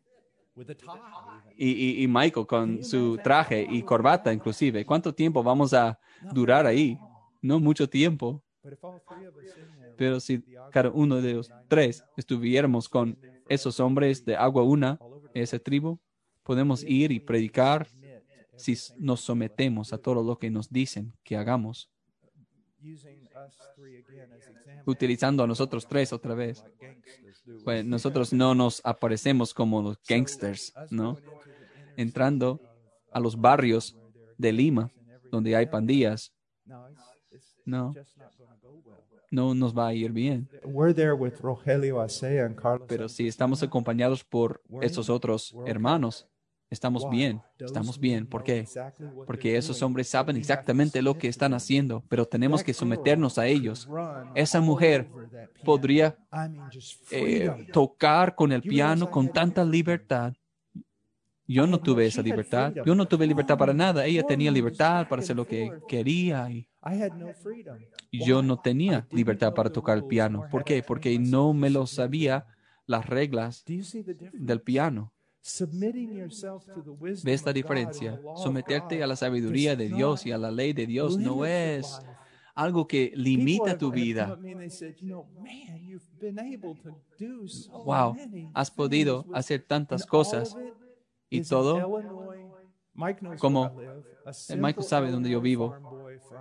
[1.56, 5.98] y, y- y Michael con su traje y corbata inclusive, ¿cuánto tiempo vamos a
[6.28, 7.00] durar ahí?
[7.42, 11.20] No mucho tiempo, But if all three of us in there pero si cada uno
[11.20, 13.18] de los tres estuviéramos con
[13.48, 15.02] esos hombres de agua una,
[15.34, 15.98] esa tribu,
[16.42, 21.12] podemos ir y predicar submit to si nos sometemos a todo lo que nos dicen
[21.22, 21.90] que hagamos,
[24.86, 26.64] utilizando a nosotros tres otra vez.
[27.64, 31.18] Pues nosotros no nos aparecemos como los gangsters, ¿no?
[31.96, 32.60] Entrando
[33.12, 33.96] a los barrios
[34.38, 34.90] de Lima,
[35.30, 36.32] donde hay pandillas,
[36.64, 36.88] No,
[37.66, 38.98] no, just not going to go well.
[39.30, 40.48] no nos va a ir bien.
[40.64, 42.86] We're there with Rogelio Acea and Carlos.
[42.88, 46.26] Pero si estamos acompañados por esos otros hermanos,
[46.70, 48.26] estamos bien, estamos bien.
[48.26, 48.66] ¿Por qué?
[49.26, 53.88] Porque esos hombres saben exactamente lo que están haciendo, pero tenemos que someternos a ellos.
[54.34, 55.08] Esa mujer
[55.64, 56.16] podría
[57.10, 60.32] eh, tocar con el piano con tanta libertad.
[61.46, 62.72] Yo no tuve esa libertad.
[62.86, 64.06] Yo no tuve libertad para nada.
[64.06, 69.98] Ella tenía libertad para hacer lo que quería y yo no tenía libertad para tocar
[69.98, 70.46] el piano.
[70.48, 70.82] ¿Por qué?
[70.84, 72.46] Porque no me lo sabía
[72.86, 75.12] las reglas del piano.
[75.42, 78.20] Submitting yourself to the wisdom ¿Ves la of God diferencia?
[78.36, 82.00] Someterte a la sabiduría de Dios y a la ley de Dios no es
[82.54, 84.38] algo que limita tu vida.
[87.84, 88.16] Wow,
[88.54, 90.56] has podido hacer tantas cosas
[91.30, 91.80] y todo
[93.38, 93.72] como-
[94.58, 95.74] Michael sabe dónde yo vivo,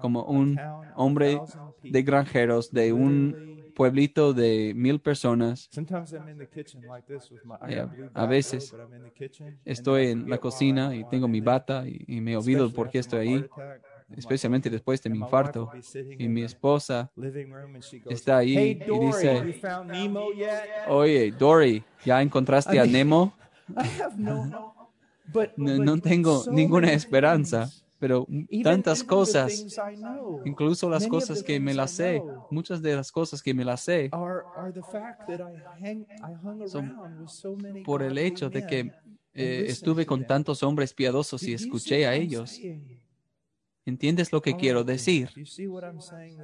[0.01, 0.59] como un
[0.95, 1.39] hombre
[1.81, 5.69] 1,000 de granjeros de un pueblito de mil personas.
[8.13, 8.75] A veces
[9.63, 13.19] Estoy en la cocina y tengo mi bata y, y me olvido por qué estoy
[13.19, 13.45] ahí,
[14.17, 15.71] especialmente después de mi infarto.
[16.17, 17.09] Y mi esposa
[18.09, 20.49] está ahí "Hey, y dice- you found Nemo yet?"
[20.87, 23.33] Oye, Dory, ¿ya encontraste a Nemo?
[24.17, 24.45] No,
[25.55, 27.69] No, tengo ninguna esperanza.
[27.99, 28.27] Pero
[28.61, 29.67] tantas cosas,
[30.43, 34.09] incluso las cosas que me las sé, muchas de las cosas que me las sé,
[36.65, 38.93] Son around with so many por el hecho de que
[39.33, 42.59] eh, estuve con tantos hombres piadosos Do- y escuché a ellos.
[43.85, 44.95] ¿Entiendes lo que quiero then.
[44.95, 45.29] decir?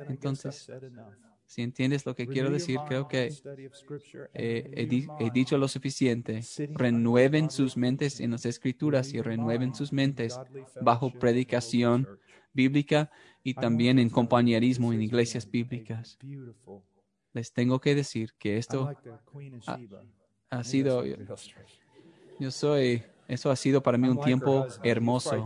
[0.09, 0.67] Entonces.
[1.47, 3.31] Si entiendes lo que quiero decir, creo que
[4.33, 4.87] eh,
[5.19, 6.41] he, dicho lo suficiente.
[6.71, 10.39] Renueven sus mentes en las escrituras y renueven sus mentes
[10.81, 12.07] bajo predicación
[12.51, 13.11] bíblica
[13.43, 16.17] y también en compañerismo en iglesias bíblicas.
[17.33, 18.91] Les tengo que decir que esto
[19.67, 19.79] ha,
[20.49, 21.03] ha sido...
[22.39, 23.03] Yo soy...
[23.27, 25.45] Eso ha sido para mí un tiempo hermoso.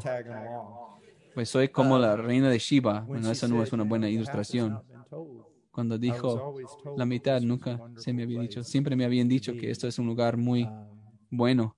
[1.33, 3.01] Pues soy como la reina de Shiva.
[3.01, 4.81] Bueno, eso no es una buena ilustración
[5.71, 6.55] cuando dijo
[6.95, 10.07] la mitad, nunca se me había dicho, siempre me habían dicho que esto es un
[10.07, 10.67] lugar muy
[11.29, 11.77] bueno,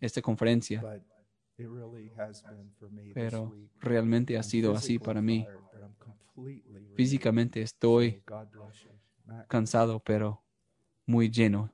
[0.00, 0.84] esta conferencia.
[3.14, 5.46] Pero realmente ha sido así para mí.
[6.94, 8.22] Físicamente estoy
[9.48, 10.44] cansado, pero
[11.06, 11.72] muy lleno.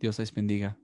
[0.00, 0.79] Dios les bendiga.